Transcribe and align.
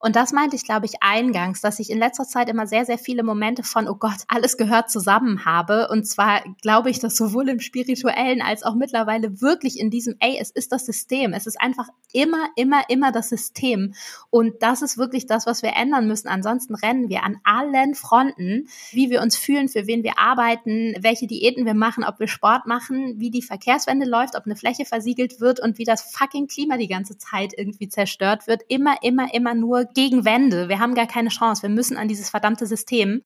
Und 0.00 0.14
das 0.14 0.32
meinte 0.32 0.54
ich, 0.54 0.64
glaube 0.64 0.86
ich, 0.86 1.02
eingangs, 1.02 1.60
dass 1.60 1.80
ich 1.80 1.90
in 1.90 1.98
letzter 1.98 2.24
Zeit 2.24 2.48
immer 2.48 2.66
sehr, 2.66 2.84
sehr 2.84 2.98
viele 2.98 3.24
Momente 3.24 3.64
von, 3.64 3.88
oh 3.88 3.96
Gott, 3.96 4.18
alles 4.28 4.56
gehört 4.56 4.90
zusammen 4.90 5.44
habe. 5.44 5.88
Und 5.90 6.06
zwar 6.06 6.42
glaube 6.62 6.90
ich, 6.90 7.00
dass 7.00 7.16
sowohl 7.16 7.48
im 7.48 7.58
spirituellen 7.58 8.40
als 8.40 8.62
auch 8.62 8.76
mittlerweile 8.76 9.40
wirklich 9.40 9.78
in 9.80 9.90
diesem, 9.90 10.14
ey, 10.20 10.38
es 10.40 10.50
ist 10.50 10.70
das 10.70 10.86
System. 10.86 11.32
Es 11.32 11.46
ist 11.46 11.60
einfach 11.60 11.88
immer, 12.12 12.48
immer, 12.54 12.82
immer 12.88 13.10
das 13.10 13.28
System. 13.28 13.94
Und 14.30 14.62
das 14.62 14.82
ist 14.82 14.98
wirklich 14.98 15.26
das, 15.26 15.46
was 15.46 15.62
wir 15.62 15.74
ändern 15.74 16.06
müssen. 16.06 16.28
Ansonsten 16.28 16.76
rennen 16.76 17.08
wir 17.08 17.24
an 17.24 17.38
allen 17.42 17.96
Fronten, 17.96 18.68
wie 18.92 19.10
wir 19.10 19.20
uns 19.20 19.36
fühlen, 19.36 19.68
für 19.68 19.88
wen 19.88 20.04
wir 20.04 20.18
arbeiten, 20.18 20.94
welche 21.00 21.26
Diäten 21.26 21.66
wir 21.66 21.74
machen, 21.74 22.04
ob 22.04 22.20
wir 22.20 22.28
Sport 22.28 22.66
machen, 22.66 23.14
wie 23.18 23.30
die 23.30 23.42
Verkehrswende 23.42 24.06
läuft, 24.06 24.36
ob 24.36 24.46
eine 24.46 24.56
Fläche 24.56 24.84
versiegelt 24.84 25.40
wird 25.40 25.58
und 25.58 25.78
wie 25.78 25.84
das 25.84 26.02
fucking 26.02 26.46
Klima 26.46 26.76
die 26.76 26.86
ganze 26.86 27.18
Zeit 27.18 27.52
irgendwie 27.56 27.88
zerstört 27.88 28.46
wird. 28.46 28.62
Immer, 28.68 29.02
immer, 29.02 29.34
immer 29.34 29.54
nur 29.54 29.87
gegen 29.94 30.24
Wände. 30.24 30.68
Wir 30.68 30.78
haben 30.78 30.94
gar 30.94 31.06
keine 31.06 31.28
Chance. 31.28 31.62
Wir 31.62 31.70
müssen 31.70 31.96
an 31.96 32.08
dieses 32.08 32.30
verdammte 32.30 32.66
System. 32.66 33.22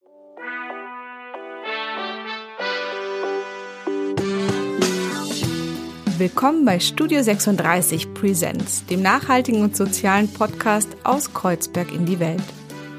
Willkommen 6.19 6.65
bei 6.65 6.79
Studio 6.79 7.21
36 7.23 8.15
Presents, 8.15 8.87
dem 8.87 9.03
nachhaltigen 9.03 9.63
und 9.63 9.77
sozialen 9.77 10.33
Podcast 10.33 10.89
aus 11.03 11.35
Kreuzberg 11.35 11.93
in 11.93 12.07
die 12.07 12.21
Welt. 12.21 12.43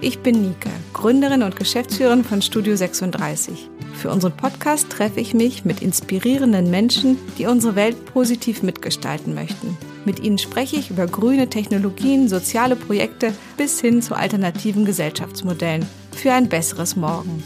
Ich 0.02 0.20
bin 0.20 0.42
Nike, 0.42 0.70
Gründerin 0.92 1.44
und 1.44 1.56
Geschäftsführerin 1.56 2.26
von 2.26 2.42
Studio 2.42 2.76
36. 2.76 3.70
Für 3.94 4.12
unseren 4.12 4.36
Podcast 4.36 4.90
treffe 4.90 5.22
ich 5.22 5.34
mich 5.34 5.64
mit 5.64 5.82
inspirierenden 5.82 6.70
Menschen, 6.70 7.18
die 7.38 7.46
unsere 7.46 7.78
Welt 7.78 8.06
positiv 8.08 8.64
mitgestalten 8.64 9.34
möchten. 9.34 9.78
Mit 10.06 10.20
ihnen 10.20 10.38
spreche 10.38 10.76
ich 10.76 10.90
über 10.90 11.08
grüne 11.08 11.50
Technologien, 11.50 12.28
soziale 12.28 12.76
Projekte 12.76 13.34
bis 13.56 13.80
hin 13.80 14.02
zu 14.02 14.16
alternativen 14.16 14.84
Gesellschaftsmodellen 14.84 15.86
für 16.12 16.34
ein 16.34 16.50
besseres 16.50 16.96
Morgen. 16.96 17.44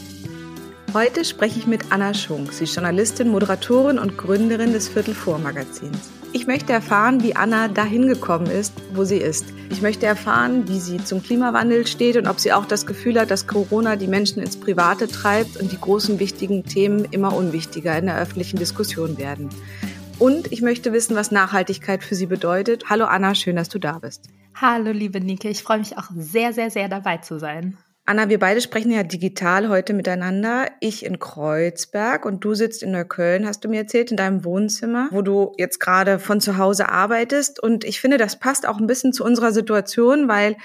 Heute 0.94 1.25
spreche 1.25 1.59
ich 1.59 1.67
mit 1.67 1.91
Anna 1.91 2.14
Schunk. 2.14 2.53
Sie 2.53 2.64
ist 2.64 2.73
Journalistin, 2.73 3.30
Moderatorin 3.30 3.99
und 3.99 4.17
Gründerin 4.17 4.73
des 4.73 4.88
Viertel 4.88 5.14
vor 5.14 5.38
Magazins. 5.38 6.09
Ich 6.33 6.47
möchte 6.47 6.73
erfahren, 6.73 7.23
wie 7.23 7.36
Anna 7.36 7.67
dahin 7.67 8.08
gekommen 8.08 8.47
ist, 8.47 8.73
wo 8.94 9.03
sie 9.03 9.17
ist. 9.17 9.45
Ich 9.69 9.81
möchte 9.81 10.05
erfahren, 10.05 10.67
wie 10.67 10.80
sie 10.80 11.03
zum 11.03 11.21
Klimawandel 11.21 11.86
steht 11.88 12.17
und 12.17 12.27
ob 12.27 12.39
sie 12.39 12.53
auch 12.53 12.66
das 12.66 12.86
Gefühl 12.86 13.19
hat, 13.19 13.31
dass 13.31 13.47
Corona 13.47 13.95
die 13.95 14.08
Menschen 14.08 14.42
ins 14.42 14.58
Private 14.58 15.08
treibt 15.08 15.58
und 15.58 15.71
die 15.71 15.80
großen 15.80 16.19
wichtigen 16.19 16.64
Themen 16.64 17.05
immer 17.11 17.36
unwichtiger 17.36 17.97
in 17.97 18.08
der 18.08 18.19
öffentlichen 18.19 18.58
Diskussion 18.58 19.17
werden. 19.17 19.49
Und 20.19 20.51
ich 20.51 20.63
möchte 20.63 20.93
wissen, 20.93 21.15
was 21.15 21.29
Nachhaltigkeit 21.29 22.03
für 22.03 22.15
sie 22.15 22.25
bedeutet. 22.25 22.89
Hallo 22.89 23.05
Anna, 23.05 23.35
schön, 23.35 23.55
dass 23.55 23.69
du 23.69 23.77
da 23.77 23.99
bist. 23.99 24.29
Hallo 24.55 24.91
liebe 24.91 25.21
Nike, 25.21 25.49
ich 25.49 25.61
freue 25.61 25.77
mich 25.77 25.95
auch 25.95 26.09
sehr, 26.15 26.53
sehr, 26.53 26.71
sehr 26.71 26.89
dabei 26.89 27.17
zu 27.17 27.37
sein. 27.37 27.77
Anna, 28.09 28.27
wir 28.27 28.39
beide 28.39 28.61
sprechen 28.61 28.89
ja 28.89 29.03
digital 29.03 29.69
heute 29.69 29.93
miteinander. 29.93 30.69
Ich 30.79 31.05
in 31.05 31.19
Kreuzberg 31.19 32.25
und 32.25 32.43
du 32.43 32.55
sitzt 32.55 32.81
in 32.81 32.91
Neukölln, 32.91 33.45
hast 33.45 33.63
du 33.63 33.69
mir 33.69 33.81
erzählt, 33.81 34.09
in 34.09 34.17
deinem 34.17 34.43
Wohnzimmer, 34.43 35.09
wo 35.11 35.21
du 35.21 35.51
jetzt 35.57 35.79
gerade 35.79 36.17
von 36.17 36.41
zu 36.41 36.57
Hause 36.57 36.89
arbeitest. 36.89 37.61
Und 37.61 37.83
ich 37.83 38.02
finde, 38.02 38.17
das 38.17 38.39
passt 38.39 38.67
auch 38.67 38.79
ein 38.79 38.87
bisschen 38.87 39.13
zu 39.13 39.23
unserer 39.23 39.52
Situation, 39.52 40.27
weil 40.27 40.55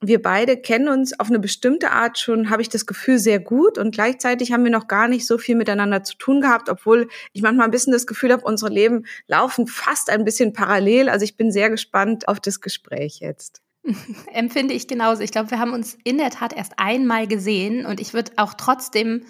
wir 0.00 0.20
beide 0.20 0.58
kennen 0.58 0.88
uns 0.88 1.18
auf 1.18 1.28
eine 1.28 1.38
bestimmte 1.38 1.90
Art 1.90 2.18
schon, 2.18 2.50
habe 2.50 2.60
ich 2.60 2.68
das 2.68 2.84
Gefühl, 2.84 3.18
sehr 3.18 3.40
gut. 3.40 3.78
Und 3.78 3.92
gleichzeitig 3.92 4.52
haben 4.52 4.64
wir 4.64 4.70
noch 4.70 4.88
gar 4.88 5.08
nicht 5.08 5.26
so 5.26 5.38
viel 5.38 5.56
miteinander 5.56 6.04
zu 6.04 6.16
tun 6.16 6.42
gehabt, 6.42 6.68
obwohl 6.68 7.08
ich 7.32 7.42
manchmal 7.42 7.66
ein 7.66 7.70
bisschen 7.70 7.92
das 7.92 8.06
Gefühl 8.06 8.32
habe, 8.32 8.44
unsere 8.44 8.70
Leben 8.70 9.06
laufen 9.26 9.66
fast 9.66 10.10
ein 10.10 10.24
bisschen 10.24 10.52
parallel. 10.52 11.08
Also 11.08 11.24
ich 11.24 11.36
bin 11.36 11.50
sehr 11.50 11.70
gespannt 11.70 12.28
auf 12.28 12.40
das 12.40 12.60
Gespräch 12.60 13.20
jetzt. 13.20 13.62
Empfinde 14.32 14.74
ich 14.74 14.86
genauso. 14.86 15.22
Ich 15.22 15.32
glaube, 15.32 15.50
wir 15.50 15.58
haben 15.58 15.72
uns 15.72 15.96
in 16.04 16.18
der 16.18 16.30
Tat 16.30 16.52
erst 16.52 16.74
einmal 16.76 17.26
gesehen 17.26 17.86
und 17.86 17.98
ich 17.98 18.12
würde 18.12 18.32
auch 18.36 18.52
trotzdem, 18.52 19.24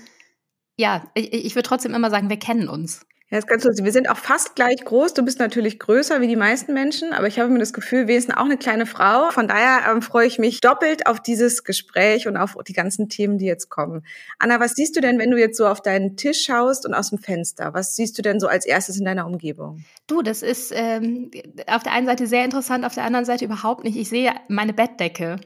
ja, 0.77 1.09
ich, 1.15 1.33
ich 1.33 1.55
würde 1.55 1.69
trotzdem 1.69 1.95
immer 1.95 2.11
sagen, 2.11 2.29
wir 2.29 2.39
kennen 2.39 2.69
uns. 2.69 3.06
Ja, 3.29 3.39
ist 3.39 3.49
ganz 3.49 3.65
lustig. 3.65 3.85
Wir 3.85 3.91
sind 3.91 4.09
auch 4.09 4.19
fast 4.19 4.55
gleich 4.55 4.85
groß. 4.85 5.15
Du 5.15 5.25
bist 5.25 5.41
natürlich 5.41 5.81
größer 5.81 6.21
wie 6.21 6.29
die 6.29 6.37
meisten 6.37 6.73
Menschen, 6.73 7.13
aber 7.13 7.27
ich 7.27 7.41
habe 7.41 7.51
mir 7.51 7.59
das 7.59 7.73
Gefühl, 7.73 8.07
wir 8.07 8.21
sind 8.21 8.33
auch 8.33 8.45
eine 8.45 8.57
kleine 8.57 8.87
Frau. 8.87 9.33
Von 9.33 9.49
daher 9.49 9.91
ähm, 9.91 10.01
freue 10.01 10.29
ich 10.29 10.39
mich 10.39 10.61
doppelt 10.61 11.09
auf 11.09 11.19
dieses 11.19 11.65
Gespräch 11.65 12.29
und 12.29 12.37
auf 12.37 12.57
die 12.69 12.73
ganzen 12.73 13.09
Themen, 13.09 13.37
die 13.39 13.47
jetzt 13.47 13.69
kommen. 13.69 14.07
Anna, 14.39 14.61
was 14.61 14.75
siehst 14.75 14.95
du 14.95 15.01
denn, 15.01 15.19
wenn 15.19 15.33
du 15.33 15.39
jetzt 15.39 15.57
so 15.57 15.67
auf 15.67 15.83
deinen 15.83 16.17
Tisch 16.17 16.45
schaust 16.45 16.87
und 16.87 16.95
aus 16.95 17.11
dem 17.11 17.19
Fenster? 17.19 17.75
Was 17.75 17.97
siehst 17.97 18.17
du 18.17 18.23
denn 18.23 18.39
so 18.39 18.47
als 18.47 18.65
erstes 18.65 18.97
in 18.97 19.05
deiner 19.05 19.27
Umgebung? 19.27 19.85
Du, 20.07 20.23
das 20.23 20.43
ist 20.43 20.73
ähm, 20.73 21.33
auf 21.67 21.83
der 21.83 21.95
einen 21.95 22.07
Seite 22.07 22.29
sehr 22.29 22.45
interessant, 22.45 22.85
auf 22.85 22.95
der 22.95 23.03
anderen 23.03 23.25
Seite 23.25 23.45
überhaupt 23.45 23.83
nicht. 23.83 23.97
Ich 23.97 24.09
sehe 24.09 24.35
meine 24.47 24.73
Bettdecke 24.73 25.41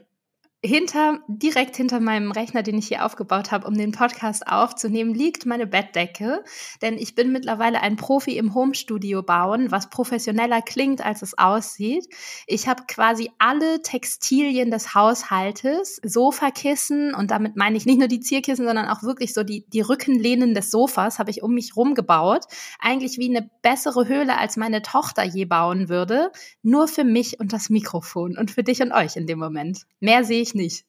hinter, 0.63 1.21
direkt 1.27 1.75
hinter 1.75 1.99
meinem 1.99 2.31
Rechner, 2.31 2.61
den 2.61 2.77
ich 2.77 2.87
hier 2.87 3.03
aufgebaut 3.03 3.51
habe, 3.51 3.67
um 3.67 3.73
den 3.73 3.91
Podcast 3.91 4.45
aufzunehmen, 4.45 5.15
liegt 5.15 5.47
meine 5.47 5.65
Bettdecke. 5.65 6.43
Denn 6.83 6.99
ich 6.99 7.15
bin 7.15 7.31
mittlerweile 7.31 7.81
ein 7.81 7.95
Profi 7.95 8.37
im 8.37 8.53
Homestudio 8.53 9.23
bauen, 9.23 9.71
was 9.71 9.89
professioneller 9.89 10.61
klingt, 10.61 11.03
als 11.03 11.23
es 11.23 11.35
aussieht. 11.35 12.07
Ich 12.45 12.67
habe 12.67 12.83
quasi 12.87 13.31
alle 13.39 13.81
Textilien 13.81 14.69
des 14.69 14.93
Haushaltes, 14.93 15.99
Sofakissen, 16.03 17.15
und 17.15 17.31
damit 17.31 17.55
meine 17.55 17.75
ich 17.75 17.87
nicht 17.87 17.97
nur 17.97 18.07
die 18.07 18.19
Zierkissen, 18.19 18.67
sondern 18.67 18.87
auch 18.87 19.01
wirklich 19.01 19.33
so 19.33 19.43
die, 19.43 19.65
die 19.67 19.81
Rückenlehnen 19.81 20.53
des 20.53 20.69
Sofas, 20.69 21.17
habe 21.17 21.31
ich 21.31 21.41
um 21.41 21.55
mich 21.55 21.75
rum 21.75 21.95
gebaut. 21.95 22.45
Eigentlich 22.79 23.17
wie 23.17 23.35
eine 23.35 23.49
bessere 23.63 24.07
Höhle, 24.07 24.37
als 24.37 24.57
meine 24.57 24.83
Tochter 24.83 25.23
je 25.23 25.45
bauen 25.45 25.89
würde. 25.89 26.31
Nur 26.61 26.87
für 26.87 27.03
mich 27.03 27.39
und 27.39 27.51
das 27.51 27.71
Mikrofon 27.71 28.37
und 28.37 28.51
für 28.51 28.63
dich 28.63 28.79
und 28.83 28.91
euch 28.91 29.15
in 29.15 29.25
dem 29.25 29.39
Moment. 29.39 29.87
Mehr 29.99 30.23
sehe 30.23 30.41
ich 30.41 30.50
ich 30.51 30.55
nicht. 30.55 30.85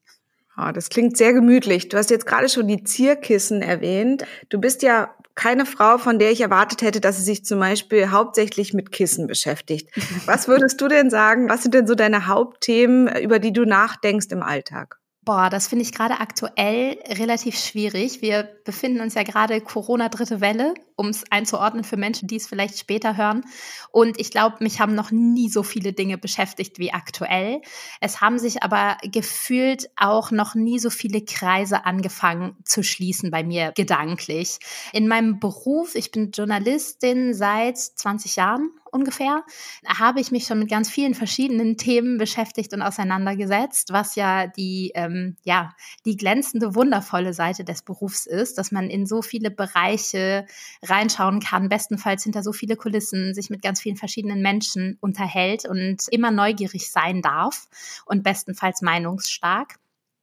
Oh, 0.57 0.71
das 0.73 0.91
klingt 0.91 1.17
sehr 1.17 1.33
gemütlich. 1.33 1.89
Du 1.89 1.97
hast 1.97 2.11
jetzt 2.11 2.27
gerade 2.27 2.49
schon 2.49 2.69
die 2.69 2.85
Zierkissen 2.85 3.63
erwähnt. 3.63 4.25
Du 4.51 4.61
bist 4.61 4.83
ja 4.83 5.15
keine 5.35 5.65
Frau, 5.65 5.97
von 5.97 6.19
der 6.19 6.31
ich 6.31 6.43
erwartet 6.43 6.83
hätte, 6.83 7.01
dass 7.01 7.17
sie 7.17 7.23
sich 7.23 7.45
zum 7.45 7.59
Beispiel 7.59 8.11
hauptsächlich 8.11 8.75
mit 8.75 8.93
Kissen 8.93 9.27
beschäftigt. 9.27 9.89
Was 10.27 10.49
würdest 10.49 10.81
du 10.81 10.89
denn 10.89 11.09
sagen? 11.09 11.49
Was 11.49 11.63
sind 11.63 11.73
denn 11.73 11.87
so 11.87 11.95
deine 11.95 12.27
Hauptthemen, 12.27 13.09
über 13.17 13.39
die 13.39 13.53
du 13.53 13.65
nachdenkst 13.65 14.27
im 14.31 14.43
Alltag? 14.43 14.99
Boah, 15.25 15.51
das 15.51 15.69
finde 15.69 15.85
ich 15.85 15.93
gerade 15.93 16.19
aktuell 16.19 16.99
relativ 17.09 17.57
schwierig. 17.57 18.23
Wir 18.23 18.49
befinden 18.65 19.01
uns 19.01 19.15
ja 19.15 19.23
gerade 19.23 19.61
Corona 19.61 20.09
dritte 20.09 20.41
Welle, 20.41 20.75
um 21.03 21.09
es 21.09 21.25
einzuordnen 21.31 21.83
für 21.83 21.97
Menschen, 21.97 22.29
die 22.29 22.37
es 22.37 22.47
vielleicht 22.47 22.79
später 22.79 23.17
hören. 23.17 23.43
Und 23.91 24.21
ich 24.21 24.31
glaube, 24.31 24.57
mich 24.61 24.81
haben 24.81 24.95
noch 24.95 25.11
nie 25.11 25.49
so 25.49 25.65
viele 25.65 25.93
Dinge 25.93 26.17
beschäftigt 26.17 26.79
wie 26.79 26.93
aktuell. 26.93 27.61
Es 28.01 28.21
haben 28.21 28.39
sich 28.39 28.63
aber 28.63 28.97
gefühlt 29.03 29.91
auch 29.97 30.31
noch 30.31 30.55
nie 30.55 30.79
so 30.79 30.91
viele 30.91 31.25
Kreise 31.25 31.85
angefangen 31.85 32.57
zu 32.65 32.85
schließen 32.85 33.33
bei 33.33 33.43
mir 33.43 33.73
gedanklich. 33.75 34.59
In 34.93 35.09
meinem 35.09 35.41
Beruf, 35.41 35.97
ich 35.97 36.13
bin 36.13 36.31
Journalistin 36.31 37.35
seit 37.35 37.79
20 37.79 38.37
Jahren 38.37 38.71
ungefähr, 38.93 39.43
habe 39.87 40.21
ich 40.21 40.31
mich 40.31 40.45
schon 40.45 40.59
mit 40.59 40.71
ganz 40.71 40.91
vielen 40.91 41.15
verschiedenen 41.15 41.79
Themen 41.79 42.19
beschäftigt 42.19 42.75
und 42.75 42.83
auseinandergesetzt, 42.83 43.93
was 43.93 44.15
ja 44.15 44.47
die, 44.47 44.93
ähm, 44.95 45.37
ja, 45.43 45.75
die 46.05 46.17
glänzende, 46.17 46.75
wundervolle 46.75 47.33
Seite 47.33 47.65
des 47.65 47.83
Berufs 47.83 48.27
ist, 48.27 48.59
dass 48.59 48.71
man 48.71 48.91
in 48.91 49.07
so 49.07 49.23
viele 49.23 49.51
Bereiche 49.51 50.47
reinschauen 50.93 51.41
kann, 51.41 51.69
bestenfalls 51.69 52.23
hinter 52.23 52.43
so 52.43 52.53
viele 52.53 52.77
Kulissen, 52.77 53.35
sich 53.35 53.51
mit 53.51 53.63
ganz 53.63 53.81
vielen 53.81 53.97
verschiedenen 53.97 54.43
Menschen 54.43 54.99
unterhält 55.01 55.65
und 55.65 56.03
immer 56.11 56.31
neugierig 56.31 56.91
sein 56.91 57.23
darf 57.23 57.69
und 58.07 58.23
bestenfalls 58.23 58.83
meinungsstark 58.83 59.79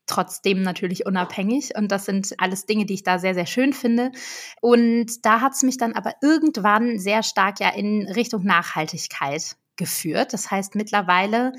trotzdem 0.09 0.63
natürlich 0.63 1.05
unabhängig. 1.05 1.77
Und 1.77 1.91
das 1.91 2.05
sind 2.05 2.33
alles 2.39 2.65
Dinge, 2.65 2.85
die 2.85 2.95
ich 2.95 3.03
da 3.03 3.19
sehr, 3.19 3.35
sehr 3.35 3.45
schön 3.45 3.73
finde. 3.73 4.11
Und 4.59 5.25
da 5.25 5.41
hat 5.41 5.53
es 5.53 5.63
mich 5.63 5.77
dann 5.77 5.93
aber 5.93 6.13
irgendwann 6.21 6.99
sehr 6.99 7.23
stark 7.23 7.59
ja 7.59 7.69
in 7.69 8.07
Richtung 8.07 8.43
Nachhaltigkeit 8.43 9.55
geführt. 9.75 10.33
Das 10.33 10.51
heißt, 10.51 10.75
mittlerweile 10.75 11.53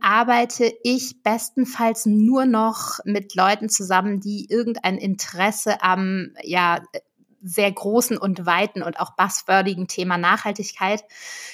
arbeite 0.00 0.72
ich 0.82 1.22
bestenfalls 1.22 2.04
nur 2.04 2.44
noch 2.46 2.98
mit 3.04 3.34
Leuten 3.34 3.68
zusammen, 3.68 4.20
die 4.20 4.46
irgendein 4.50 4.98
Interesse 4.98 5.82
am 5.82 6.30
ja, 6.42 6.82
sehr 7.44 7.70
großen 7.70 8.16
und 8.16 8.46
weiten 8.46 8.82
und 8.82 8.98
auch 8.98 9.14
buzzwordigen 9.16 9.86
Thema 9.86 10.16
Nachhaltigkeit, 10.16 11.04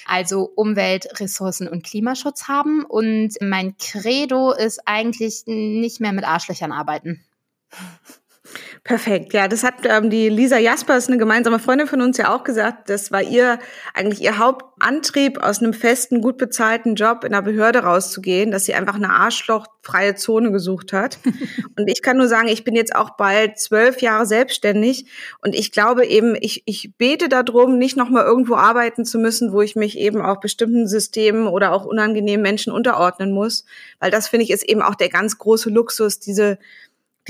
also 0.05 0.43
Umwelt, 0.55 1.19
Ressourcen 1.19 1.67
und 1.67 1.83
Klimaschutz 1.83 2.47
haben. 2.47 2.85
Und 2.85 3.35
mein 3.41 3.77
Credo 3.77 4.51
ist 4.51 4.81
eigentlich 4.85 5.43
nicht 5.45 5.99
mehr 5.99 6.13
mit 6.13 6.23
Arschlöchern 6.23 6.71
arbeiten. 6.71 7.23
Perfekt. 8.91 9.31
Ja, 9.31 9.47
das 9.47 9.63
hat 9.63 9.75
ähm, 9.85 10.09
die 10.09 10.27
Lisa 10.27 10.57
Jaspers, 10.57 11.07
eine 11.07 11.17
gemeinsame 11.17 11.59
Freundin 11.59 11.87
von 11.87 12.01
uns, 12.01 12.17
ja 12.17 12.35
auch 12.35 12.43
gesagt. 12.43 12.89
Das 12.89 13.09
war 13.09 13.21
ihr 13.21 13.57
eigentlich 13.93 14.21
ihr 14.21 14.37
Hauptantrieb, 14.37 15.41
aus 15.41 15.59
einem 15.59 15.71
festen, 15.71 16.19
gut 16.19 16.37
bezahlten 16.37 16.95
Job 16.95 17.23
in 17.23 17.33
einer 17.33 17.41
Behörde 17.41 17.79
rauszugehen, 17.79 18.51
dass 18.51 18.65
sie 18.65 18.73
einfach 18.73 18.95
eine 18.95 19.11
arschlochfreie 19.11 20.15
Zone 20.15 20.51
gesucht 20.51 20.91
hat. 20.91 21.19
und 21.77 21.87
ich 21.87 22.01
kann 22.01 22.17
nur 22.17 22.27
sagen, 22.27 22.49
ich 22.49 22.65
bin 22.65 22.75
jetzt 22.75 22.93
auch 22.93 23.11
bald 23.11 23.59
zwölf 23.59 24.01
Jahre 24.01 24.25
selbstständig 24.25 25.05
und 25.41 25.55
ich 25.55 25.71
glaube 25.71 26.05
eben, 26.05 26.35
ich, 26.41 26.63
ich 26.65 26.91
bete 26.97 27.29
darum, 27.29 27.77
nicht 27.77 27.95
nochmal 27.95 28.25
irgendwo 28.25 28.55
arbeiten 28.55 29.05
zu 29.05 29.19
müssen, 29.19 29.53
wo 29.53 29.61
ich 29.61 29.77
mich 29.77 29.97
eben 29.97 30.21
auch 30.21 30.41
bestimmten 30.41 30.85
Systemen 30.85 31.47
oder 31.47 31.71
auch 31.71 31.85
unangenehmen 31.85 32.43
Menschen 32.43 32.73
unterordnen 32.73 33.31
muss, 33.31 33.63
weil 34.01 34.11
das 34.11 34.27
finde 34.27 34.43
ich 34.43 34.51
ist 34.51 34.67
eben 34.67 34.81
auch 34.81 34.95
der 34.95 35.07
ganz 35.07 35.37
große 35.37 35.69
Luxus, 35.69 36.19
diese 36.19 36.57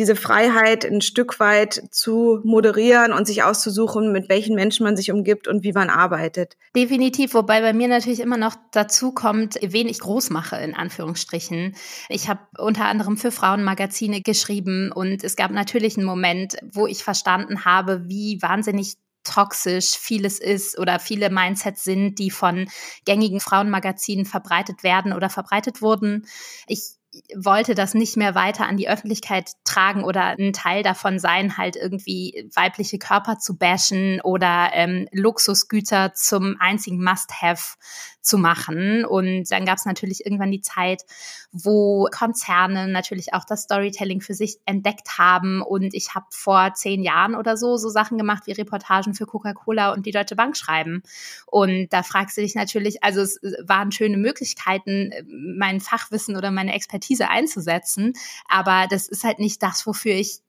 diese 0.01 0.15
Freiheit 0.15 0.83
ein 0.83 1.01
Stück 1.01 1.39
weit 1.39 1.83
zu 1.91 2.39
moderieren 2.43 3.13
und 3.13 3.27
sich 3.27 3.43
auszusuchen, 3.43 4.11
mit 4.11 4.29
welchen 4.29 4.55
Menschen 4.55 4.83
man 4.83 4.97
sich 4.97 5.11
umgibt 5.11 5.47
und 5.47 5.63
wie 5.63 5.73
man 5.73 5.91
arbeitet. 5.91 6.57
Definitiv, 6.75 7.35
wobei 7.35 7.61
bei 7.61 7.71
mir 7.71 7.87
natürlich 7.87 8.19
immer 8.19 8.37
noch 8.37 8.55
dazu 8.71 9.11
kommt, 9.11 9.59
wen 9.61 9.87
ich 9.87 9.99
groß 9.99 10.31
mache, 10.31 10.55
in 10.55 10.73
Anführungsstrichen. 10.73 11.75
Ich 12.09 12.29
habe 12.29 12.39
unter 12.57 12.85
anderem 12.85 13.15
für 13.15 13.29
Frauenmagazine 13.29 14.21
geschrieben 14.21 14.91
und 14.91 15.23
es 15.23 15.35
gab 15.35 15.51
natürlich 15.51 15.97
einen 15.97 16.07
Moment, 16.07 16.57
wo 16.73 16.87
ich 16.87 17.03
verstanden 17.03 17.63
habe, 17.63 18.01
wie 18.07 18.41
wahnsinnig 18.41 18.95
toxisch 19.23 19.91
vieles 19.91 20.39
ist 20.39 20.79
oder 20.79 20.97
viele 20.97 21.29
Mindsets 21.29 21.83
sind, 21.83 22.17
die 22.17 22.31
von 22.31 22.67
gängigen 23.05 23.39
Frauenmagazinen 23.39 24.25
verbreitet 24.25 24.81
werden 24.81 25.13
oder 25.13 25.29
verbreitet 25.29 25.83
wurden. 25.83 26.25
Ich 26.65 26.95
wollte 27.35 27.75
das 27.75 27.93
nicht 27.93 28.15
mehr 28.15 28.35
weiter 28.35 28.67
an 28.67 28.77
die 28.77 28.87
Öffentlichkeit 28.87 29.51
tragen 29.65 30.03
oder 30.03 30.37
ein 30.39 30.53
Teil 30.53 30.81
davon 30.81 31.19
sein, 31.19 31.57
halt 31.57 31.75
irgendwie 31.75 32.49
weibliche 32.55 32.99
Körper 32.99 33.37
zu 33.37 33.57
bashen 33.57 34.21
oder 34.21 34.69
ähm, 34.73 35.07
Luxusgüter 35.11 36.13
zum 36.13 36.55
einzigen 36.59 37.03
Must-Have 37.03 37.75
zu 38.21 38.37
machen. 38.37 39.03
Und 39.03 39.51
dann 39.51 39.65
gab 39.65 39.77
es 39.77 39.85
natürlich 39.85 40.25
irgendwann 40.25 40.51
die 40.51 40.61
Zeit, 40.61 41.03
wo 41.51 42.07
Konzerne 42.11 42.87
natürlich 42.87 43.33
auch 43.33 43.43
das 43.43 43.63
Storytelling 43.63 44.21
für 44.21 44.33
sich 44.33 44.57
entdeckt 44.65 45.17
haben. 45.17 45.61
Und 45.61 45.93
ich 45.93 46.15
habe 46.15 46.27
vor 46.29 46.73
zehn 46.75 47.03
Jahren 47.03 47.35
oder 47.35 47.57
so 47.57 47.77
so 47.77 47.89
Sachen 47.89 48.17
gemacht 48.17 48.43
wie 48.45 48.51
Reportagen 48.53 49.15
für 49.15 49.25
Coca-Cola 49.25 49.91
und 49.91 50.05
die 50.05 50.11
Deutsche 50.11 50.35
Bank 50.35 50.55
schreiben. 50.55 51.03
Und 51.47 51.89
da 51.91 52.03
fragst 52.03 52.37
du 52.37 52.41
dich 52.41 52.55
natürlich, 52.55 53.03
also 53.03 53.21
es 53.21 53.39
waren 53.65 53.91
schöne 53.91 54.17
Möglichkeiten, 54.17 55.11
mein 55.57 55.81
Fachwissen 55.81 56.37
oder 56.37 56.51
meine 56.51 56.73
Expertise 56.73 57.00
einzusetzen. 57.29 58.13
Aber 58.47 58.87
das 58.89 59.07
ist 59.07 59.23
halt 59.23 59.39
nicht 59.39 59.61
das, 59.63 59.85
wofür 59.85 60.13
ich 60.13 60.41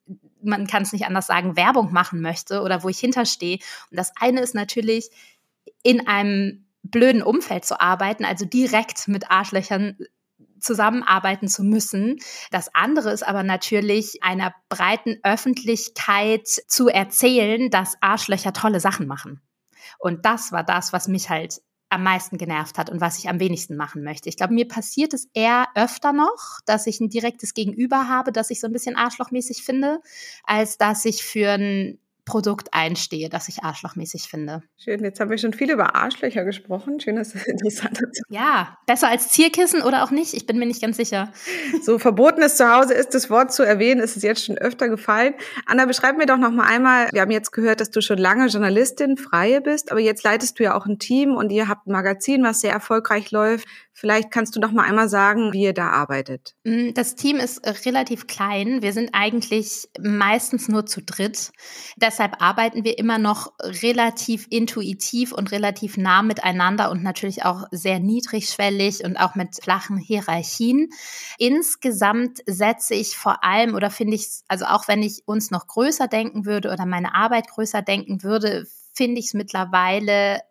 man 0.45 0.67
kann 0.67 0.83
es 0.83 0.93
nicht 0.93 1.07
anders 1.07 1.29
sagen, 1.29 1.57
Werbung 1.57 1.93
machen 1.93 2.21
möchte 2.21 2.63
oder 2.63 2.83
wo 2.83 2.89
ich 2.89 2.99
hinterstehe. 2.99 3.59
Und 3.91 3.97
das 3.97 4.13
eine 4.21 4.41
ist 4.41 4.55
natürlich 4.55 5.11
in 5.83 6.07
einem 6.07 6.67
blöden 6.83 7.23
Umfeld 7.23 7.65
zu 7.65 7.81
arbeiten, 7.81 8.25
also 8.25 8.45
direkt 8.45 9.09
mit 9.09 9.31
Arschlöchern 9.31 9.97
zusammenarbeiten 10.61 11.49
zu 11.49 11.65
müssen. 11.65 12.19
Das 12.51 12.75
andere 12.75 13.13
ist 13.13 13.27
aber 13.27 13.43
natürlich 13.43 14.23
einer 14.23 14.55
breiten 14.69 15.19
Öffentlichkeit 15.23 16.47
zu 16.47 16.89
erzählen, 16.89 17.71
dass 17.71 17.97
Arschlöcher 18.01 18.53
tolle 18.53 18.81
Sachen 18.81 19.07
machen. 19.07 19.41
Und 19.99 20.25
das 20.25 20.53
war 20.53 20.65
das, 20.65 20.93
was 20.93 21.09
mich 21.09 21.31
halt 21.31 21.61
am 21.93 22.03
meisten 22.03 22.39
genervt 22.39 22.79
hat 22.79 22.91
und 22.91 23.00
was 23.00 23.19
ich 23.19 23.29
am 23.29 23.39
wenigsten 23.39 23.77
machen 23.77 24.03
möchte. 24.03 24.29
Ich 24.29 24.37
glaube, 24.37 24.55
mir 24.55 24.67
passiert 24.67 25.12
es 25.12 25.29
eher 25.35 25.69
öfter 25.75 26.12
noch, 26.12 26.61
dass 26.65 26.87
ich 26.87 27.00
ein 27.00 27.11
direktes 27.11 27.55
Gegenüber 27.55 28.09
habe, 28.09 28.33
das 28.33 28.50
ich 28.50 28.61
so 28.61 28.67
ein 28.67 28.73
bisschen 28.73 28.97
arschlochmäßig 28.97 29.62
finde, 29.62 30.00
als 30.44 30.79
dass 30.79 31.05
ich 31.05 31.23
für 31.23 31.50
ein 31.50 31.99
Produkt 32.25 32.69
einstehe, 32.73 33.29
das 33.29 33.49
ich 33.49 33.65
arschlochmäßig 33.65 34.29
finde. 34.29 34.63
Schön, 34.77 35.03
jetzt 35.03 35.19
haben 35.19 35.31
wir 35.31 35.39
schon 35.39 35.53
viel 35.53 35.71
über 35.71 35.97
Arschlöcher 35.97 36.45
gesprochen. 36.45 37.01
Schön, 37.01 37.17
dass 37.17 37.33
das 37.33 37.47
interessant 37.47 38.01
ist. 38.01 38.23
Ja, 38.29 38.79
besser 38.87 39.09
als 39.09 39.31
Zierkissen 39.31 39.83
oder 39.83 40.05
auch 40.05 40.11
nicht, 40.13 40.33
ich 40.35 40.47
bin 40.47 40.59
mir 40.59 40.67
nicht 40.67 40.81
ganz 40.81 40.97
sicher. 40.97 41.33
So 41.83 41.99
verbotenes 41.99 42.57
Zuhause 42.57 42.95
ist 42.95 43.15
das 43.15 43.29
Wort 43.29 43.53
zu 43.53 43.65
erwähnen, 43.65 44.01
ist 44.01 44.17
es 44.17 44.23
jetzt 44.23 44.45
schon 44.45 44.57
öfter 44.57 44.89
gefallen. 44.89 45.35
Anna, 45.67 45.85
beschreib 45.85 46.17
mir 46.17 46.27
doch 46.27 46.39
noch 46.39 46.53
mal 46.53 46.67
einmal, 46.67 47.09
wir 47.13 47.23
haben 47.23 47.31
jetzt 47.31 47.51
gehört, 47.51 47.81
dass 47.81 47.91
du 47.91 48.01
schon 48.01 48.19
lange 48.19 48.47
Journalistin, 48.47 49.17
Freie 49.17 49.61
bist, 49.61 49.91
aber 49.91 50.01
jetzt 50.01 50.23
leitest 50.23 50.59
du 50.59 50.65
ja 50.65 50.77
auch 50.77 50.87
ein 50.87 50.99
Team 50.99 51.35
und 51.35 51.51
ihr 51.51 51.69
habt 51.69 51.87
ein 51.87 51.93
Magazin, 51.93 52.45
was 52.45 52.61
sehr 52.61 52.73
erfolgreich 52.73 53.31
läuft. 53.33 53.67
Vielleicht 53.95 54.31
kannst 54.31 54.57
du 54.57 54.61
noch 54.61 54.73
mal 54.73 54.85
einmal 54.85 55.09
sagen, 55.09 55.53
wie 55.53 55.65
ihr 55.65 55.75
da 55.75 55.91
arbeitet. 55.91 56.55
Mm, 56.65 56.93
das 56.95 57.15
Team 57.15 57.37
ist 57.37 57.61
relativ 57.87 58.27
klein. 58.27 58.81
Wir 58.81 58.93
sind 58.93 59.11
eigentlich 59.13 59.89
meistens 60.01 60.69
nur 60.69 60.87
zu 60.87 61.03
dritt. 61.03 61.53
Deshalb 62.12 62.43
arbeiten 62.43 62.85
wir 62.85 62.99
immer 62.99 63.17
noch 63.17 63.55
relativ 63.62 64.47
intuitiv 64.50 65.32
und 65.32 65.50
relativ 65.50 65.97
nah 65.97 66.20
miteinander 66.20 66.91
und 66.91 67.03
natürlich 67.03 67.43
auch 67.43 67.64
sehr 67.70 68.00
niedrigschwellig 68.00 69.03
und 69.03 69.17
auch 69.17 69.35
mit 69.35 69.56
flachen 69.62 69.97
Hierarchien. 69.97 70.91
Insgesamt 71.38 72.41
setze 72.44 72.93
ich 72.94 73.17
vor 73.17 73.43
allem 73.43 73.75
oder 73.75 73.88
finde 73.88 74.17
ich, 74.17 74.29
also 74.47 74.67
auch 74.67 74.88
wenn 74.88 75.03
ich 75.03 75.23
uns 75.25 75.50
noch 75.50 75.67
größer 75.67 76.06
denken 76.06 76.44
würde 76.44 76.70
oder 76.70 76.85
meine 76.85 77.14
Arbeit 77.14 77.49
größer 77.49 77.81
denken 77.81 78.23
würde, 78.23 78.67
finde 78.93 79.19
ich 79.19 79.29
es 79.29 79.35
mittlerweile 79.35 80.43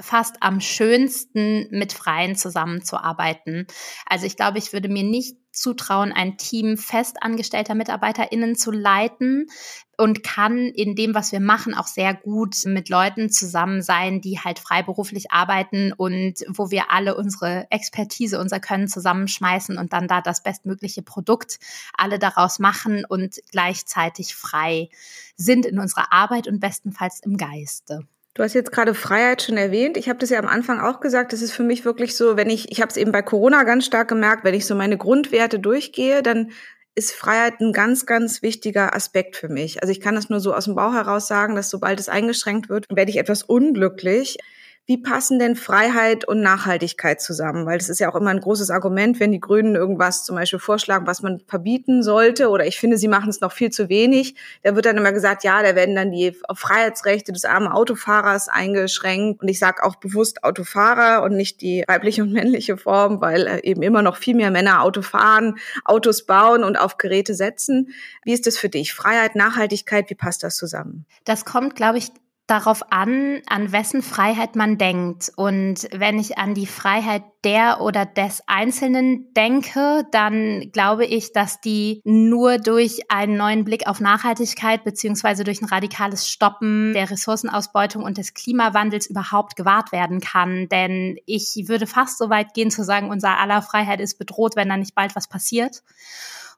fast 0.00 0.42
am 0.42 0.60
schönsten 0.60 1.68
mit 1.70 1.92
Freien 1.92 2.34
zusammenzuarbeiten. 2.34 3.68
Also 4.06 4.26
ich 4.26 4.34
glaube, 4.34 4.58
ich 4.58 4.72
würde 4.72 4.88
mir 4.88 5.04
nicht 5.04 5.36
zutrauen, 5.52 6.12
ein 6.12 6.36
Team 6.36 6.76
festangestellter 6.76 7.74
MitarbeiterInnen 7.74 8.56
zu 8.56 8.70
leiten 8.70 9.48
und 9.96 10.22
kann 10.22 10.58
in 10.68 10.94
dem, 10.94 11.14
was 11.14 11.32
wir 11.32 11.40
machen, 11.40 11.74
auch 11.74 11.86
sehr 11.86 12.14
gut 12.14 12.56
mit 12.64 12.88
Leuten 12.88 13.30
zusammen 13.30 13.82
sein, 13.82 14.20
die 14.20 14.38
halt 14.38 14.58
freiberuflich 14.58 15.30
arbeiten 15.30 15.92
und 15.92 16.44
wo 16.48 16.70
wir 16.70 16.90
alle 16.90 17.16
unsere 17.16 17.66
Expertise, 17.70 18.40
unser 18.40 18.60
Können 18.60 18.88
zusammenschmeißen 18.88 19.76
und 19.76 19.92
dann 19.92 20.08
da 20.08 20.20
das 20.20 20.42
bestmögliche 20.42 21.02
Produkt 21.02 21.58
alle 21.96 22.18
daraus 22.18 22.58
machen 22.58 23.04
und 23.04 23.40
gleichzeitig 23.50 24.34
frei 24.34 24.88
sind 25.36 25.66
in 25.66 25.78
unserer 25.78 26.12
Arbeit 26.12 26.48
und 26.48 26.60
bestenfalls 26.60 27.20
im 27.20 27.36
Geiste. 27.36 28.06
Du 28.34 28.44
hast 28.44 28.54
jetzt 28.54 28.70
gerade 28.70 28.94
Freiheit 28.94 29.42
schon 29.42 29.56
erwähnt. 29.56 29.96
Ich 29.96 30.08
habe 30.08 30.18
das 30.18 30.30
ja 30.30 30.38
am 30.38 30.46
Anfang 30.46 30.80
auch 30.80 31.00
gesagt. 31.00 31.32
Das 31.32 31.42
ist 31.42 31.52
für 31.52 31.64
mich 31.64 31.84
wirklich 31.84 32.16
so, 32.16 32.36
wenn 32.36 32.48
ich, 32.48 32.70
ich 32.70 32.80
habe 32.80 32.90
es 32.90 32.96
eben 32.96 33.10
bei 33.10 33.22
Corona 33.22 33.64
ganz 33.64 33.86
stark 33.86 34.08
gemerkt, 34.08 34.44
wenn 34.44 34.54
ich 34.54 34.66
so 34.66 34.74
meine 34.74 34.96
Grundwerte 34.96 35.58
durchgehe, 35.58 36.22
dann 36.22 36.52
ist 36.94 37.12
Freiheit 37.12 37.60
ein 37.60 37.72
ganz, 37.72 38.06
ganz 38.06 38.42
wichtiger 38.42 38.94
Aspekt 38.94 39.36
für 39.36 39.48
mich. 39.48 39.82
Also 39.82 39.90
ich 39.90 40.00
kann 40.00 40.14
das 40.14 40.28
nur 40.28 40.40
so 40.40 40.54
aus 40.54 40.66
dem 40.66 40.74
Bauch 40.74 40.92
heraus 40.92 41.26
sagen, 41.26 41.54
dass 41.54 41.70
sobald 41.70 41.98
es 41.98 42.08
eingeschränkt 42.08 42.68
wird, 42.68 42.86
werde 42.90 43.10
ich 43.10 43.18
etwas 43.18 43.42
unglücklich. 43.42 44.38
Wie 44.86 44.98
passen 44.98 45.38
denn 45.38 45.54
Freiheit 45.54 46.26
und 46.26 46.40
Nachhaltigkeit 46.40 47.20
zusammen? 47.20 47.64
Weil 47.64 47.78
das 47.78 47.88
ist 47.88 48.00
ja 48.00 48.10
auch 48.10 48.16
immer 48.16 48.30
ein 48.30 48.40
großes 48.40 48.70
Argument, 48.70 49.20
wenn 49.20 49.30
die 49.30 49.38
Grünen 49.38 49.76
irgendwas 49.76 50.24
zum 50.24 50.34
Beispiel 50.34 50.58
vorschlagen, 50.58 51.06
was 51.06 51.22
man 51.22 51.40
verbieten 51.46 52.02
sollte, 52.02 52.48
oder 52.48 52.66
ich 52.66 52.80
finde, 52.80 52.98
sie 52.98 53.06
machen 53.06 53.28
es 53.28 53.40
noch 53.40 53.52
viel 53.52 53.70
zu 53.70 53.88
wenig. 53.88 54.34
Da 54.64 54.74
wird 54.74 54.86
dann 54.86 54.96
immer 54.96 55.12
gesagt, 55.12 55.44
ja, 55.44 55.62
da 55.62 55.76
werden 55.76 55.94
dann 55.94 56.10
die 56.10 56.36
Freiheitsrechte 56.52 57.32
des 57.32 57.44
armen 57.44 57.68
Autofahrers 57.68 58.48
eingeschränkt. 58.48 59.42
Und 59.42 59.48
ich 59.48 59.60
sage 59.60 59.84
auch 59.84 59.94
bewusst 59.96 60.42
Autofahrer 60.42 61.22
und 61.22 61.36
nicht 61.36 61.60
die 61.60 61.84
weibliche 61.86 62.22
und 62.22 62.32
männliche 62.32 62.76
Form, 62.76 63.20
weil 63.20 63.46
äh, 63.46 63.60
eben 63.62 63.82
immer 63.82 64.02
noch 64.02 64.16
viel 64.16 64.34
mehr 64.34 64.50
Männer 64.50 64.82
Auto 64.82 65.02
fahren, 65.02 65.56
Autos 65.84 66.26
bauen 66.26 66.64
und 66.64 66.78
auf 66.78 66.98
Geräte 66.98 67.34
setzen. 67.34 67.92
Wie 68.24 68.32
ist 68.32 68.46
das 68.46 68.58
für 68.58 68.68
dich? 68.68 68.92
Freiheit, 68.92 69.36
Nachhaltigkeit, 69.36 70.10
wie 70.10 70.14
passt 70.14 70.42
das 70.42 70.56
zusammen? 70.56 71.06
Das 71.24 71.44
kommt, 71.44 71.76
glaube 71.76 71.98
ich, 71.98 72.10
darauf 72.50 72.92
an, 72.92 73.40
an 73.46 73.70
wessen 73.72 74.02
Freiheit 74.02 74.56
man 74.56 74.76
denkt. 74.76 75.30
Und 75.36 75.88
wenn 75.92 76.18
ich 76.18 76.36
an 76.36 76.54
die 76.54 76.66
Freiheit 76.66 77.22
der 77.44 77.80
oder 77.80 78.04
des 78.04 78.42
Einzelnen 78.46 79.32
denke, 79.34 80.04
dann 80.10 80.70
glaube 80.72 81.06
ich, 81.06 81.32
dass 81.32 81.60
die 81.60 82.02
nur 82.04 82.58
durch 82.58 83.10
einen 83.10 83.36
neuen 83.36 83.64
Blick 83.64 83.86
auf 83.86 84.00
Nachhaltigkeit 84.00 84.84
beziehungsweise 84.84 85.44
durch 85.44 85.62
ein 85.62 85.68
radikales 85.68 86.28
Stoppen 86.28 86.92
der 86.92 87.10
Ressourcenausbeutung 87.10 88.02
und 88.02 88.18
des 88.18 88.34
Klimawandels 88.34 89.06
überhaupt 89.06 89.56
gewahrt 89.56 89.92
werden 89.92 90.20
kann. 90.20 90.68
Denn 90.68 91.18
ich 91.26 91.64
würde 91.66 91.86
fast 91.86 92.18
so 92.18 92.30
weit 92.30 92.52
gehen 92.52 92.70
zu 92.70 92.82
sagen, 92.82 93.08
unser 93.10 93.38
aller 93.38 93.62
Freiheit 93.62 94.00
ist 94.00 94.18
bedroht, 94.18 94.56
wenn 94.56 94.68
da 94.68 94.76
nicht 94.76 94.94
bald 94.94 95.16
was 95.16 95.28
passiert. 95.28 95.82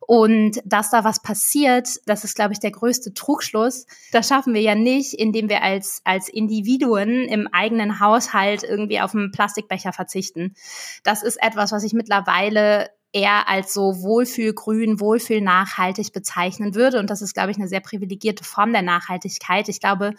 Und 0.06 0.60
dass 0.64 0.90
da 0.90 1.04
was 1.04 1.22
passiert, 1.22 1.88
das 2.06 2.24
ist, 2.24 2.34
glaube 2.34 2.52
ich, 2.52 2.60
der 2.60 2.72
größte 2.72 3.14
Trugschluss. 3.14 3.86
Das 4.10 4.28
schaffen 4.28 4.52
wir 4.54 4.60
ja 4.60 4.74
nicht, 4.74 5.14
indem 5.14 5.48
wir 5.48 5.62
als, 5.62 6.00
als 6.04 6.28
Individuen 6.28 7.26
im 7.28 7.48
eigenen 7.52 8.00
Haushalt 8.00 8.64
irgendwie 8.64 9.00
auf 9.00 9.14
einen 9.14 9.30
Plastikbecher 9.30 9.92
verzichten. 9.92 10.54
Das 11.04 11.22
ist 11.22 11.40
etwas, 11.40 11.72
was 11.72 11.84
ich 11.84 11.92
mittlerweile 11.92 12.90
eher 13.12 13.48
als 13.48 13.74
so 13.74 14.02
Wohlfühlgrün, 14.02 14.98
Wohlfühlnachhaltig 14.98 16.12
bezeichnen 16.12 16.74
würde. 16.74 16.98
Und 16.98 17.10
das 17.10 17.20
ist, 17.20 17.34
glaube 17.34 17.50
ich, 17.50 17.58
eine 17.58 17.68
sehr 17.68 17.80
privilegierte 17.80 18.42
Form 18.42 18.72
der 18.72 18.82
Nachhaltigkeit. 18.82 19.68
Ich 19.68 19.80
glaube, 19.80 20.14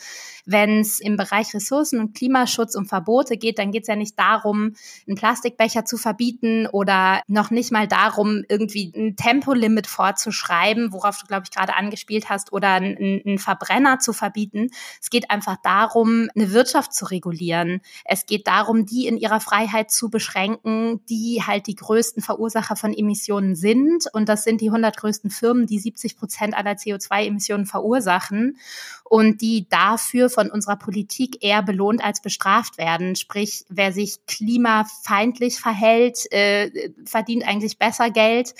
wenn 0.45 0.79
es 0.79 0.99
im 0.99 1.17
Bereich 1.17 1.53
Ressourcen 1.53 1.99
und 1.99 2.15
Klimaschutz 2.15 2.75
um 2.75 2.85
Verbote 2.85 3.37
geht, 3.37 3.57
dann 3.57 3.71
geht 3.71 3.83
es 3.83 3.87
ja 3.87 3.95
nicht 3.95 4.19
darum, 4.19 4.75
einen 5.07 5.15
Plastikbecher 5.15 5.85
zu 5.85 5.97
verbieten 5.97 6.67
oder 6.67 7.21
noch 7.27 7.49
nicht 7.49 7.71
mal 7.71 7.87
darum, 7.87 8.43
irgendwie 8.47 8.91
ein 8.95 9.15
Tempolimit 9.15 9.87
vorzuschreiben, 9.87 10.93
worauf 10.93 11.17
du, 11.17 11.25
glaube 11.25 11.43
ich, 11.45 11.51
gerade 11.51 11.75
angespielt 11.75 12.29
hast, 12.29 12.53
oder 12.53 12.69
einen 12.73 13.39
Verbrenner 13.39 13.99
zu 13.99 14.13
verbieten. 14.13 14.69
Es 15.01 15.09
geht 15.09 15.31
einfach 15.31 15.57
darum, 15.63 16.29
eine 16.35 16.51
Wirtschaft 16.51 16.93
zu 16.93 17.05
regulieren. 17.05 17.81
Es 18.05 18.25
geht 18.25 18.47
darum, 18.47 18.85
die 18.85 19.07
in 19.07 19.17
ihrer 19.17 19.39
Freiheit 19.39 19.89
zu 19.89 20.09
beschränken, 20.09 21.03
die 21.07 21.41
halt 21.45 21.67
die 21.67 21.75
größten 21.75 22.21
Verursacher 22.21 22.75
von 22.83 22.93
Emissionen 22.93 23.55
sind. 23.55 24.07
Und 24.11 24.27
das 24.27 24.43
sind 24.43 24.59
die 24.59 24.67
100 24.67 24.97
größten 24.97 25.29
Firmen, 25.29 25.67
die 25.67 25.79
70 25.79 26.17
Prozent 26.17 26.53
aller 26.53 26.73
CO2-Emissionen 26.73 27.65
verursachen 27.65 28.57
und 29.05 29.39
die 29.39 29.69
dafür 29.69 30.29
von 30.29 30.51
unserer 30.51 30.75
Politik 30.75 31.37
eher 31.41 31.63
belohnt 31.63 32.03
als 32.03 32.21
bestraft 32.21 32.77
werden. 32.77 33.15
Sprich, 33.15 33.63
wer 33.69 33.93
sich 33.93 34.25
klimafeindlich 34.25 35.61
verhält, 35.61 36.29
äh, 36.33 36.91
verdient 37.05 37.47
eigentlich 37.47 37.77
besser 37.77 38.09
Geld 38.09 38.53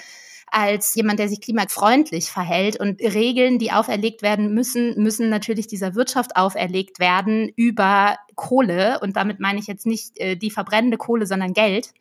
als 0.50 0.96
jemand, 0.96 1.20
der 1.20 1.27
sich 1.27 1.42
klimafreundlich 1.42 2.30
verhält. 2.30 2.80
Und 2.80 3.01
Regeln, 3.01 3.60
die 3.60 3.74
auferlegt 3.74 4.22
werden 4.22 4.53
müssen, 4.53 5.01
müssen 5.03 5.27
natürlich 5.27 5.68
dieser 5.68 5.96
Wirtschaft 5.96 6.38
auferlegt 6.38 7.00
werden 7.00 7.51
über 7.58 8.18
Kohle. 8.36 9.00
Und 9.01 9.18
damit 9.18 9.42
meine 9.42 9.60
ich 9.60 9.68
jetzt 9.68 9.86
nicht 9.86 10.18
äh, 10.18 10.38
die 10.38 10.51
verbrennende 10.51 10.98
Kohle, 10.98 11.25
sondern 11.25 11.51
Geld. 11.51 11.94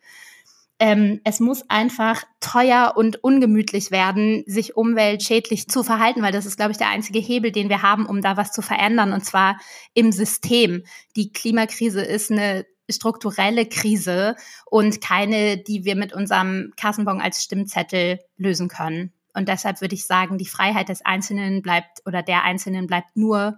Ähm, 0.83 1.21
es 1.23 1.39
muss 1.39 1.63
einfach 1.69 2.25
teuer 2.41 2.95
und 2.97 3.23
ungemütlich 3.23 3.89
werden, 3.89 4.43
sich 4.47 4.75
umweltschädlich 4.75 5.69
zu 5.69 5.81
verhalten, 5.81 6.21
weil 6.21 6.33
das 6.33 6.45
ist, 6.45 6.57
glaube 6.57 6.73
ich, 6.73 6.77
der 6.77 6.89
einzige 6.89 7.19
Hebel, 7.19 7.53
den 7.53 7.69
wir 7.69 7.83
haben, 7.83 8.05
um 8.05 8.19
da 8.19 8.35
was 8.35 8.51
zu 8.51 8.61
verändern, 8.61 9.13
und 9.13 9.23
zwar 9.23 9.57
im 9.93 10.11
System. 10.11 10.83
Die 11.15 11.31
Klimakrise 11.31 12.01
ist 12.01 12.31
eine 12.31 12.65
strukturelle 12.91 13.65
Krise 13.65 14.35
und 14.65 14.99
keine, 14.99 15.57
die 15.57 15.85
wir 15.85 15.95
mit 15.95 16.11
unserem 16.11 16.73
Kassenbon 16.75 17.21
als 17.21 17.41
Stimmzettel 17.41 18.19
lösen 18.35 18.67
können. 18.67 19.13
Und 19.33 19.47
deshalb 19.47 19.79
würde 19.79 19.95
ich 19.95 20.05
sagen, 20.05 20.37
die 20.37 20.45
Freiheit 20.45 20.89
des 20.89 21.05
Einzelnen 21.05 21.61
bleibt 21.61 22.01
oder 22.05 22.23
der 22.23 22.43
Einzelnen 22.43 22.87
bleibt 22.87 23.15
nur 23.15 23.57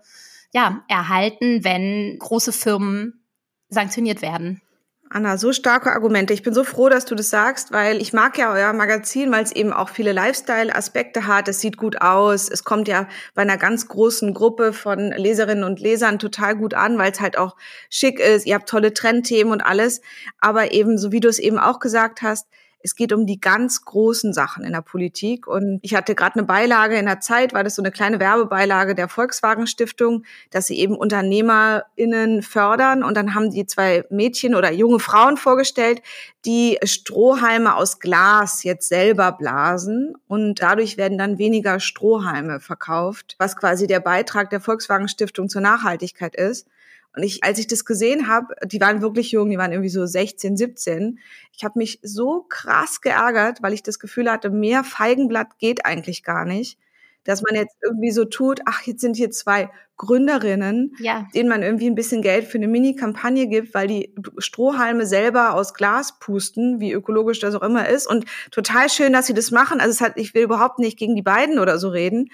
ja, 0.53 0.83
erhalten, 0.87 1.63
wenn 1.63 2.19
große 2.19 2.51
Firmen 2.51 3.25
sanktioniert 3.69 4.21
werden. 4.21 4.61
Anna, 5.07 5.37
so 5.37 5.53
starke 5.53 5.91
Argumente. 5.91 6.33
Ich 6.33 6.41
bin 6.41 6.55
so 6.55 6.63
froh, 6.63 6.89
dass 6.89 7.05
du 7.05 7.13
das 7.13 7.29
sagst, 7.29 7.71
weil 7.71 8.01
ich 8.01 8.11
mag 8.11 8.39
ja 8.39 8.51
euer 8.51 8.73
Magazin, 8.73 9.31
weil 9.31 9.43
es 9.43 9.51
eben 9.51 9.71
auch 9.71 9.89
viele 9.89 10.13
Lifestyle-Aspekte 10.13 11.27
hat. 11.27 11.47
Es 11.47 11.61
sieht 11.61 11.77
gut 11.77 12.01
aus. 12.01 12.49
Es 12.49 12.63
kommt 12.63 12.87
ja 12.87 13.07
bei 13.35 13.43
einer 13.43 13.57
ganz 13.57 13.87
großen 13.87 14.33
Gruppe 14.33 14.73
von 14.73 15.11
Leserinnen 15.11 15.63
und 15.63 15.79
Lesern 15.79 16.17
total 16.17 16.55
gut 16.55 16.73
an, 16.73 16.97
weil 16.97 17.11
es 17.11 17.21
halt 17.21 17.37
auch 17.37 17.55
schick 17.91 18.19
ist. 18.19 18.47
Ihr 18.47 18.55
habt 18.55 18.67
tolle 18.67 18.95
Trendthemen 18.95 19.53
und 19.53 19.61
alles. 19.61 20.01
Aber 20.39 20.71
eben, 20.71 20.97
so 20.97 21.11
wie 21.11 21.19
du 21.19 21.29
es 21.29 21.37
eben 21.37 21.59
auch 21.59 21.79
gesagt 21.79 22.23
hast, 22.23 22.47
es 22.85 22.95
geht 22.95 23.11
um 23.11 23.25
die 23.25 23.39
ganz 23.39 23.83
großen 23.83 24.31
Sachen 24.31 24.63
in 24.63 24.71
der 24.71 24.83
Politik. 24.83 25.47
Und 25.47 25.79
ich 25.81 25.95
hatte 25.95 26.13
gerade 26.13 26.35
eine 26.35 26.43
Beilage 26.43 26.95
in 26.97 27.07
der 27.07 27.19
Zeit, 27.19 27.51
war 27.51 27.63
das 27.63 27.73
so 27.73 27.81
eine 27.81 27.91
kleine 27.91 28.19
Werbebeilage 28.19 28.93
der 28.93 29.09
Volkswagen 29.09 29.65
Stiftung, 29.65 30.23
dass 30.51 30.67
sie 30.67 30.77
eben 30.77 30.95
UnternehmerInnen 30.95 32.43
fördern. 32.43 33.03
Und 33.03 33.17
dann 33.17 33.33
haben 33.33 33.49
die 33.49 33.65
zwei 33.65 34.05
Mädchen 34.11 34.53
oder 34.53 34.71
junge 34.71 34.99
Frauen 34.99 35.37
vorgestellt, 35.37 36.03
die 36.45 36.77
Strohhalme 36.83 37.75
aus 37.75 37.99
Glas 37.99 38.63
jetzt 38.63 38.87
selber 38.87 39.31
blasen. 39.31 40.13
Und 40.27 40.61
dadurch 40.61 40.95
werden 40.95 41.17
dann 41.17 41.39
weniger 41.39 41.79
Strohhalme 41.79 42.59
verkauft, 42.59 43.35
was 43.39 43.57
quasi 43.57 43.87
der 43.87 43.99
Beitrag 43.99 44.51
der 44.51 44.61
Volkswagen 44.61 45.07
Stiftung 45.07 45.49
zur 45.49 45.61
Nachhaltigkeit 45.61 46.35
ist. 46.35 46.67
Und 47.15 47.23
ich, 47.23 47.43
als 47.43 47.59
ich 47.59 47.67
das 47.67 47.85
gesehen 47.85 48.27
habe, 48.27 48.55
die 48.65 48.81
waren 48.81 49.01
wirklich 49.01 49.31
jung, 49.31 49.49
die 49.49 49.57
waren 49.57 49.71
irgendwie 49.71 49.89
so 49.89 50.05
16, 50.05 50.57
17. 50.57 51.19
Ich 51.55 51.63
habe 51.63 51.79
mich 51.79 51.99
so 52.03 52.45
krass 52.49 53.01
geärgert, 53.01 53.61
weil 53.61 53.73
ich 53.73 53.83
das 53.83 53.99
Gefühl 53.99 54.29
hatte, 54.29 54.49
mehr 54.49 54.83
Feigenblatt 54.83 55.57
geht 55.59 55.85
eigentlich 55.85 56.23
gar 56.23 56.45
nicht. 56.45 56.77
Dass 57.23 57.41
man 57.41 57.55
jetzt 57.55 57.75
irgendwie 57.83 58.11
so 58.11 58.25
tut, 58.25 58.61
ach, 58.65 58.83
jetzt 58.83 59.01
sind 59.01 59.15
hier 59.15 59.31
zwei 59.31 59.71
Gründerinnen, 59.97 60.95
ja. 60.99 61.25
denen 61.33 61.47
man 61.47 61.63
irgendwie 61.63 61.89
ein 61.89 61.95
bisschen 61.95 62.21
Geld 62.21 62.45
für 62.45 62.57
eine 62.57 62.67
Mini-Kampagne 62.67 63.47
gibt, 63.47 63.73
weil 63.73 63.87
die 63.87 64.13
Strohhalme 64.37 65.05
selber 65.05 65.53
aus 65.53 65.73
Glas 65.73 66.19
pusten, 66.19 66.79
wie 66.79 66.91
ökologisch 66.91 67.39
das 67.39 67.55
auch 67.55 67.61
immer 67.61 67.87
ist. 67.87 68.05
Und 68.05 68.25
total 68.51 68.89
schön, 68.89 69.13
dass 69.13 69.27
sie 69.27 69.33
das 69.33 69.51
machen. 69.51 69.79
Also 69.79 69.91
es 69.91 70.01
hat, 70.01 70.17
ich 70.17 70.33
will 70.33 70.43
überhaupt 70.43 70.79
nicht 70.79 70.99
gegen 70.99 71.15
die 71.15 71.21
beiden 71.21 71.59
oder 71.59 71.79
so 71.79 71.89
reden. 71.89 72.29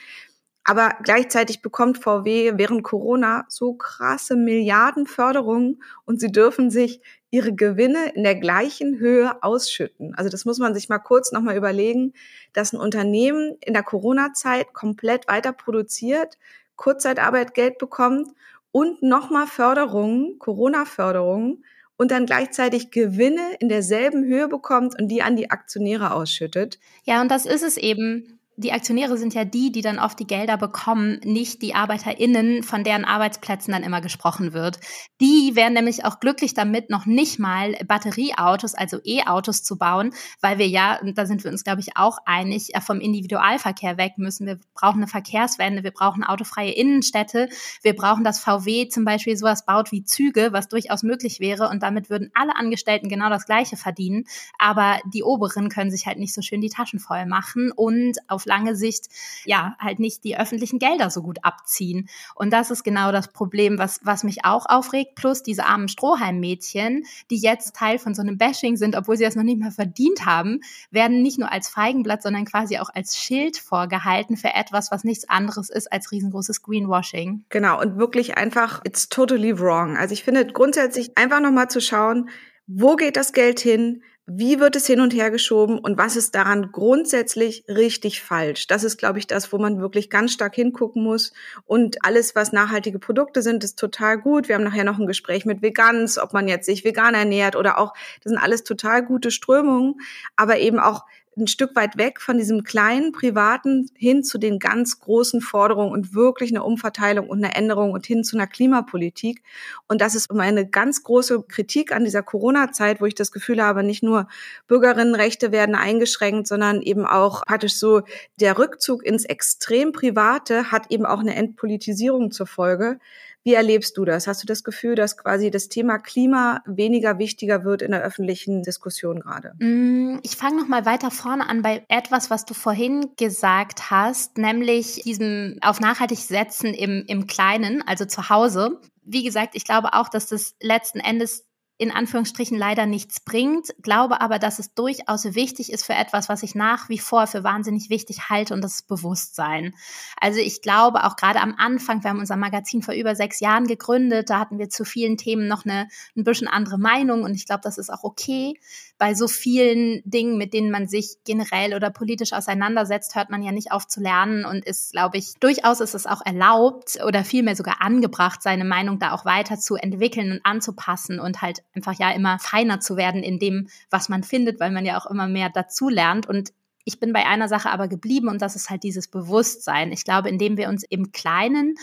Aber 0.63 0.93
gleichzeitig 1.01 1.61
bekommt 1.61 1.97
VW 1.97 2.53
während 2.55 2.83
Corona 2.83 3.45
so 3.49 3.73
krasse 3.73 4.35
Milliardenförderungen 4.35 5.81
und 6.05 6.19
sie 6.19 6.31
dürfen 6.31 6.69
sich 6.69 7.01
ihre 7.31 7.53
Gewinne 7.53 8.11
in 8.13 8.23
der 8.23 8.35
gleichen 8.35 8.99
Höhe 8.99 9.41
ausschütten. 9.41 10.13
Also 10.15 10.29
das 10.29 10.45
muss 10.45 10.59
man 10.59 10.73
sich 10.73 10.89
mal 10.89 10.99
kurz 10.99 11.31
nochmal 11.31 11.55
überlegen, 11.55 12.13
dass 12.53 12.73
ein 12.73 12.79
Unternehmen 12.79 13.57
in 13.61 13.73
der 13.73 13.83
Corona-Zeit 13.83 14.73
komplett 14.73 15.27
weiter 15.27 15.53
produziert, 15.53 16.37
Kurzzeitarbeit 16.75 17.53
Geld 17.53 17.77
bekommt 17.77 18.27
und 18.71 19.01
nochmal 19.01 19.47
Förderungen, 19.47 20.37
Corona-Förderungen 20.39 21.63
und 21.97 22.11
dann 22.11 22.25
gleichzeitig 22.25 22.91
Gewinne 22.91 23.55
in 23.59 23.69
derselben 23.69 24.25
Höhe 24.25 24.47
bekommt 24.47 24.99
und 24.99 25.07
die 25.07 25.21
an 25.21 25.35
die 25.35 25.51
Aktionäre 25.51 26.13
ausschüttet. 26.13 26.79
Ja, 27.03 27.21
und 27.21 27.29
das 27.29 27.45
ist 27.45 27.63
es 27.63 27.77
eben 27.77 28.39
die 28.57 28.73
Aktionäre 28.73 29.17
sind 29.17 29.33
ja 29.33 29.45
die, 29.45 29.71
die 29.71 29.81
dann 29.81 29.97
oft 29.97 30.19
die 30.19 30.27
Gelder 30.27 30.57
bekommen, 30.57 31.19
nicht 31.23 31.61
die 31.61 31.73
ArbeiterInnen, 31.73 32.63
von 32.63 32.83
deren 32.83 33.05
Arbeitsplätzen 33.05 33.71
dann 33.71 33.83
immer 33.83 34.01
gesprochen 34.01 34.53
wird. 34.53 34.79
Die 35.19 35.55
wären 35.55 35.73
nämlich 35.73 36.05
auch 36.05 36.19
glücklich 36.19 36.53
damit, 36.53 36.89
noch 36.89 37.05
nicht 37.05 37.39
mal 37.39 37.73
Batterieautos, 37.87 38.75
also 38.75 38.99
E-Autos 39.03 39.63
zu 39.63 39.77
bauen, 39.77 40.13
weil 40.41 40.57
wir 40.57 40.67
ja, 40.67 40.99
da 41.15 41.25
sind 41.25 41.43
wir 41.43 41.51
uns, 41.51 41.63
glaube 41.63 41.81
ich, 41.81 41.97
auch 41.97 42.17
einig, 42.25 42.71
vom 42.85 42.99
Individualverkehr 42.99 43.97
weg 43.97 44.13
müssen. 44.17 44.45
Wir 44.45 44.59
brauchen 44.73 44.97
eine 44.97 45.07
Verkehrswende, 45.07 45.83
wir 45.83 45.91
brauchen 45.91 46.23
autofreie 46.23 46.71
Innenstädte, 46.71 47.49
wir 47.81 47.95
brauchen, 47.95 48.23
dass 48.23 48.39
VW 48.39 48.89
zum 48.89 49.05
Beispiel 49.05 49.37
sowas 49.37 49.65
baut 49.65 49.91
wie 49.91 50.03
Züge, 50.03 50.49
was 50.51 50.67
durchaus 50.67 51.03
möglich 51.03 51.39
wäre 51.39 51.69
und 51.69 51.81
damit 51.81 52.09
würden 52.09 52.31
alle 52.33 52.55
Angestellten 52.55 53.09
genau 53.09 53.29
das 53.29 53.45
Gleiche 53.45 53.77
verdienen. 53.77 54.25
Aber 54.59 54.99
die 55.13 55.23
Oberen 55.23 55.69
können 55.69 55.89
sich 55.89 56.05
halt 56.05 56.19
nicht 56.19 56.33
so 56.33 56.41
schön 56.41 56.61
die 56.61 56.69
Taschen 56.69 56.99
voll 56.99 57.25
machen 57.25 57.71
und 57.71 58.17
auf 58.27 58.45
lange 58.51 58.75
Sicht 58.75 59.07
ja 59.45 59.75
halt 59.79 59.99
nicht 59.99 60.25
die 60.25 60.37
öffentlichen 60.37 60.77
Gelder 60.77 61.09
so 61.09 61.21
gut 61.21 61.39
abziehen. 61.43 62.09
Und 62.35 62.51
das 62.51 62.69
ist 62.69 62.83
genau 62.83 63.13
das 63.13 63.29
Problem, 63.29 63.77
was, 63.77 64.01
was 64.03 64.25
mich 64.25 64.43
auch 64.43 64.65
aufregt. 64.67 65.15
Plus 65.15 65.41
diese 65.41 65.65
armen 65.65 65.87
Strohhalmmädchen, 65.87 67.05
die 67.29 67.37
jetzt 67.37 67.75
Teil 67.75 67.97
von 67.97 68.13
so 68.13 68.21
einem 68.21 68.37
Bashing 68.37 68.75
sind, 68.75 68.97
obwohl 68.97 69.15
sie 69.15 69.23
das 69.23 69.37
noch 69.37 69.43
nicht 69.43 69.59
mal 69.59 69.71
verdient 69.71 70.25
haben, 70.25 70.59
werden 70.91 71.21
nicht 71.21 71.39
nur 71.39 71.49
als 71.49 71.69
Feigenblatt, 71.69 72.21
sondern 72.23 72.43
quasi 72.43 72.77
auch 72.77 72.89
als 72.93 73.17
Schild 73.17 73.57
vorgehalten 73.57 74.35
für 74.35 74.53
etwas, 74.53 74.91
was 74.91 75.05
nichts 75.05 75.29
anderes 75.29 75.69
ist 75.69 75.91
als 75.91 76.11
riesengroßes 76.11 76.61
Greenwashing. 76.61 77.45
Genau. 77.47 77.79
Und 77.79 77.97
wirklich 77.97 78.37
einfach, 78.37 78.81
it's 78.83 79.07
totally 79.07 79.57
wrong. 79.57 79.95
Also 79.95 80.13
ich 80.13 80.23
finde 80.23 80.45
grundsätzlich 80.45 81.17
einfach 81.17 81.39
nochmal 81.39 81.69
zu 81.69 81.79
schauen, 81.79 82.29
wo 82.67 82.95
geht 82.95 83.15
das 83.15 83.33
Geld 83.33 83.59
hin? 83.59 84.03
Wie 84.37 84.59
wird 84.59 84.75
es 84.75 84.87
hin 84.87 85.01
und 85.01 85.13
her 85.13 85.29
geschoben 85.31 85.77
und 85.79 85.97
was 85.97 86.15
ist 86.15 86.35
daran 86.35 86.71
grundsätzlich 86.71 87.63
richtig 87.67 88.21
falsch? 88.21 88.67
Das 88.67 88.83
ist, 88.83 88.97
glaube 88.97 89.19
ich, 89.19 89.27
das, 89.27 89.51
wo 89.51 89.57
man 89.57 89.81
wirklich 89.81 90.09
ganz 90.09 90.33
stark 90.33 90.55
hingucken 90.55 91.03
muss. 91.03 91.33
Und 91.65 92.05
alles, 92.05 92.35
was 92.35 92.53
nachhaltige 92.53 92.99
Produkte 92.99 93.41
sind, 93.41 93.63
ist 93.63 93.77
total 93.77 94.17
gut. 94.17 94.47
Wir 94.47 94.55
haben 94.55 94.63
nachher 94.63 94.83
noch 94.83 94.99
ein 94.99 95.07
Gespräch 95.07 95.45
mit 95.45 95.61
Vegans, 95.61 96.17
ob 96.17 96.33
man 96.33 96.47
jetzt 96.47 96.65
sich 96.65 96.85
vegan 96.85 97.13
ernährt 97.13 97.55
oder 97.55 97.77
auch, 97.77 97.93
das 98.23 98.31
sind 98.31 98.37
alles 98.37 98.63
total 98.63 99.03
gute 99.03 99.31
Strömungen, 99.31 99.95
aber 100.35 100.59
eben 100.59 100.79
auch 100.79 101.05
ein 101.41 101.47
Stück 101.47 101.75
weit 101.75 101.97
weg 101.97 102.21
von 102.21 102.37
diesem 102.37 102.63
kleinen 102.63 103.11
privaten 103.11 103.89
hin 103.95 104.23
zu 104.23 104.37
den 104.37 104.59
ganz 104.59 104.99
großen 104.99 105.41
Forderungen 105.41 105.91
und 105.91 106.13
wirklich 106.13 106.51
eine 106.51 106.63
Umverteilung 106.63 107.27
und 107.27 107.43
eine 107.43 107.55
Änderung 107.55 107.91
und 107.91 108.05
hin 108.05 108.23
zu 108.23 108.37
einer 108.37 108.47
Klimapolitik. 108.47 109.43
Und 109.87 109.99
das 109.99 110.15
ist 110.15 110.31
meine 110.31 110.67
ganz 110.67 111.03
große 111.03 111.43
Kritik 111.43 111.91
an 111.91 112.05
dieser 112.05 112.23
Corona-Zeit, 112.23 113.01
wo 113.01 113.05
ich 113.05 113.15
das 113.15 113.31
Gefühl 113.31 113.61
habe, 113.61 113.83
nicht 113.83 114.03
nur 114.03 114.27
Bürgerinnenrechte 114.67 115.51
werden 115.51 115.75
eingeschränkt, 115.75 116.47
sondern 116.47 116.81
eben 116.81 117.05
auch 117.05 117.43
praktisch 117.45 117.75
so 117.75 118.03
der 118.39 118.57
Rückzug 118.57 119.03
ins 119.03 119.25
extrem 119.25 119.91
Private 119.91 120.71
hat 120.71 120.91
eben 120.91 121.05
auch 121.05 121.19
eine 121.19 121.35
Entpolitisierung 121.35 122.31
zur 122.31 122.47
Folge. 122.47 122.99
Wie 123.43 123.53
erlebst 123.53 123.97
du 123.97 124.05
das? 124.05 124.27
Hast 124.27 124.43
du 124.43 124.47
das 124.47 124.63
Gefühl, 124.63 124.95
dass 124.95 125.17
quasi 125.17 125.49
das 125.49 125.67
Thema 125.67 125.97
Klima 125.97 126.61
weniger 126.65 127.17
wichtiger 127.17 127.63
wird 127.63 127.81
in 127.81 127.91
der 127.91 128.01
öffentlichen 128.01 128.61
Diskussion 128.61 129.19
gerade? 129.19 129.53
Mm, 129.57 130.19
ich 130.21 130.35
fange 130.35 130.61
noch 130.61 130.67
mal 130.67 130.85
weiter 130.85 131.09
vorne 131.09 131.49
an 131.49 131.63
bei 131.63 131.83
etwas, 131.87 132.29
was 132.29 132.45
du 132.45 132.53
vorhin 132.53 133.13
gesagt 133.17 133.89
hast, 133.89 134.37
nämlich 134.37 135.01
diesem 135.03 135.57
auf 135.61 135.79
nachhaltig 135.79 136.19
setzen 136.19 136.73
im, 136.73 137.03
im 137.07 137.25
Kleinen, 137.25 137.81
also 137.87 138.05
zu 138.05 138.29
Hause. 138.29 138.79
Wie 139.03 139.23
gesagt, 139.23 139.55
ich 139.55 139.65
glaube 139.65 139.93
auch, 139.93 140.09
dass 140.09 140.27
das 140.27 140.55
letzten 140.61 140.99
Endes 140.99 141.45
in 141.81 141.89
Anführungsstrichen 141.89 142.59
leider 142.59 142.85
nichts 142.85 143.21
bringt, 143.21 143.73
glaube 143.81 144.21
aber, 144.21 144.37
dass 144.37 144.59
es 144.59 144.75
durchaus 144.75 145.33
wichtig 145.33 145.71
ist 145.71 145.83
für 145.83 145.95
etwas, 145.95 146.29
was 146.29 146.43
ich 146.43 146.53
nach 146.53 146.89
wie 146.89 146.99
vor 146.99 147.25
für 147.25 147.43
wahnsinnig 147.43 147.89
wichtig 147.89 148.29
halte 148.29 148.53
und 148.53 148.61
das 148.61 148.75
ist 148.75 148.87
Bewusstsein. 148.87 149.73
Also 150.15 150.39
ich 150.39 150.61
glaube 150.61 151.05
auch 151.05 151.15
gerade 151.15 151.41
am 151.41 151.55
Anfang, 151.57 152.03
wir 152.03 152.11
haben 152.11 152.19
unser 152.19 152.35
Magazin 152.35 152.83
vor 152.83 152.93
über 152.93 153.15
sechs 153.15 153.39
Jahren 153.39 153.65
gegründet, 153.65 154.29
da 154.29 154.37
hatten 154.37 154.59
wir 154.59 154.69
zu 154.69 154.85
vielen 154.85 155.17
Themen 155.17 155.47
noch 155.47 155.65
eine 155.65 155.87
ein 156.15 156.23
bisschen 156.23 156.47
andere 156.47 156.77
Meinung 156.77 157.23
und 157.23 157.33
ich 157.33 157.47
glaube, 157.47 157.61
das 157.63 157.79
ist 157.79 157.91
auch 157.91 158.03
okay. 158.03 158.59
Bei 159.01 159.15
so 159.15 159.27
vielen 159.27 160.03
Dingen, 160.05 160.37
mit 160.37 160.53
denen 160.53 160.69
man 160.69 160.87
sich 160.87 161.15
generell 161.25 161.73
oder 161.73 161.89
politisch 161.89 162.33
auseinandersetzt, 162.33 163.15
hört 163.15 163.31
man 163.31 163.41
ja 163.41 163.51
nicht 163.51 163.71
auf 163.71 163.87
zu 163.87 163.99
lernen 163.99 164.45
und 164.45 164.63
ist, 164.63 164.91
glaube 164.91 165.17
ich, 165.17 165.33
durchaus 165.39 165.79
ist 165.79 165.95
es 165.95 166.05
auch 166.05 166.23
erlaubt 166.23 166.99
oder 167.03 167.25
vielmehr 167.25 167.55
sogar 167.55 167.81
angebracht, 167.81 168.43
seine 168.43 168.63
Meinung 168.63 168.99
da 168.99 169.13
auch 169.13 169.25
weiter 169.25 169.57
zu 169.57 169.73
entwickeln 169.73 170.33
und 170.33 170.41
anzupassen 170.43 171.19
und 171.19 171.41
halt 171.41 171.63
einfach 171.73 171.97
ja 171.97 172.11
immer 172.11 172.37
feiner 172.37 172.79
zu 172.79 172.95
werden 172.95 173.23
in 173.23 173.39
dem, 173.39 173.69
was 173.89 174.07
man 174.07 174.21
findet, 174.21 174.59
weil 174.59 174.69
man 174.69 174.85
ja 174.85 174.99
auch 174.99 175.07
immer 175.07 175.27
mehr 175.27 175.49
dazu 175.49 175.89
lernt. 175.89 176.29
Und 176.29 176.53
ich 176.85 176.99
bin 176.99 177.11
bei 177.11 177.25
einer 177.25 177.47
Sache 177.47 177.71
aber 177.71 177.87
geblieben 177.87 178.27
und 178.27 178.39
das 178.43 178.55
ist 178.55 178.69
halt 178.69 178.83
dieses 178.83 179.07
Bewusstsein. 179.07 179.91
Ich 179.91 180.03
glaube, 180.03 180.29
indem 180.29 180.57
wir 180.57 180.69
uns 180.69 180.83
im 180.83 181.11
Kleinen 181.11 181.73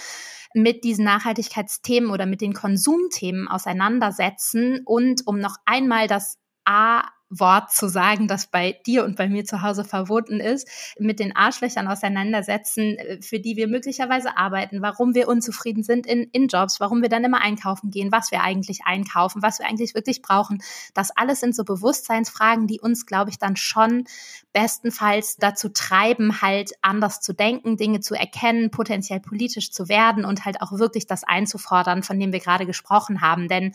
mit 0.55 0.85
diesen 0.85 1.05
Nachhaltigkeitsthemen 1.05 2.11
oder 2.11 2.27
mit 2.27 2.43
den 2.43 2.53
Konsumthemen 2.53 3.49
auseinandersetzen 3.49 4.83
und 4.85 5.27
um 5.27 5.41
noch 5.41 5.57
einmal 5.67 6.07
das 6.07 6.39
A 6.69 7.18
Wort 7.31 7.73
zu 7.73 7.89
sagen, 7.89 8.27
das 8.27 8.47
bei 8.47 8.79
dir 8.87 9.05
und 9.05 9.17
bei 9.17 9.29
mir 9.29 9.45
zu 9.45 9.63
Hause 9.63 9.85
verboten 9.85 10.41
ist, 10.41 10.67
mit 10.99 11.21
den 11.21 11.37
Arschlöchern 11.37 11.87
auseinandersetzen, 11.87 12.97
äh, 12.97 13.23
für 13.23 13.39
die 13.39 13.57
wir 13.57 13.69
möglicherweise 13.69 14.37
arbeiten, 14.37 14.81
warum 14.81 15.15
wir 15.15 15.29
unzufrieden 15.29 15.83
sind 15.83 16.07
in, 16.07 16.25
in 16.33 16.49
Jobs, 16.49 16.81
warum 16.81 17.03
wir 17.03 17.09
dann 17.09 17.25
immer 17.25 17.43
einkaufen 17.43 17.91
gehen, 17.91 18.11
was 18.13 18.31
wir 18.31 18.43
eigentlich 18.43 18.81
einkaufen, 18.85 19.43
was 19.43 19.59
wir 19.59 19.67
eigentlich 19.67 19.95
wirklich 19.95 20.23
brauchen. 20.23 20.63
Das 20.95 21.11
alles 21.17 21.41
sind 21.41 21.55
so 21.55 21.65
Bewusstseinsfragen, 21.65 22.67
die 22.67 22.81
uns, 22.81 23.05
glaube 23.05 23.31
ich, 23.31 23.39
dann 23.39 23.57
schon 23.57 24.05
bestenfalls 24.53 25.37
dazu 25.37 25.69
treiben, 25.69 26.41
halt 26.41 26.73
anders 26.81 27.21
zu 27.21 27.35
denken, 27.35 27.77
Dinge 27.77 28.01
zu 28.01 28.15
erkennen, 28.15 28.71
potenziell 28.71 29.21
politisch 29.21 29.71
zu 29.71 29.89
werden 29.89 30.25
und 30.25 30.47
halt 30.47 30.63
auch 30.63 30.73
wirklich 30.73 31.07
das 31.07 31.25
einzufordern, 31.25 32.03
von 32.03 32.19
dem 32.19 32.33
wir 32.33 32.41
gerade 32.41 32.67
gesprochen 32.67 33.21
haben. 33.21 33.49
Denn 33.49 33.75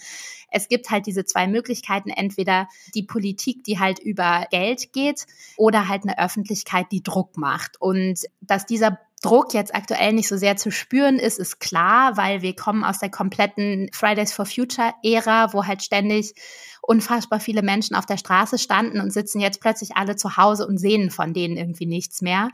es 0.50 0.68
gibt 0.68 0.90
halt 0.90 1.08
diese 1.08 1.26
zwei 1.26 1.48
Möglichkeiten, 1.48 2.10
entweder 2.10 2.68
die 2.94 3.04
Politik, 3.04 3.43
die 3.46 3.80
halt 3.80 4.00
über 4.00 4.48
Geld 4.52 4.94
geht, 4.94 5.26
oder 5.58 5.88
halt 5.88 6.04
eine 6.04 6.18
Öffentlichkeit, 6.20 6.88
die 6.92 7.04
Druck 7.04 7.38
macht. 7.38 7.80
Und 7.80 8.22
dass 8.42 8.66
dieser 8.66 9.00
Druck 9.24 9.54
jetzt 9.54 9.74
aktuell 9.74 10.14
nicht 10.14 10.28
so 10.28 10.38
sehr 10.38 10.58
zu 10.58 10.70
spüren 10.70 11.18
ist, 11.18 11.40
ist 11.40 11.60
klar, 11.60 12.18
weil 12.18 12.42
wir 12.42 12.56
kommen 12.56 12.84
aus 12.84 13.00
der 13.00 13.10
kompletten 13.10 13.90
Fridays 13.94 14.34
for 14.34 14.46
Future 14.46 14.94
Ära, 15.02 15.54
wo 15.54 15.66
halt 15.66 15.82
ständig 15.82 16.36
unfassbar 16.86 17.40
viele 17.40 17.62
Menschen 17.62 17.96
auf 17.96 18.06
der 18.06 18.18
Straße 18.18 18.58
standen 18.58 19.00
und 19.00 19.12
sitzen 19.12 19.40
jetzt 19.40 19.62
plötzlich 19.62 19.96
alle 19.96 20.18
zu 20.18 20.36
Hause 20.36 20.68
und 20.68 20.78
sehen 20.78 21.12
von 21.12 21.34
denen 21.34 21.56
irgendwie 21.56 21.86
nichts 21.86 22.22
mehr. 22.22 22.50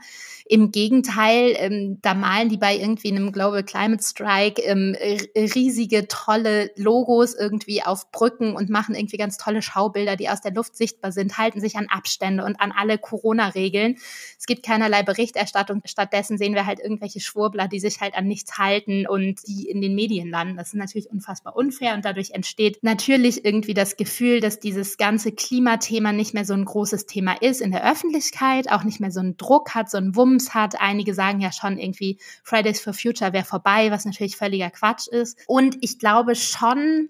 Im 0.46 0.70
Gegenteil, 0.70 1.54
ähm, 1.56 1.98
da 2.00 2.14
malen 2.14 2.48
die 2.48 2.56
bei 2.56 2.76
irgendwie 2.76 3.10
einem 3.10 3.32
Global 3.32 3.64
Climate 3.64 4.02
Strike 4.02 4.62
ähm, 4.62 4.96
riesige, 5.36 6.06
tolle 6.06 6.70
Logos 6.76 7.34
irgendwie 7.34 7.82
auf 7.82 8.12
Brücken 8.12 8.54
und 8.54 8.70
machen 8.70 8.94
irgendwie 8.94 9.16
ganz 9.16 9.36
tolle 9.36 9.62
Schaubilder, 9.62 10.14
die 10.14 10.28
aus 10.28 10.40
der 10.40 10.52
Luft 10.52 10.76
sichtbar 10.76 11.10
sind, 11.10 11.36
halten 11.36 11.60
sich 11.60 11.76
an 11.76 11.88
Abstände 11.88 12.44
und 12.44 12.60
an 12.60 12.72
alle 12.72 12.98
Corona-Regeln. 12.98 13.96
Es 14.38 14.46
gibt 14.46 14.64
keinerlei 14.64 15.02
Berichterstattung. 15.02 15.82
Stattdessen 15.84 16.38
sehen 16.38 16.54
wir 16.54 16.66
halt 16.66 16.78
irgendwelche 16.78 17.20
Schwurbler, 17.20 17.66
die 17.66 17.80
sich 17.80 18.00
halt 18.00 18.14
an 18.14 18.28
nichts 18.28 18.58
halten 18.58 19.08
und 19.08 19.46
die 19.48 19.68
in 19.68 19.80
den 19.80 19.96
Medien 19.96 20.30
landen. 20.30 20.56
Das 20.56 20.68
ist 20.68 20.74
natürlich 20.74 21.10
unfassbar 21.10 21.56
unfair 21.56 21.94
und 21.94 22.04
dadurch 22.04 22.30
entsteht 22.30 22.78
natürlich 22.82 23.44
irgendwie 23.44 23.74
das 23.74 23.96
Gefühl, 23.96 24.19
dass 24.40 24.60
dieses 24.60 24.96
ganze 24.96 25.32
Klimathema 25.32 26.12
nicht 26.12 26.34
mehr 26.34 26.44
so 26.44 26.54
ein 26.54 26.64
großes 26.64 27.06
Thema 27.06 27.40
ist 27.40 27.60
in 27.60 27.70
der 27.70 27.90
Öffentlichkeit, 27.90 28.70
auch 28.70 28.84
nicht 28.84 29.00
mehr 29.00 29.10
so 29.10 29.20
einen 29.20 29.36
Druck 29.36 29.74
hat, 29.74 29.90
so 29.90 29.98
einen 29.98 30.14
Wumms 30.14 30.54
hat. 30.54 30.80
Einige 30.80 31.14
sagen 31.14 31.40
ja 31.40 31.52
schon 31.52 31.78
irgendwie, 31.78 32.18
Fridays 32.44 32.80
for 32.80 32.92
Future 32.92 33.32
wäre 33.32 33.44
vorbei, 33.44 33.90
was 33.90 34.04
natürlich 34.04 34.36
völliger 34.36 34.70
Quatsch 34.70 35.08
ist. 35.08 35.38
Und 35.46 35.78
ich 35.80 35.98
glaube 35.98 36.34
schon, 36.34 37.08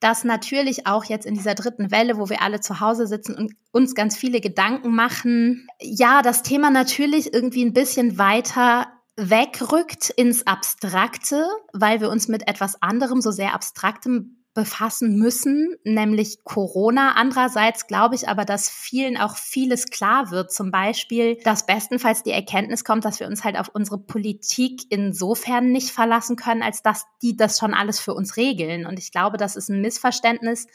dass 0.00 0.24
natürlich 0.24 0.86
auch 0.86 1.04
jetzt 1.04 1.26
in 1.26 1.34
dieser 1.34 1.54
dritten 1.54 1.90
Welle, 1.90 2.18
wo 2.18 2.28
wir 2.28 2.42
alle 2.42 2.60
zu 2.60 2.80
Hause 2.80 3.06
sitzen 3.06 3.34
und 3.34 3.52
uns 3.70 3.94
ganz 3.94 4.16
viele 4.16 4.40
Gedanken 4.40 4.94
machen, 4.94 5.66
ja, 5.80 6.22
das 6.22 6.42
Thema 6.42 6.70
natürlich 6.70 7.32
irgendwie 7.32 7.64
ein 7.64 7.74
bisschen 7.74 8.18
weiter 8.18 8.88
wegrückt 9.16 10.10
ins 10.10 10.46
Abstrakte, 10.46 11.46
weil 11.72 12.00
wir 12.00 12.08
uns 12.08 12.28
mit 12.28 12.48
etwas 12.48 12.80
anderem, 12.82 13.20
so 13.20 13.30
sehr 13.30 13.54
Abstraktem 13.54 14.39
befassen 14.52 15.16
müssen, 15.16 15.76
nämlich 15.84 16.42
Corona. 16.42 17.12
Andererseits 17.12 17.86
glaube 17.86 18.16
ich 18.16 18.28
aber, 18.28 18.44
dass 18.44 18.68
vielen 18.68 19.16
auch 19.16 19.36
vieles 19.36 19.86
klar 19.86 20.30
wird. 20.30 20.52
Zum 20.52 20.70
Beispiel, 20.70 21.36
dass 21.44 21.66
bestenfalls 21.66 22.24
die 22.24 22.32
Erkenntnis 22.32 22.84
kommt, 22.84 23.04
dass 23.04 23.20
wir 23.20 23.28
uns 23.28 23.44
halt 23.44 23.56
auf 23.56 23.70
unsere 23.72 23.98
Politik 23.98 24.82
insofern 24.90 25.70
nicht 25.70 25.90
verlassen 25.90 26.36
können, 26.36 26.62
als 26.62 26.82
dass 26.82 27.04
die 27.22 27.36
das 27.36 27.58
schon 27.58 27.74
alles 27.74 28.00
für 28.00 28.14
uns 28.14 28.36
regeln. 28.36 28.86
Und 28.86 28.98
ich 28.98 29.12
glaube, 29.12 29.36
das 29.36 29.54
ist 29.54 29.68
ein 29.68 29.80
Missverständnis, 29.80 30.66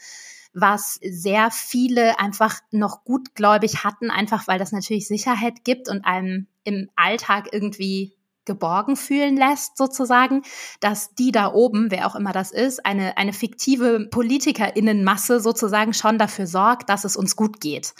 was 0.54 0.98
sehr 1.02 1.50
viele 1.50 2.18
einfach 2.18 2.60
noch 2.70 3.04
gutgläubig 3.04 3.84
hatten, 3.84 4.10
einfach 4.10 4.48
weil 4.48 4.58
das 4.58 4.72
natürlich 4.72 5.06
Sicherheit 5.06 5.64
gibt 5.64 5.90
und 5.90 6.06
einem 6.06 6.46
im 6.64 6.88
Alltag 6.96 7.48
irgendwie 7.52 8.15
geborgen 8.46 8.96
fühlen 8.96 9.36
lässt, 9.36 9.76
sozusagen, 9.76 10.42
dass 10.80 11.14
die 11.14 11.32
da 11.32 11.52
oben, 11.52 11.90
wer 11.90 12.06
auch 12.06 12.14
immer 12.14 12.32
das 12.32 12.52
ist, 12.52 12.86
eine, 12.86 13.16
eine 13.16 13.32
fiktive 13.32 14.08
Politikerinnenmasse 14.10 15.40
sozusagen 15.40 15.92
schon 15.92 16.18
dafür 16.18 16.46
sorgt, 16.46 16.88
dass 16.88 17.04
es 17.04 17.16
uns 17.16 17.36
gut 17.36 17.60
geht. 17.60 17.94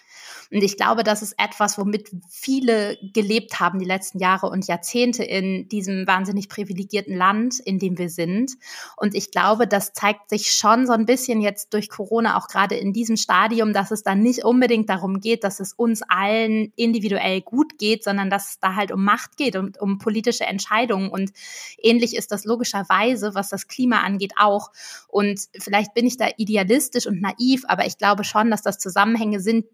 Und 0.51 0.63
ich 0.63 0.77
glaube, 0.77 1.05
das 1.05 1.23
ist 1.23 1.35
etwas, 1.39 1.79
womit 1.79 2.11
viele 2.29 2.99
gelebt 3.13 3.61
haben 3.61 3.79
die 3.79 3.85
letzten 3.85 4.19
Jahre 4.19 4.49
und 4.49 4.67
Jahrzehnte 4.67 5.25
in 5.25 5.69
diesem 5.69 6.07
wahnsinnig 6.07 6.49
privilegierten 6.49 7.17
Land, 7.17 7.61
in 7.61 7.79
dem 7.79 7.99
wir 7.99 8.09
sind. 8.09 8.53
Und 8.97 9.15
ich 9.15 9.31
glaube, 9.31 9.67
das 9.67 9.93
zeigt 9.93 10.31
sich 10.31 10.53
schon 10.53 10.87
so 10.87 10.93
ein 10.93 11.07
bisschen 11.07 11.41
jetzt 11.41 11.73
durch 11.75 11.89
Corona 11.89 12.37
auch 12.37 12.49
gerade 12.49 12.77
in 12.77 12.93
diesem 12.93 13.17
Stadium, 13.17 13.73
dass 13.73 13.91
es 13.91 14.03
dann 14.03 14.21
nicht 14.21 14.45
unbedingt 14.45 14.89
darum 14.89 15.21
geht, 15.21 15.45
dass 15.45 15.61
es 15.61 15.73
uns 15.73 16.03
allen 16.09 16.73
individuell 16.77 17.41
gut 17.41 17.79
geht, 17.79 18.05
sondern 18.05 18.31
dass 18.31 18.51
es 18.51 18.61
da 18.61 18.75
halt 18.75 18.93
um 18.93 19.05
Macht 19.05 19.37
geht 19.37 19.57
und 19.57 19.81
um 19.81 19.99
politische 19.99 20.45
Entscheidungen. 20.45 21.11
Und 21.11 21.33
ähnlich 21.79 22.17
ist 22.17 22.33
das 22.33 22.45
logischerweise, 22.45 23.35
was 23.35 23.49
das 23.49 23.69
Klima 23.69 24.01
angeht, 24.01 24.35
auch. 24.39 24.71
Und 25.09 25.41
vielleicht 25.59 25.95
bin 25.95 26.07
ich 26.07 26.17
da 26.17 26.29
idealistisch 26.37 27.07
und 27.07 27.21
naiv, 27.21 27.65
aber 27.69 27.87
ich 27.87 27.99
glaube 27.99 28.25
schon, 28.25 28.51
dass 28.51 28.63
das 28.63 28.79
Zusammenhänge 28.79 29.41
sind, 29.41 29.67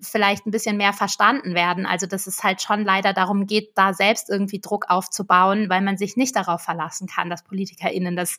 vielleicht 0.00 0.46
ein 0.46 0.50
bisschen 0.50 0.76
mehr 0.76 0.92
verstanden 0.92 1.54
werden. 1.54 1.86
Also 1.86 2.06
dass 2.06 2.26
es 2.26 2.42
halt 2.42 2.60
schon 2.62 2.84
leider 2.84 3.12
darum 3.12 3.46
geht, 3.46 3.72
da 3.76 3.94
selbst 3.94 4.28
irgendwie 4.28 4.60
Druck 4.60 4.86
aufzubauen, 4.88 5.68
weil 5.68 5.80
man 5.80 5.96
sich 5.96 6.16
nicht 6.16 6.36
darauf 6.36 6.62
verlassen 6.62 7.06
kann, 7.06 7.30
dass 7.30 7.44
PolitikerInnen 7.44 8.16
das 8.16 8.36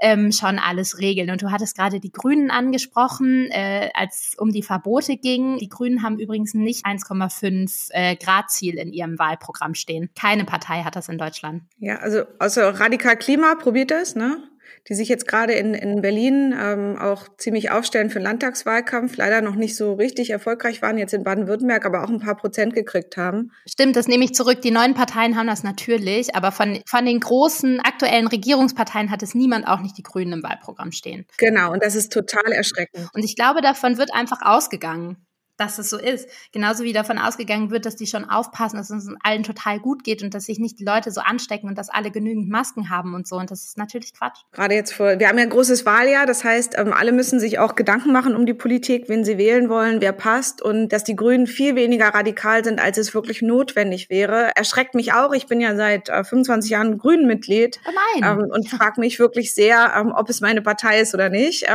ähm, 0.00 0.32
schon 0.32 0.58
alles 0.58 0.98
regeln. 0.98 1.30
Und 1.30 1.42
du 1.42 1.50
hattest 1.50 1.76
gerade 1.76 2.00
die 2.00 2.12
Grünen 2.12 2.50
angesprochen, 2.50 3.48
äh, 3.50 3.90
als 3.94 4.34
um 4.38 4.52
die 4.52 4.62
Verbote 4.62 5.16
ging. 5.16 5.58
Die 5.58 5.68
Grünen 5.68 6.02
haben 6.02 6.18
übrigens 6.18 6.54
nicht 6.54 6.84
1,5 6.84 7.88
äh, 7.90 8.16
Grad 8.16 8.50
Ziel 8.50 8.74
in 8.74 8.92
ihrem 8.92 9.18
Wahlprogramm 9.18 9.74
stehen. 9.74 10.10
Keine 10.18 10.44
Partei 10.44 10.82
hat 10.82 10.96
das 10.96 11.08
in 11.08 11.18
Deutschland. 11.18 11.62
Ja, 11.78 11.96
also 11.96 12.22
außer 12.38 12.78
Radikal 12.78 13.16
Klima 13.16 13.54
probiert 13.54 13.90
es, 13.90 14.14
ne? 14.14 14.42
Die 14.88 14.94
sich 14.94 15.08
jetzt 15.08 15.26
gerade 15.26 15.52
in, 15.54 15.74
in 15.74 16.02
Berlin 16.02 16.54
ähm, 16.58 16.96
auch 16.98 17.28
ziemlich 17.36 17.70
aufstellen 17.70 18.10
für 18.10 18.18
den 18.18 18.24
Landtagswahlkampf, 18.24 19.16
leider 19.16 19.40
noch 19.40 19.54
nicht 19.54 19.76
so 19.76 19.94
richtig 19.94 20.30
erfolgreich 20.30 20.82
waren, 20.82 20.98
jetzt 20.98 21.14
in 21.14 21.24
Baden-Württemberg 21.24 21.84
aber 21.84 22.04
auch 22.04 22.08
ein 22.08 22.20
paar 22.20 22.36
Prozent 22.36 22.74
gekriegt 22.74 23.16
haben. 23.16 23.52
Stimmt, 23.68 23.96
das 23.96 24.08
nehme 24.08 24.24
ich 24.24 24.34
zurück. 24.34 24.60
Die 24.62 24.70
neuen 24.70 24.94
Parteien 24.94 25.36
haben 25.36 25.46
das 25.46 25.62
natürlich, 25.62 26.34
aber 26.34 26.52
von, 26.52 26.80
von 26.86 27.04
den 27.04 27.20
großen 27.20 27.80
aktuellen 27.80 28.26
Regierungsparteien 28.26 29.10
hat 29.10 29.22
es 29.22 29.34
niemand, 29.34 29.66
auch 29.66 29.80
nicht 29.80 29.98
die 29.98 30.02
Grünen 30.02 30.32
im 30.34 30.42
Wahlprogramm 30.42 30.92
stehen. 30.92 31.26
Genau, 31.38 31.72
und 31.72 31.82
das 31.82 31.94
ist 31.94 32.12
total 32.12 32.52
erschreckend. 32.52 33.08
Und 33.12 33.24
ich 33.24 33.36
glaube, 33.36 33.60
davon 33.60 33.98
wird 33.98 34.14
einfach 34.14 34.42
ausgegangen 34.42 35.25
dass 35.56 35.78
es 35.78 35.90
so 35.90 35.98
ist. 35.98 36.28
Genauso 36.52 36.84
wie 36.84 36.92
davon 36.92 37.18
ausgegangen 37.18 37.70
wird, 37.70 37.86
dass 37.86 37.96
die 37.96 38.06
schon 38.06 38.24
aufpassen, 38.24 38.76
dass 38.76 38.90
es 38.90 39.06
uns 39.06 39.16
allen 39.22 39.42
total 39.42 39.80
gut 39.80 40.04
geht 40.04 40.22
und 40.22 40.34
dass 40.34 40.44
sich 40.44 40.58
nicht 40.58 40.78
die 40.78 40.84
Leute 40.84 41.10
so 41.10 41.20
anstecken 41.20 41.68
und 41.68 41.78
dass 41.78 41.88
alle 41.88 42.10
genügend 42.10 42.48
Masken 42.48 42.90
haben 42.90 43.14
und 43.14 43.26
so. 43.26 43.36
Und 43.36 43.50
das 43.50 43.64
ist 43.64 43.78
natürlich 43.78 44.14
Quatsch. 44.14 44.40
Gerade 44.52 44.74
jetzt 44.74 44.92
vor, 44.92 45.18
wir 45.18 45.28
haben 45.28 45.38
ja 45.38 45.44
ein 45.44 45.50
großes 45.50 45.86
Wahljahr, 45.86 46.26
das 46.26 46.44
heißt, 46.44 46.78
ähm, 46.78 46.92
alle 46.92 47.12
müssen 47.12 47.40
sich 47.40 47.58
auch 47.58 47.74
Gedanken 47.74 48.12
machen 48.12 48.36
um 48.36 48.46
die 48.46 48.54
Politik, 48.54 49.08
wen 49.08 49.24
sie 49.24 49.38
wählen 49.38 49.68
wollen, 49.68 50.00
wer 50.00 50.12
passt 50.12 50.62
und 50.62 50.90
dass 50.90 51.04
die 51.04 51.16
Grünen 51.16 51.46
viel 51.46 51.74
weniger 51.74 52.08
radikal 52.08 52.64
sind, 52.64 52.80
als 52.80 52.98
es 52.98 53.14
wirklich 53.14 53.42
notwendig 53.42 54.10
wäre, 54.10 54.50
erschreckt 54.56 54.94
mich 54.94 55.12
auch. 55.12 55.32
Ich 55.32 55.46
bin 55.46 55.60
ja 55.60 55.74
seit 55.76 56.08
25 56.08 56.70
äh, 56.70 56.74
Jahren 56.74 56.98
Grünen-Mitglied 56.98 57.80
oh 57.86 57.90
nein. 58.20 58.38
Ähm, 58.40 58.50
und 58.50 58.68
frage 58.68 59.00
mich 59.00 59.18
wirklich 59.18 59.54
sehr, 59.54 59.92
ähm, 59.96 60.12
ob 60.14 60.28
es 60.28 60.40
meine 60.40 60.62
Partei 60.62 61.00
ist 61.00 61.14
oder 61.14 61.28
nicht. 61.28 61.66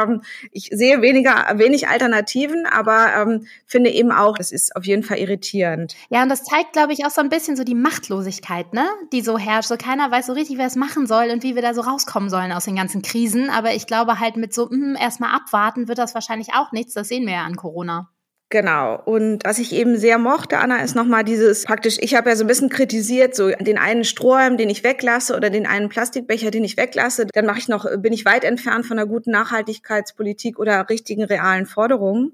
ich 0.52 0.70
sehe 0.72 1.02
weniger, 1.02 1.48
wenig 1.56 1.88
Alternativen, 1.88 2.66
aber 2.66 3.40
finde 3.72 3.90
eben 3.90 4.12
auch, 4.12 4.38
das 4.38 4.52
ist 4.52 4.76
auf 4.76 4.86
jeden 4.86 5.04
Fall 5.04 5.18
irritierend. 5.18 5.96
Ja, 6.10 6.22
und 6.22 6.30
das 6.30 6.44
zeigt, 6.44 6.74
glaube 6.74 6.94
ich, 6.94 7.06
auch 7.06 7.10
so 7.10 7.22
ein 7.22 7.30
bisschen 7.30 7.56
so 7.56 7.64
die 7.64 7.74
Machtlosigkeit, 7.76 8.74
ne, 8.74 8.86
die 9.14 9.22
so 9.22 9.38
herrscht. 9.38 9.70
So 9.70 9.78
keiner 9.78 10.12
weiß 10.12 10.28
so 10.28 10.34
richtig, 10.34 10.58
wer 10.58 10.68
es 10.68 10.76
machen 10.76 11.08
soll 11.08 11.30
und 11.32 11.44
wie 11.44 11.56
wir 11.56 11.62
da 11.62 11.74
so 11.74 11.82
rauskommen 11.82 12.30
sollen 12.30 12.52
aus 12.52 12.66
den 12.66 12.76
ganzen 12.76 13.02
Krisen. 13.02 13.50
Aber 13.50 13.74
ich 13.74 13.88
glaube 13.88 14.20
halt 14.20 14.36
mit 14.36 14.54
so, 14.54 14.66
mh, 14.66 14.72
hm, 14.72 14.98
erstmal 15.00 15.34
abwarten 15.34 15.88
wird 15.88 15.98
das 15.98 16.14
wahrscheinlich 16.14 16.54
auch 16.54 16.72
nichts. 16.72 16.94
Das 16.94 17.08
sehen 17.08 17.26
wir 17.26 17.34
ja 17.34 17.46
an 17.46 17.56
Corona. 17.56 18.10
Genau. 18.52 19.02
Und 19.06 19.46
was 19.46 19.60
ich 19.60 19.72
eben 19.72 19.98
sehr 19.98 20.18
mochte, 20.18 20.58
Anna, 20.58 20.84
ist 20.84 20.94
nochmal 20.94 21.24
dieses 21.24 21.64
praktisch, 21.64 21.98
ich 22.02 22.16
habe 22.16 22.30
ja 22.30 22.36
so 22.36 22.44
ein 22.44 22.48
bisschen 22.48 22.68
kritisiert, 22.68 23.34
so 23.34 23.50
den 23.50 23.78
einen 23.78 24.04
Strohhalm, 24.04 24.58
den 24.58 24.70
ich 24.70 24.84
weglasse 24.84 25.38
oder 25.38 25.50
den 25.50 25.66
einen 25.66 25.88
Plastikbecher, 25.88 26.52
den 26.52 26.66
ich 26.66 26.76
weglasse, 26.76 27.28
dann 27.34 27.46
mache 27.46 27.60
ich 27.60 27.70
noch, 27.70 27.86
bin 28.00 28.12
ich 28.12 28.26
weit 28.26 28.44
entfernt 28.44 28.86
von 28.86 29.00
einer 29.00 29.08
guten 29.08 29.32
Nachhaltigkeitspolitik 29.32 30.60
oder 30.60 30.90
richtigen 30.90 31.24
realen 31.24 31.66
Forderungen. 31.66 32.34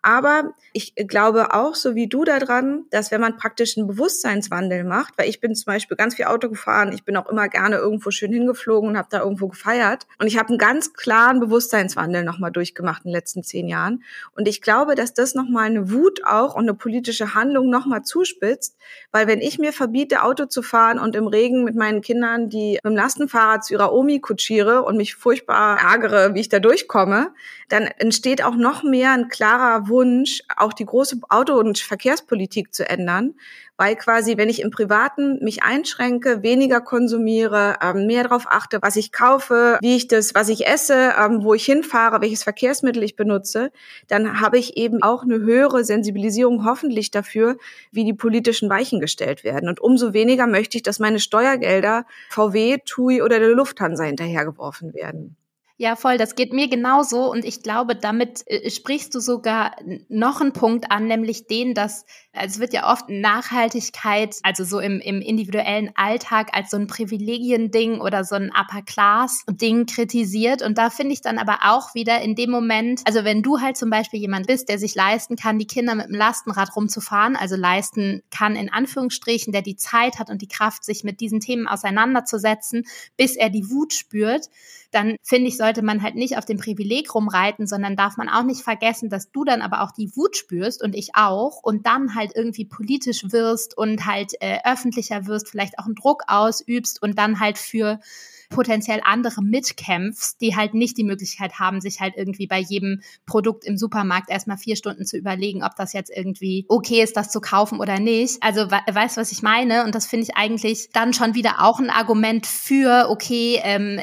Aber 0.00 0.54
ich 0.72 0.94
glaube 0.94 1.52
auch, 1.52 1.74
so 1.74 1.96
wie 1.96 2.06
du 2.06 2.24
daran, 2.24 2.84
dass 2.90 3.10
wenn 3.10 3.20
man 3.20 3.36
praktisch 3.36 3.76
einen 3.76 3.88
Bewusstseinswandel 3.88 4.84
macht, 4.84 5.14
weil 5.18 5.28
ich 5.28 5.40
bin 5.40 5.54
zum 5.56 5.66
Beispiel 5.66 5.96
ganz 5.96 6.14
viel 6.14 6.26
Auto 6.26 6.48
gefahren, 6.48 6.92
ich 6.92 7.04
bin 7.04 7.16
auch 7.16 7.28
immer 7.28 7.48
gerne 7.48 7.76
irgendwo 7.76 8.10
schön 8.10 8.32
hingeflogen 8.32 8.90
und 8.90 8.96
habe 8.96 9.08
da 9.10 9.20
irgendwo 9.20 9.48
gefeiert. 9.48 10.06
Und 10.20 10.28
ich 10.28 10.38
habe 10.38 10.50
einen 10.50 10.58
ganz 10.58 10.92
klaren 10.92 11.40
Bewusstseinswandel 11.40 12.22
nochmal 12.22 12.52
durchgemacht 12.52 13.04
in 13.04 13.10
den 13.10 13.16
letzten 13.16 13.42
zehn 13.42 13.66
Jahren. 13.66 14.04
Und 14.36 14.46
ich 14.46 14.62
glaube, 14.62 14.94
dass 14.94 15.14
das 15.14 15.34
nochmal 15.34 15.57
eine 15.62 15.90
Wut 15.90 16.24
auch 16.24 16.54
und 16.54 16.62
eine 16.62 16.74
politische 16.74 17.34
Handlung 17.34 17.70
nochmal 17.70 18.02
zuspitzt, 18.02 18.76
weil 19.12 19.26
wenn 19.26 19.40
ich 19.40 19.58
mir 19.58 19.72
verbiete, 19.72 20.22
Auto 20.22 20.46
zu 20.46 20.62
fahren 20.62 20.98
und 20.98 21.16
im 21.16 21.26
Regen 21.26 21.64
mit 21.64 21.74
meinen 21.74 22.00
Kindern, 22.00 22.48
die 22.48 22.78
mit 22.82 22.94
Lastenfahrrad 22.94 23.64
zu 23.64 23.74
ihrer 23.74 23.92
Omi 23.92 24.20
kutschiere 24.20 24.84
und 24.84 24.96
mich 24.96 25.14
furchtbar 25.14 25.78
ärgere, 25.78 26.34
wie 26.34 26.40
ich 26.40 26.48
da 26.48 26.58
durchkomme, 26.58 27.32
dann 27.68 27.84
entsteht 27.98 28.42
auch 28.42 28.56
noch 28.56 28.82
mehr 28.82 29.12
ein 29.12 29.28
klarer 29.28 29.88
Wunsch, 29.88 30.42
auch 30.56 30.72
die 30.72 30.86
große 30.86 31.20
Auto- 31.28 31.58
und 31.58 31.78
Verkehrspolitik 31.78 32.74
zu 32.74 32.88
ändern, 32.88 33.34
weil 33.78 33.96
quasi, 33.96 34.36
wenn 34.36 34.50
ich 34.50 34.60
im 34.60 34.70
Privaten 34.70 35.42
mich 35.42 35.62
einschränke, 35.62 36.42
weniger 36.42 36.80
konsumiere, 36.80 37.76
ähm, 37.80 38.06
mehr 38.06 38.24
darauf 38.24 38.46
achte, 38.48 38.80
was 38.82 38.96
ich 38.96 39.12
kaufe, 39.12 39.78
wie 39.80 39.96
ich 39.96 40.08
das, 40.08 40.34
was 40.34 40.48
ich 40.48 40.66
esse, 40.66 41.14
ähm, 41.18 41.44
wo 41.44 41.54
ich 41.54 41.64
hinfahre, 41.64 42.20
welches 42.20 42.42
Verkehrsmittel 42.42 43.02
ich 43.04 43.16
benutze, 43.16 43.70
dann 44.08 44.40
habe 44.40 44.58
ich 44.58 44.76
eben 44.76 45.02
auch 45.02 45.22
eine 45.22 45.38
höhere 45.38 45.84
Sensibilisierung 45.84 46.64
hoffentlich 46.64 47.12
dafür, 47.12 47.56
wie 47.92 48.04
die 48.04 48.14
politischen 48.14 48.68
Weichen 48.68 49.00
gestellt 49.00 49.44
werden. 49.44 49.68
Und 49.68 49.80
umso 49.80 50.12
weniger 50.12 50.48
möchte 50.48 50.76
ich, 50.76 50.82
dass 50.82 50.98
meine 50.98 51.20
Steuergelder 51.20 52.04
VW, 52.30 52.78
TUI 52.84 53.22
oder 53.22 53.38
der 53.38 53.50
Lufthansa 53.50 54.02
hinterhergeworfen 54.02 54.92
werden. 54.92 55.36
Ja, 55.80 55.94
voll, 55.94 56.18
das 56.18 56.34
geht 56.34 56.52
mir 56.52 56.68
genauso 56.68 57.30
und 57.30 57.44
ich 57.44 57.62
glaube, 57.62 57.94
damit 57.94 58.42
äh, 58.46 58.68
sprichst 58.68 59.14
du 59.14 59.20
sogar 59.20 59.76
noch 60.08 60.40
einen 60.40 60.52
Punkt 60.52 60.90
an, 60.90 61.06
nämlich 61.06 61.46
den, 61.46 61.72
dass 61.72 62.04
also 62.38 62.54
es 62.54 62.60
wird 62.60 62.72
ja 62.72 62.90
oft 62.90 63.08
Nachhaltigkeit, 63.08 64.36
also 64.42 64.64
so 64.64 64.80
im, 64.80 65.00
im 65.00 65.20
individuellen 65.20 65.90
Alltag 65.94 66.50
als 66.52 66.70
so 66.70 66.76
ein 66.76 66.86
Privilegiending 66.86 68.00
oder 68.00 68.24
so 68.24 68.34
ein 68.36 68.50
Upper-Class-Ding 68.50 69.86
kritisiert. 69.86 70.62
Und 70.62 70.78
da 70.78 70.90
finde 70.90 71.12
ich 71.12 71.20
dann 71.20 71.38
aber 71.38 71.58
auch 71.62 71.94
wieder 71.94 72.20
in 72.20 72.34
dem 72.34 72.50
Moment, 72.50 73.02
also 73.04 73.24
wenn 73.24 73.42
du 73.42 73.60
halt 73.60 73.76
zum 73.76 73.90
Beispiel 73.90 74.20
jemand 74.20 74.46
bist, 74.46 74.68
der 74.68 74.78
sich 74.78 74.94
leisten 74.94 75.36
kann, 75.36 75.58
die 75.58 75.66
Kinder 75.66 75.94
mit 75.94 76.06
dem 76.06 76.14
Lastenrad 76.14 76.74
rumzufahren, 76.74 77.36
also 77.36 77.56
leisten 77.56 78.22
kann 78.30 78.56
in 78.56 78.72
Anführungsstrichen, 78.72 79.52
der 79.52 79.62
die 79.62 79.76
Zeit 79.76 80.18
hat 80.18 80.30
und 80.30 80.42
die 80.42 80.48
Kraft, 80.48 80.84
sich 80.84 81.04
mit 81.04 81.20
diesen 81.20 81.40
Themen 81.40 81.66
auseinanderzusetzen, 81.66 82.84
bis 83.16 83.36
er 83.36 83.50
die 83.50 83.70
Wut 83.70 83.92
spürt, 83.92 84.48
dann 84.90 85.16
finde 85.22 85.48
ich, 85.48 85.56
sollte 85.56 85.82
man 85.82 86.02
halt 86.02 86.14
nicht 86.14 86.38
auf 86.38 86.44
dem 86.44 86.58
Privileg 86.58 87.14
rumreiten, 87.14 87.66
sondern 87.66 87.96
darf 87.96 88.16
man 88.16 88.28
auch 88.28 88.42
nicht 88.42 88.62
vergessen, 88.62 89.10
dass 89.10 89.30
du 89.30 89.44
dann 89.44 89.60
aber 89.60 89.82
auch 89.82 89.90
die 89.90 90.10
Wut 90.16 90.36
spürst 90.36 90.82
und 90.82 90.94
ich 90.94 91.10
auch 91.14 91.62
und 91.62 91.86
dann 91.86 92.14
halt 92.14 92.27
irgendwie 92.34 92.64
politisch 92.64 93.30
wirst 93.30 93.76
und 93.76 94.06
halt 94.06 94.32
äh, 94.40 94.58
öffentlicher 94.64 95.26
wirst, 95.26 95.48
vielleicht 95.48 95.78
auch 95.78 95.86
einen 95.86 95.94
Druck 95.94 96.24
ausübst 96.26 97.02
und 97.02 97.18
dann 97.18 97.40
halt 97.40 97.58
für 97.58 98.00
potenziell 98.48 99.00
andere 99.04 99.42
mitkämpfst, 99.42 100.40
die 100.40 100.56
halt 100.56 100.74
nicht 100.74 100.96
die 100.96 101.04
Möglichkeit 101.04 101.58
haben, 101.58 101.80
sich 101.80 102.00
halt 102.00 102.14
irgendwie 102.16 102.46
bei 102.46 102.58
jedem 102.58 103.02
Produkt 103.26 103.64
im 103.64 103.76
Supermarkt 103.76 104.30
erstmal 104.30 104.56
vier 104.56 104.76
Stunden 104.76 105.04
zu 105.04 105.16
überlegen, 105.16 105.62
ob 105.62 105.76
das 105.76 105.92
jetzt 105.92 106.10
irgendwie 106.14 106.64
okay 106.68 107.02
ist, 107.02 107.16
das 107.16 107.30
zu 107.30 107.40
kaufen 107.40 107.80
oder 107.80 107.98
nicht. 107.98 108.42
Also 108.42 108.70
we 108.70 108.78
weißt 108.90 109.16
was 109.16 109.32
ich 109.32 109.42
meine? 109.42 109.84
Und 109.84 109.94
das 109.94 110.06
finde 110.06 110.24
ich 110.24 110.36
eigentlich 110.36 110.90
dann 110.92 111.12
schon 111.12 111.34
wieder 111.34 111.56
auch 111.58 111.78
ein 111.78 111.90
Argument 111.90 112.46
für, 112.46 113.08
okay, 113.10 113.60
ähm, 113.62 114.00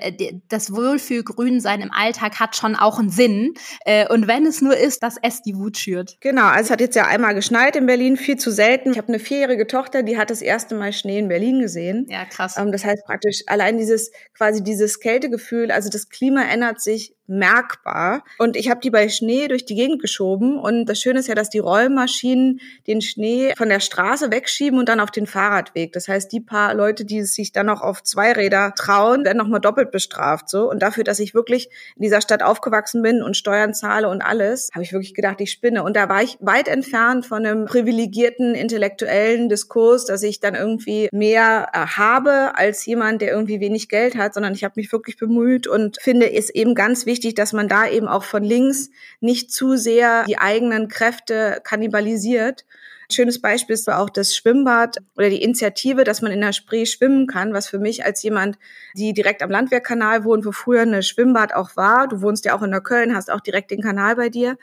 das 0.47 0.71
Wohlfühlgrünsein 0.73 1.81
im 1.81 1.91
Alltag 1.91 2.39
hat 2.39 2.55
schon 2.55 2.75
auch 2.75 2.99
einen 2.99 3.10
Sinn. 3.10 3.53
Äh, 3.86 4.08
und 4.08 4.27
wenn 4.27 4.45
es 4.45 4.62
nur 4.62 4.77
ist, 4.77 5.03
dass 5.03 5.15
es 5.21 5.41
die 5.41 5.55
Wut 5.55 5.77
schürt. 5.77 6.17
Genau, 6.21 6.45
also 6.45 6.65
es 6.65 6.71
hat 6.71 6.81
jetzt 6.81 6.95
ja 6.95 7.08
einmal 7.08 7.34
geschneit 7.34 7.75
in 7.75 7.86
Berlin, 7.86 8.17
viel 8.17 8.38
zu 8.38 8.51
selten. 8.51 8.91
Ich 8.91 8.97
habe 8.97 9.08
eine 9.08 9.19
vierjährige 9.19 9.67
Tochter, 9.67 10.03
die 10.03 10.17
hat 10.17 10.29
das 10.29 10.41
erste 10.41 10.75
Mal 10.75 10.93
Schnee 10.93 11.19
in 11.19 11.27
Berlin 11.27 11.60
gesehen. 11.60 12.05
Ja, 12.10 12.25
krass. 12.25 12.58
Ähm, 12.58 12.71
das 12.71 12.86
heißt 12.86 13.05
praktisch 13.05 13.43
allein 13.47 13.77
dieses 13.77 14.12
quasi 14.36 14.63
dieses 14.63 15.00
Kältegefühl, 15.00 15.71
also 15.71 15.89
das 15.89 16.10
Klima 16.10 16.43
ändert 16.43 16.82
sich 16.82 17.15
merkbar. 17.27 18.23
Und 18.38 18.55
ich 18.55 18.69
habe 18.69 18.81
die 18.81 18.89
bei 18.89 19.09
Schnee 19.09 19.47
durch 19.47 19.65
die 19.65 19.75
Gegend 19.75 20.01
geschoben. 20.01 20.57
Und 20.57 20.85
das 20.85 20.99
Schöne 20.99 21.19
ist 21.19 21.27
ja, 21.27 21.35
dass 21.35 21.49
die 21.49 21.59
Rollmaschinen 21.59 22.59
den 22.88 23.01
Schnee 23.01 23.53
von 23.57 23.69
der 23.69 23.79
Straße 23.79 24.31
wegschieben 24.31 24.79
und 24.79 24.89
dann 24.89 24.99
auf 24.99 25.11
den 25.11 25.27
Fahrradweg. 25.27 25.93
Das 25.93 26.07
heißt, 26.07 26.31
die 26.31 26.39
paar 26.39 26.73
Leute, 26.73 27.05
die 27.05 27.23
sich 27.23 27.51
dann 27.51 27.65
noch 27.65 27.81
auf 27.81 28.03
Zweiräder 28.03 28.73
trauen, 28.75 29.25
werden 29.25 29.38
nochmal 29.38 29.61
doppelt 29.61 29.91
bestraft. 29.91 30.49
So. 30.49 30.69
Und 30.69 30.81
dafür, 30.81 31.03
dass 31.03 31.19
ich 31.19 31.33
wirklich 31.33 31.69
in 31.95 32.03
dieser 32.03 32.21
Stadt 32.21 32.43
aufgewachsen 32.43 33.01
bin 33.01 33.23
und 33.23 33.38
Steuern 33.38 33.73
zahle 33.73 34.09
und 34.09 34.21
alles, 34.21 34.69
habe 34.73 34.83
ich 34.83 34.93
wirklich 34.93 35.13
gedacht, 35.13 35.41
ich 35.41 35.51
spinne. 35.51 35.83
Und 35.83 35.95
da 35.95 36.09
war 36.09 36.21
ich 36.21 36.38
weit 36.41 36.67
entfernt 36.67 37.25
von 37.25 37.45
einem 37.45 37.65
privilegierten 37.65 38.55
intellektuellen 38.55 39.49
Diskurs, 39.49 40.05
dass 40.05 40.23
ich 40.23 40.39
dann 40.39 40.55
irgendwie 40.55 41.09
mehr 41.11 41.69
äh, 41.73 41.79
habe 41.79 42.55
als 42.55 42.85
jemand, 42.85 43.21
der 43.21 43.31
irgendwie 43.31 43.59
wenig 43.59 43.89
Geld 43.89 44.15
hat, 44.15 44.33
sondern 44.33 44.53
ich 44.53 44.63
habe 44.63 44.73
mich 44.77 44.91
wirklich 44.91 45.17
bemüht 45.17 45.67
und 45.67 45.97
finde 46.01 46.31
es 46.31 46.49
eben 46.49 46.75
ganz 46.75 47.05
wichtig, 47.05 47.14
wichtig, 47.15 47.36
dass 47.36 47.54
man 47.54 47.69
da 47.69 47.88
eben 47.88 48.10
auch 48.10 48.25
von 48.25 48.43
links 48.43 48.89
nicht 49.21 49.49
zu 49.49 49.78
sehr 49.78 50.25
die 50.25 50.38
eigenen 50.38 50.89
Kräfte 50.89 51.62
kannibalisiert. 51.63 52.65
schönes 53.10 53.39
Beispiel 53.39 53.73
ist 53.73 53.89
auch 53.89 54.10
das 54.10 54.36
Schwimmbad 54.36 54.97
oder 55.15 55.30
die 55.30 55.41
Initiative, 55.41 56.04
dass 56.04 56.21
man 56.21 56.34
in 56.34 56.41
der 56.41 56.51
Spree 56.51 56.86
schwimmen 56.86 57.25
kann, 57.25 57.54
was 57.54 57.69
für 57.69 57.80
mich 57.80 58.04
als 58.04 58.21
jemand, 58.21 58.58
die 58.95 59.13
direkt 59.13 59.43
am 59.43 59.49
Landwehrkanal 59.49 60.25
wohnt, 60.25 60.45
wo 60.45 60.51
früher 60.51 60.82
eine 60.82 61.04
Schwimmbad 61.04 61.54
auch 61.54 61.78
war, 61.78 62.10
du 62.10 62.21
wohnst 62.21 62.43
ja 62.43 62.54
auch 62.54 62.63
in 62.63 62.71
der 62.71 62.82
Köln, 62.82 63.15
hast 63.15 63.32
auch 63.32 63.39
direkt 63.39 63.71
den 63.71 63.82
Kanal 63.82 64.17
bei 64.17 64.28
dir 64.28 64.58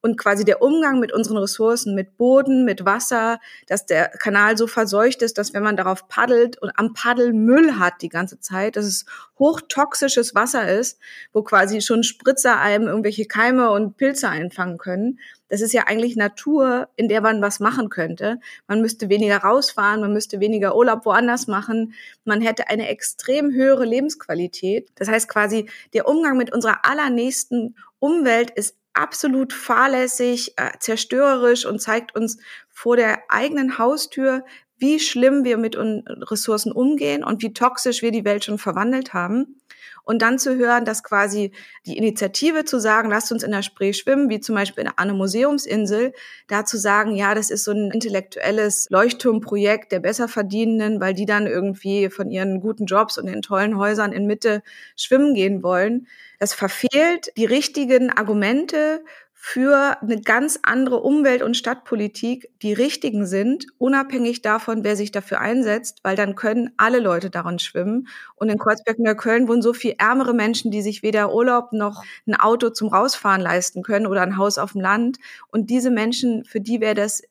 und 0.00 0.16
quasi 0.16 0.44
der 0.44 0.62
Umgang 0.62 1.00
mit 1.00 1.12
unseren 1.12 1.38
Ressourcen, 1.38 1.94
mit 1.94 2.16
Boden, 2.16 2.64
mit 2.64 2.84
Wasser, 2.84 3.40
dass 3.66 3.86
der 3.86 4.08
Kanal 4.08 4.56
so 4.56 4.66
verseucht 4.66 5.22
ist, 5.22 5.38
dass 5.38 5.54
wenn 5.54 5.62
man 5.62 5.76
darauf 5.76 6.08
paddelt 6.08 6.60
und 6.60 6.70
am 6.76 6.92
Paddeln 6.92 7.44
Müll 7.44 7.78
hat 7.78 8.02
die 8.02 8.08
ganze 8.08 8.38
Zeit, 8.38 8.76
dass 8.76 8.84
es 8.84 9.06
hochtoxisches 9.38 10.34
Wasser 10.34 10.68
ist, 10.68 10.98
wo 11.32 11.42
quasi 11.42 11.80
schon 11.80 12.02
Spritzer 12.02 12.58
einem 12.60 12.86
irgendwelche 12.86 13.26
Keime 13.26 13.70
und 13.70 13.96
Pilze 13.96 14.28
einfangen 14.28 14.78
können. 14.78 15.18
Das 15.48 15.60
ist 15.60 15.72
ja 15.72 15.84
eigentlich 15.86 16.16
Natur, 16.16 16.88
in 16.96 17.08
der 17.08 17.20
man 17.20 17.40
was 17.40 17.58
machen 17.58 17.88
könnte. 17.88 18.38
Man 18.66 18.82
müsste 18.82 19.08
weniger 19.08 19.38
rausfahren, 19.38 20.00
man 20.00 20.12
müsste 20.12 20.40
weniger 20.40 20.76
Urlaub 20.76 21.06
woanders 21.06 21.46
machen. 21.46 21.94
Man 22.24 22.40
hätte 22.40 22.68
eine 22.68 22.88
extrem 22.88 23.52
höhere 23.52 23.84
Lebensqualität. 23.84 24.90
Das 24.96 25.08
heißt 25.08 25.28
quasi, 25.28 25.68
der 25.94 26.06
Umgang 26.06 26.36
mit 26.36 26.52
unserer 26.52 26.84
allernächsten 26.84 27.76
Umwelt 27.98 28.50
ist 28.50 28.76
absolut 28.98 29.52
fahrlässig, 29.52 30.54
äh, 30.56 30.70
zerstörerisch 30.78 31.64
und 31.64 31.80
zeigt 31.80 32.14
uns 32.14 32.38
vor 32.68 32.96
der 32.96 33.22
eigenen 33.28 33.78
Haustür, 33.78 34.44
wie 34.76 35.00
schlimm 35.00 35.44
wir 35.44 35.56
mit 35.56 35.76
Ressourcen 35.76 36.72
umgehen 36.72 37.24
und 37.24 37.42
wie 37.42 37.52
toxisch 37.52 38.02
wir 38.02 38.12
die 38.12 38.24
Welt 38.24 38.44
schon 38.44 38.58
verwandelt 38.58 39.12
haben. 39.12 39.60
Und 40.08 40.22
dann 40.22 40.38
zu 40.38 40.56
hören, 40.56 40.86
dass 40.86 41.02
quasi 41.02 41.52
die 41.84 41.98
Initiative 41.98 42.64
zu 42.64 42.80
sagen, 42.80 43.10
lasst 43.10 43.30
uns 43.30 43.42
in 43.42 43.50
der 43.50 43.60
Spree 43.60 43.92
schwimmen, 43.92 44.30
wie 44.30 44.40
zum 44.40 44.54
Beispiel 44.54 44.86
an 44.86 44.94
einer 44.96 45.12
Museumsinsel, 45.12 46.14
da 46.46 46.64
zu 46.64 46.78
sagen, 46.78 47.14
ja, 47.14 47.34
das 47.34 47.50
ist 47.50 47.64
so 47.64 47.72
ein 47.72 47.90
intellektuelles 47.90 48.86
Leuchtturmprojekt 48.88 49.92
der 49.92 50.00
Besserverdienenden, 50.00 50.98
weil 50.98 51.12
die 51.12 51.26
dann 51.26 51.46
irgendwie 51.46 52.08
von 52.08 52.30
ihren 52.30 52.62
guten 52.62 52.86
Jobs 52.86 53.18
und 53.18 53.26
den 53.26 53.42
tollen 53.42 53.76
Häusern 53.76 54.12
in 54.12 54.24
Mitte 54.24 54.62
schwimmen 54.96 55.34
gehen 55.34 55.62
wollen. 55.62 56.06
Das 56.38 56.54
verfehlt 56.54 57.30
die 57.36 57.44
richtigen 57.44 58.08
Argumente 58.08 59.04
für 59.50 59.96
eine 60.02 60.20
ganz 60.20 60.58
andere 60.62 60.96
Umwelt- 61.00 61.42
und 61.42 61.56
Stadtpolitik 61.56 62.50
die 62.60 62.74
richtigen 62.74 63.24
sind, 63.26 63.64
unabhängig 63.78 64.42
davon, 64.42 64.84
wer 64.84 64.94
sich 64.94 65.10
dafür 65.10 65.40
einsetzt, 65.40 66.00
weil 66.02 66.16
dann 66.16 66.34
können 66.34 66.70
alle 66.76 66.98
Leute 67.00 67.30
darin 67.30 67.58
schwimmen. 67.58 68.08
Und 68.36 68.50
in 68.50 68.58
Kreuzberg 68.58 68.98
und 68.98 69.16
Köln 69.16 69.48
wohnen 69.48 69.62
so 69.62 69.72
viel 69.72 69.94
ärmere 69.96 70.34
Menschen, 70.34 70.70
die 70.70 70.82
sich 70.82 71.02
weder 71.02 71.32
Urlaub 71.32 71.72
noch 71.72 72.04
ein 72.26 72.34
Auto 72.38 72.68
zum 72.68 72.88
Rausfahren 72.88 73.40
leisten 73.40 73.82
können 73.82 74.06
oder 74.06 74.20
ein 74.20 74.36
Haus 74.36 74.58
auf 74.58 74.72
dem 74.72 74.82
Land. 74.82 75.16
Und 75.50 75.70
diese 75.70 75.90
Menschen, 75.90 76.44
für 76.44 76.60
die 76.60 76.82
wäre 76.82 76.94
das 76.94 77.22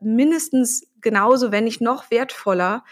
mindestens 0.00 0.86
genauso, 1.02 1.52
wenn 1.52 1.64
nicht 1.64 1.82
noch 1.82 2.10
wertvoller. 2.10 2.84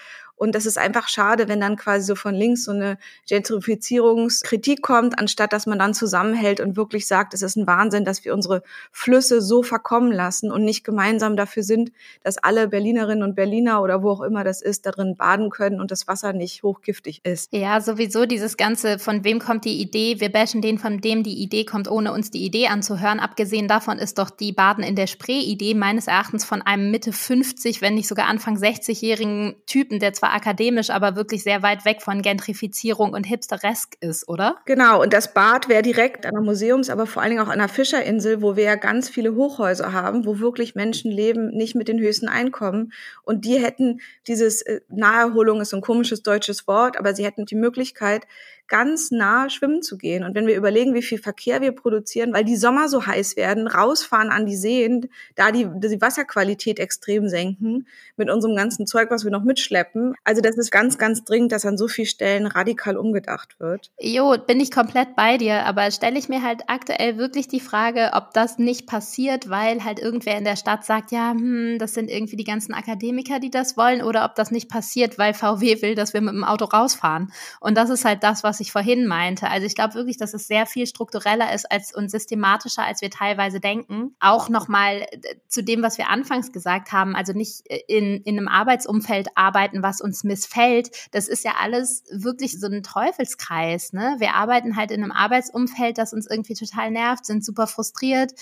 Und 0.45 0.55
das 0.55 0.67
ist 0.67 0.77
einfach 0.77 1.09
schade, 1.09 1.49
wenn 1.49 1.61
dann 1.61 1.77
quasi 1.77 2.05
so 2.05 2.15
von 2.15 2.35
links 2.35 2.65
so 2.65 2.73
eine 2.73 2.99
Gentrifizierungskritik 3.27 4.83
kommt, 4.83 5.19
anstatt 5.19 5.55
dass 5.55 5.67
man 5.67 5.79
dann 5.79 5.95
zusammenhält 5.95 6.61
und 6.61 6.77
wirklich 6.77 7.07
sagt, 7.07 7.33
es 7.33 7.41
ist 7.41 7.57
ein 7.57 7.67
Wahnsinn, 7.67 8.05
dass 8.05 8.25
wir 8.27 8.35
unsere 8.35 8.63
Flüsse 8.93 9.41
so 9.41 9.63
verkommen 9.63 10.13
lassen 10.13 10.53
und 10.53 10.63
nicht 10.65 10.85
gemeinsam 10.85 11.35
dafür 11.35 11.63
sind, 11.63 11.93
dass 12.23 12.37
alle 12.37 12.69
Berlinerinnen 12.69 13.25
und 13.25 13.35
Berliner 13.35 13.83
oder 13.83 14.03
wo 14.03 14.11
auch 14.11 14.21
immer 14.21 14.45
das 14.45 14.61
ist, 14.61 14.85
darin 14.85 15.17
baden 15.17 15.49
können 15.49 15.81
und 15.81 15.91
das 15.91 16.07
Wasser 16.07 16.35
nicht 16.35 16.63
hochgiftig 16.63 17.25
ist. 17.25 17.51
Ja, 17.53 17.81
sowieso 17.81 18.27
dieses 18.27 18.59
Ganze, 18.59 18.99
von 18.99 19.25
wem 19.25 19.39
kommt 19.39 19.65
die 19.65 19.81
Idee, 19.81 20.21
wir 20.21 20.31
bashen 20.31 20.61
den, 20.61 20.79
von 20.79 21.01
dem 21.01 21.23
die 21.23 21.43
Idee 21.43 21.65
kommt, 21.65 21.91
ohne 21.91 22.13
uns 22.13 22.31
die 22.31 22.45
Idee 22.45 22.67
anzuhören. 22.67 23.19
Abgesehen 23.19 23.67
davon 23.67 23.99
ist 23.99 24.19
doch 24.19 24.29
die 24.29 24.53
Baden 24.53 24.85
in 24.85 24.95
der 24.95 25.07
Spree-Idee 25.07 25.73
meines 25.73 26.07
Erachtens 26.07 26.45
von 26.45 26.61
einem 26.61 26.91
Mitte 26.91 27.13
50, 27.13 27.81
wenn 27.81 27.95
nicht 27.95 28.09
sogar 28.09 28.27
Anfang 28.27 28.59
60-jährigen 28.59 29.55
Typen, 29.65 30.01
der 30.01 30.13
zwar 30.13 30.34
akademisch, 30.35 30.91
aber 30.91 31.17
wirklich 31.17 31.45
sehr 31.45 31.63
weit 31.63 31.85
weg 31.85 32.03
von 32.03 32.21
Gentrifizierung 32.21 33.13
und 33.13 33.25
Hipsteresk 33.25 33.97
ist, 34.01 34.29
oder? 34.29 34.57
Genau, 34.67 35.03
und 35.03 35.13
das 35.13 35.33
Bad 35.33 35.69
wäre 35.69 35.83
direkt 35.83 36.27
an 36.27 36.33
der 36.33 36.43
Museums-, 36.43 36.91
aber 36.91 37.07
vor 37.07 37.23
allen 37.23 37.31
Dingen 37.31 37.43
auch 37.43 37.51
an 37.51 37.61
der 37.61 37.69
Fischerinsel, 37.69 38.43
wo 38.43 38.57
wir 38.57 38.65
ja 38.65 38.75
ganz 38.75 39.09
viele 39.09 39.35
Hochhäuser 39.35 39.93
haben, 39.93 40.27
wo 40.27 40.41
wirklich 40.41 40.75
Menschen 40.75 41.11
leben, 41.11 41.51
nicht 41.51 41.75
mit 41.77 41.89
den 41.89 42.01
höchsten 42.01 42.29
Einkommen. 42.29 42.93
Und 43.23 43.45
die 43.45 43.59
hätten 43.59 44.01
dieses, 44.27 44.63
äh, 44.63 44.81
Naherholung 44.89 45.61
ist 45.61 45.71
so 45.71 45.77
ein 45.77 45.83
komisches 45.83 46.23
deutsches 46.23 46.67
Wort, 46.67 46.99
aber 46.99 47.15
sie 47.15 47.25
hätten 47.25 47.47
die 47.47 47.55
Möglichkeit, 47.55 48.27
ganz 48.69 49.11
nah 49.11 49.49
schwimmen 49.51 49.83
zu 49.83 49.99
gehen. 49.99 50.25
Und 50.25 50.35
wenn 50.35 50.47
wir 50.47 50.57
überlegen, 50.57 50.95
wie 50.95 51.03
viel 51.03 51.19
Verkehr 51.19 51.61
wir 51.61 51.73
produzieren, 51.73 52.33
weil 52.33 52.45
die 52.45 52.57
Sommer 52.57 52.89
so 52.89 53.07
heiß 53.07 53.37
werden, 53.37 53.67
rausfahren 53.67 54.31
an 54.31 54.47
die 54.47 54.57
Seen, 54.57 55.09
da 55.35 55.53
die, 55.53 55.67
die 55.67 56.01
Wasserqualität 56.01 56.79
extrem 56.79 57.29
senken, 57.29 57.87
mit 58.17 58.31
unserem 58.31 58.57
ganzen 58.57 58.87
Zeug, 58.87 59.11
was 59.11 59.25
wir 59.25 59.31
noch 59.31 59.45
mitschleppen. 59.45 60.15
Also 60.25 60.41
das 60.41 60.57
ist 60.57 60.71
ganz, 60.71 60.99
ganz 60.99 61.25
dringend, 61.25 61.53
dass 61.53 61.67
an 61.67 61.77
so 61.77 61.89
vielen 61.89 62.07
Stellen 62.07 62.47
radikal 62.47 62.97
umgedacht 62.97 63.61
wird. 63.61 63.91
Jo, 64.01 64.37
bin 64.47 64.61
ich 64.61 64.71
komplett 64.71 65.17
bei 65.17 65.37
dir, 65.37 65.65
aber 65.67 65.91
stelle 65.91 66.19
ich 66.19 66.29
mir 66.29 66.43
halt 66.43 66.63
aktuell 66.69 67.19
wirklich 67.19 67.49
die 67.49 67.61
Frage, 67.61 68.11
ob 68.15 68.33
das 68.33 68.59
nicht 68.59 68.87
passiert, 68.87 69.51
weil 69.51 69.85
halt 69.85 70.01
irgendwer 70.01 70.39
in 70.39 70.45
der 70.45 70.57
Stadt 70.57 70.85
sagt, 70.85 71.13
ja, 71.13 71.33
hm, 71.33 71.79
das 71.79 71.95
sind 71.95 72.11
irgendwie 72.11 72.37
die 72.37 72.45
ganzen 72.45 72.75
Akademiker, 72.75 73.41
die 73.41 73.51
das 73.51 73.77
wollen, 73.77 74.03
oder 74.03 74.25
ob 74.25 74.35
das 74.35 74.51
nicht 74.51 74.69
passiert, 74.69 75.19
weil 75.19 75.35
VW 75.35 75.83
will, 75.83 75.95
dass 75.95 76.15
wir 76.15 76.21
mit 76.21 76.35
dem 76.35 76.45
Auto 76.45 76.65
rausfahren. 76.65 77.33
Und 77.61 77.77
das 77.77 77.91
ist 77.91 78.05
halt 78.05 78.23
das, 78.23 78.43
was 78.43 78.54
was 78.55 78.61
ich 78.61 78.71
vorhin 78.71 79.07
meinte. 79.07 79.49
Also 79.51 79.67
ich 79.67 79.75
glaube 79.75 79.95
wirklich, 79.95 80.17
dass 80.17 80.33
es 80.33 80.47
sehr 80.47 80.65
viel 80.65 80.87
struktureller 80.87 81.53
ist 81.53 81.71
als 81.73 81.93
und 81.93 82.09
systematischer, 82.09 82.85
als 82.85 83.01
wir 83.01 83.11
teilweise 83.11 83.59
denken. 83.59 84.15
Auch 84.21 84.49
nochmal 84.49 85.07
äh, 85.11 85.35
zu 85.49 85.65
dem, 85.65 85.83
was 85.83 85.99
wir 85.99 86.09
anfangs 86.09 86.53
gesagt 86.53 86.93
haben, 86.93 87.17
also 87.17 87.33
nicht 87.33 87.69
äh, 87.69 87.81
in, 87.89 88.23
in 88.23 88.39
einem 88.39 88.47
Arbeitsumfeld 88.47 89.31
arbeiten, 89.35 89.83
was 89.83 90.01
uns 90.01 90.23
missfällt. 90.23 90.91
Das 91.11 91.27
ist 91.27 91.45
ja 91.45 91.55
alles 91.61 92.05
wirklich 92.13 92.61
so 92.61 92.69
ein 92.69 92.85
Teufelskreis. 92.85 93.93
Ne? 93.93 94.15
Wir 94.19 94.35
arbeiten 94.35 94.77
halt 94.77 94.93
in 94.93 95.03
einem 95.03 95.11
Arbeitsumfeld, 95.11 95.99
das 95.99 96.13
uns 96.13 96.31
irgendwie 96.31 96.55
total 96.55 96.93
nervt, 96.93 97.27
sind 97.27 97.45
super 97.45 97.67
frustriert, 97.67 98.35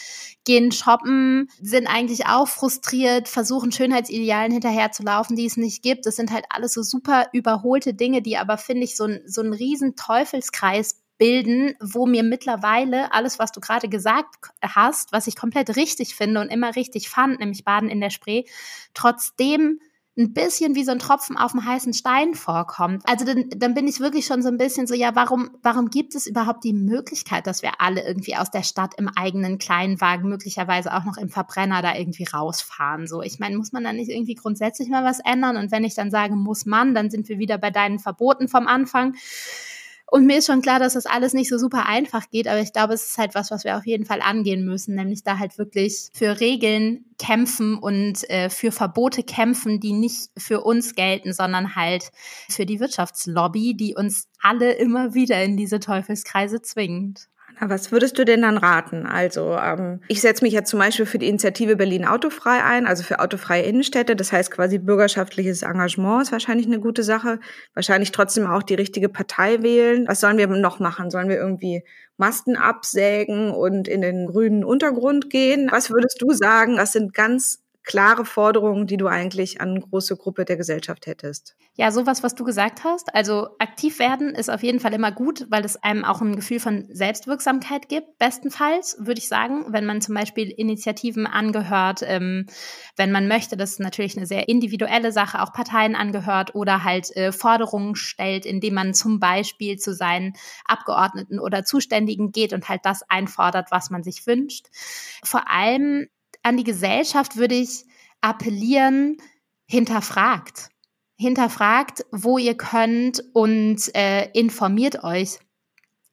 gehen 0.45 0.73
shoppen, 0.73 1.49
sind 1.59 1.87
eigentlich 1.87 2.27
auch 2.27 2.49
frustriert, 2.49 3.29
versuchen 3.29 3.73
Schönheitsidealen 3.73 4.53
hinterherzulaufen, 4.53 5.37
die 5.37 5.47
es 5.47 5.57
nicht 5.57 5.83
gibt. 5.83 6.05
Das 6.05 6.17
sind 6.17 6.33
halt 6.33 6.45
alles 6.51 6.75
so 6.75 6.83
super 6.83 7.29
überholte 7.33 7.95
Dinge, 7.95 8.21
die 8.21 8.37
aber, 8.37 8.59
finde 8.59 8.85
ich, 8.85 8.95
so 8.95 9.05
ein, 9.05 9.23
so 9.27 9.41
ein 9.41 9.55
riesen 9.55 9.97
Teufelskreis 10.05 11.03
bilden, 11.19 11.75
wo 11.81 12.07
mir 12.07 12.25
mittlerweile 12.25 13.13
alles, 13.13 13.39
was 13.39 13.53
du 13.53 13.61
gerade 13.61 13.89
gesagt 13.89 14.51
hast, 14.61 15.13
was 15.13 15.27
ich 15.29 15.37
komplett 15.37 15.77
richtig 15.77 16.17
finde 16.17 16.41
und 16.41 16.49
immer 16.49 16.75
richtig 16.75 17.09
fand, 17.09 17.39
nämlich 17.39 17.65
Baden 17.65 17.89
in 17.89 18.01
der 18.01 18.11
Spree, 18.11 18.45
trotzdem 18.95 19.79
ein 20.19 20.35
bisschen 20.35 20.75
wie 20.75 20.85
so 20.85 20.93
ein 20.93 20.99
Tropfen 20.99 21.39
auf 21.39 21.53
dem 21.53 21.65
heißen 21.65 21.95
Stein 21.95 22.35
vorkommt. 22.35 23.03
Also 23.09 23.25
dann, 23.25 23.49
dann 23.57 23.73
bin 23.73 23.89
ich 23.89 24.01
wirklich 24.01 24.27
schon 24.27 24.43
so 24.43 24.49
ein 24.49 24.59
bisschen 24.59 24.87
so, 24.87 24.95
ja, 24.95 25.15
warum, 25.15 25.51
warum 25.63 25.89
gibt 25.89 26.15
es 26.15 26.27
überhaupt 26.27 26.65
die 26.65 26.75
Möglichkeit, 26.75 27.47
dass 27.47 27.63
wir 27.63 27.81
alle 27.81 28.05
irgendwie 28.05 28.37
aus 28.37 28.51
der 28.51 28.63
Stadt 28.63 28.95
im 28.99 29.09
eigenen 29.09 29.57
Kleinwagen, 29.57 30.29
möglicherweise 30.29 30.93
auch 30.93 31.05
noch 31.05 31.17
im 31.17 31.31
Verbrenner 31.31 31.81
da 31.81 31.95
irgendwie 31.95 32.25
rausfahren? 32.25 33.07
So, 33.07 33.23
ich 33.23 33.39
meine, 33.39 33.57
muss 33.57 33.73
man 33.73 33.85
da 33.85 33.93
nicht 33.95 34.11
irgendwie 34.11 34.35
grundsätzlich 34.35 34.91
mal 34.91 35.05
was 35.05 35.21
ändern? 35.21 35.57
Und 35.57 35.71
wenn 35.71 35.85
ich 35.85 35.95
dann 35.95 36.11
sage, 36.11 36.37
muss 36.37 36.67
man, 36.67 36.95
dann 36.95 37.11
sind 37.11 37.31
wir 37.31 37.39
wieder 37.39 37.57
bei 37.57 37.71
deinen 37.71 37.99
Verboten 37.99 38.49
vom 38.49 38.67
Anfang. 38.67 39.15
Und 40.13 40.27
mir 40.27 40.37
ist 40.37 40.47
schon 40.47 40.61
klar, 40.61 40.79
dass 40.79 40.93
das 40.93 41.07
alles 41.07 41.33
nicht 41.33 41.49
so 41.49 41.57
super 41.57 41.87
einfach 41.87 42.29
geht, 42.29 42.47
aber 42.47 42.61
ich 42.61 42.75
glaube, 42.75 42.93
es 42.93 43.07
ist 43.07 43.17
halt 43.17 43.35
was, 43.35 43.51
was 43.51 43.65
wir 43.65 43.79
auf 43.79 43.87
jeden 43.87 44.05
Fall 44.05 44.21
angehen 44.21 44.63
müssen, 44.63 44.95
nämlich 44.95 45.23
da 45.23 45.39
halt 45.39 45.57
wirklich 45.57 46.11
für 46.13 46.39
Regeln 46.39 47.07
kämpfen 47.19 47.79
und 47.79 48.29
äh, 48.29 48.51
für 48.51 48.73
Verbote 48.73 49.23
kämpfen, 49.23 49.81
die 49.81 49.95
nicht 49.95 50.29
für 50.37 50.61
uns 50.61 50.95
gelten, 50.95 51.33
sondern 51.33 51.77
halt 51.77 52.11
für 52.51 52.67
die 52.67 52.79
Wirtschaftslobby, 52.79 53.75
die 53.75 53.95
uns 53.95 54.29
alle 54.43 54.73
immer 54.73 55.15
wieder 55.15 55.43
in 55.43 55.57
diese 55.57 55.81
Teufelskreise 55.81 56.61
zwingt. 56.61 57.31
Was 57.65 57.93
würdest 57.93 58.19
du 58.19 58.25
denn 58.25 58.43
dann 58.43 58.59
raten? 58.59 59.07
Also 59.07 59.57
ähm, 59.57 60.01
ich 60.09 60.21
setze 60.21 60.45
mich 60.45 60.53
jetzt 60.53 60.69
zum 60.69 60.81
Beispiel 60.81 61.07
für 61.07 61.19
die 61.19 61.29
Initiative 61.29 61.77
Berlin 61.77 62.05
Autofrei 62.05 62.63
ein, 62.63 62.87
also 62.89 63.05
für 63.05 63.21
autofreie 63.21 63.63
Innenstädte. 63.63 64.17
Das 64.17 64.33
heißt 64.33 64.51
quasi 64.51 64.79
bürgerschaftliches 64.79 65.63
Engagement 65.63 66.23
ist 66.23 66.33
wahrscheinlich 66.33 66.67
eine 66.67 66.81
gute 66.81 67.05
Sache. 67.05 67.39
Wahrscheinlich 67.75 68.11
trotzdem 68.11 68.49
auch 68.49 68.65
die 68.65 68.75
richtige 68.75 69.09
Partei 69.09 69.63
wählen. 69.63 70.09
Was 70.09 70.21
sollen 70.21 70.39
wir 70.39 70.49
noch 70.49 70.81
machen? 70.81 71.11
Sollen 71.11 71.29
wir 71.29 71.37
irgendwie 71.37 71.85
Masten 72.17 72.57
absägen 72.57 73.53
und 73.53 73.87
in 73.87 74.01
den 74.01 74.27
grünen 74.27 74.65
Untergrund 74.65 75.31
gehen? 75.31 75.69
Was 75.71 75.91
würdest 75.91 76.21
du 76.21 76.33
sagen? 76.33 76.77
Das 76.77 76.91
sind 76.91 77.15
ganz 77.15 77.62
klare 77.85 78.25
Forderungen, 78.25 78.87
die 78.87 78.97
du 78.97 79.07
eigentlich 79.09 79.61
an 79.61 79.71
eine 79.71 79.81
große 79.81 80.17
Gruppe 80.17 80.45
der 80.45 80.57
Gesellschaft 80.57 81.07
hättest? 81.07 81.57
Ja, 81.75 81.91
sowas, 81.91 82.23
was 82.23 82.35
du 82.35 82.45
gesagt 82.45 82.85
hast. 82.85 83.15
Also 83.15 83.49
aktiv 83.59 83.99
werden 83.99 84.35
ist 84.35 84.51
auf 84.51 84.63
jeden 84.63 84.79
Fall 84.79 84.93
immer 84.95 85.11
gut, 85.11 85.47
weil 85.49 85.65
es 85.65 85.83
einem 85.83 86.05
auch 86.05 86.21
ein 86.21 86.37
Gefühl 86.37 86.61
von 86.61 86.87
Selbstwirksamkeit 86.91 87.89
gibt. 87.89 88.19
Bestenfalls 88.19 88.97
würde 89.01 89.19
ich 89.19 89.29
sagen, 89.29 89.67
wenn 89.69 89.85
man 89.85 90.01
zum 90.01 90.15
Beispiel 90.15 90.51
Initiativen 90.51 91.27
angehört, 91.27 92.03
ähm, 92.05 92.47
wenn 92.97 93.11
man 93.11 93.27
möchte, 93.27 93.57
das 93.57 93.73
ist 93.73 93.81
natürlich 93.81 94.17
eine 94.17 94.27
sehr 94.27 94.49
individuelle 94.49 95.11
Sache, 95.11 95.43
auch 95.43 95.53
Parteien 95.53 95.97
angehört 95.97 96.55
oder 96.55 96.85
halt 96.85 97.15
äh, 97.17 97.33
Forderungen 97.33 97.97
stellt, 97.97 98.47
indem 98.47 98.75
man 98.75 98.95
zum 98.95 99.19
Beispiel 99.19 99.77
zu 99.77 99.95
seinen 99.95 100.35
Abgeordneten 100.65 101.41
oder 101.41 101.65
Zuständigen 101.65 102.33
geht 102.33 102.53
und 102.53 102.69
halt 102.69 102.83
das 102.85 103.03
einfordert, 103.09 103.71
was 103.71 103.91
man 103.91 104.03
sich 104.03 104.27
wünscht. 104.27 104.67
Vor 105.25 105.51
allem 105.51 106.09
an 106.43 106.57
die 106.57 106.65
Gesellschaft 106.65 107.37
würde 107.37 107.55
ich 107.55 107.85
appellieren, 108.21 109.17
hinterfragt. 109.67 110.69
Hinterfragt, 111.17 112.05
wo 112.11 112.39
ihr 112.39 112.57
könnt 112.57 113.23
und 113.33 113.95
äh, 113.95 114.31
informiert 114.33 115.05
euch. 115.05 115.39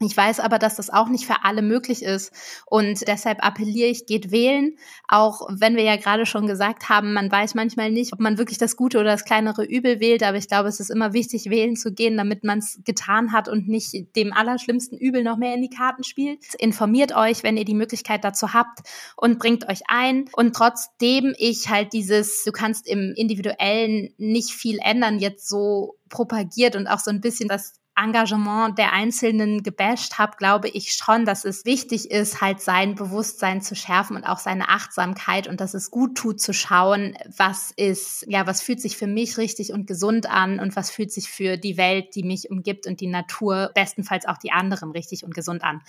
Ich 0.02 0.16
weiß 0.16 0.40
aber, 0.40 0.60
dass 0.60 0.78
das 0.78 0.90
auch 0.90 1.10
nicht 1.10 1.26
für 1.26 1.44
alle 1.44 1.62
möglich 1.62 2.04
ist. 2.04 2.32
Und 2.66 3.06
deshalb 3.06 3.46
appelliere 3.46 3.90
ich, 3.90 4.06
geht 4.06 4.32
wählen. 4.32 4.78
Auch 5.10 5.42
wenn 5.50 5.76
wir 5.76 5.84
ja 5.84 5.98
gerade 5.98 6.26
schon 6.26 6.48
gesagt 6.48 6.88
haben, 6.88 7.12
man 7.12 7.30
weiß 7.30 7.54
manchmal 7.54 7.92
nicht, 7.92 8.14
ob 8.14 8.22
man 8.22 8.38
wirklich 8.38 8.58
das 8.58 8.78
Gute 8.78 8.98
oder 8.98 9.12
das 9.12 9.26
kleinere 9.26 9.66
Übel 9.66 10.00
wählt. 10.00 10.24
Aber 10.24 10.38
ich 10.38 10.48
glaube, 10.48 10.70
es 10.70 10.80
ist 10.80 10.90
immer 10.90 11.12
wichtig, 11.12 11.50
wählen 11.50 11.76
zu 11.76 11.94
gehen, 11.94 12.16
damit 12.16 12.46
man 12.46 12.60
es 12.60 12.80
getan 12.86 13.34
hat 13.34 13.50
und 13.50 13.68
nicht 13.68 14.16
dem 14.16 14.32
allerschlimmsten 14.32 14.98
Übel 14.98 15.22
noch 15.22 15.36
mehr 15.36 15.54
in 15.54 15.62
die 15.62 15.70
Karten 15.70 16.06
spielt. 16.06 16.56
Informiert 16.56 17.14
euch, 17.14 17.44
wenn 17.44 17.58
ihr 17.58 17.66
die 17.66 17.74
Möglichkeit 17.74 18.24
dazu 18.24 18.54
habt 18.54 18.80
und 19.18 19.38
bringt 19.38 19.68
euch 19.68 19.82
ein. 19.90 20.30
Und 20.32 20.56
trotzdem 20.56 21.34
ich 21.38 21.68
halt 21.68 21.92
dieses, 21.92 22.46
du 22.46 22.54
kannst 22.54 22.88
im 22.88 23.12
Individuellen 23.18 24.14
nicht 24.18 24.52
viel 24.52 24.80
ändern, 24.82 25.20
jetzt 25.20 25.50
so 25.50 25.98
propagiert 26.08 26.78
und 26.78 26.88
auch 26.88 27.00
so 27.00 27.12
ein 27.12 27.20
bisschen 27.20 27.50
das 27.50 27.79
Engagement 28.02 28.78
der 28.78 28.94
Einzelnen 28.94 29.64
gebasht 29.64 30.18
habe, 30.18 30.38
glaube 30.38 30.70
ich 30.70 30.94
schon, 30.94 31.26
dass 31.26 31.46
es 31.46 31.66
wichtig 31.66 32.12
ist, 32.12 32.42
halt 32.42 32.62
sein 32.62 32.96
Bewusstsein 32.96 33.62
zu 33.62 33.76
schärfen 33.76 34.16
und 34.16 34.24
auch 34.24 34.40
seine 34.40 34.70
Achtsamkeit 34.70 35.48
und 35.48 35.60
dass 35.62 35.74
es 35.74 35.92
gut 35.92 36.16
tut 36.16 36.40
zu 36.40 36.54
schauen, 36.54 37.18
was 37.36 37.72
ist, 37.76 38.26
ja, 38.28 38.48
was 38.48 38.62
fühlt 38.62 38.82
sich 38.82 38.98
für 38.98 39.08
mich 39.08 39.38
richtig 39.38 39.74
und 39.74 39.88
gesund 39.88 40.30
an 40.30 40.60
und 40.60 40.76
was 40.76 40.92
fühlt 40.92 41.12
sich 41.12 41.30
für 41.30 41.58
die 41.58 41.78
Welt, 41.78 42.16
die 42.16 42.24
mich 42.24 42.50
umgibt 42.50 42.88
und 42.88 43.02
die 43.02 43.08
Natur, 43.08 43.72
bestenfalls 43.76 44.26
auch 44.26 44.38
die 44.38 44.52
anderen 44.52 44.92
richtig 44.92 45.24
und 45.24 45.36
gesund 45.36 45.64
an. 45.64 45.82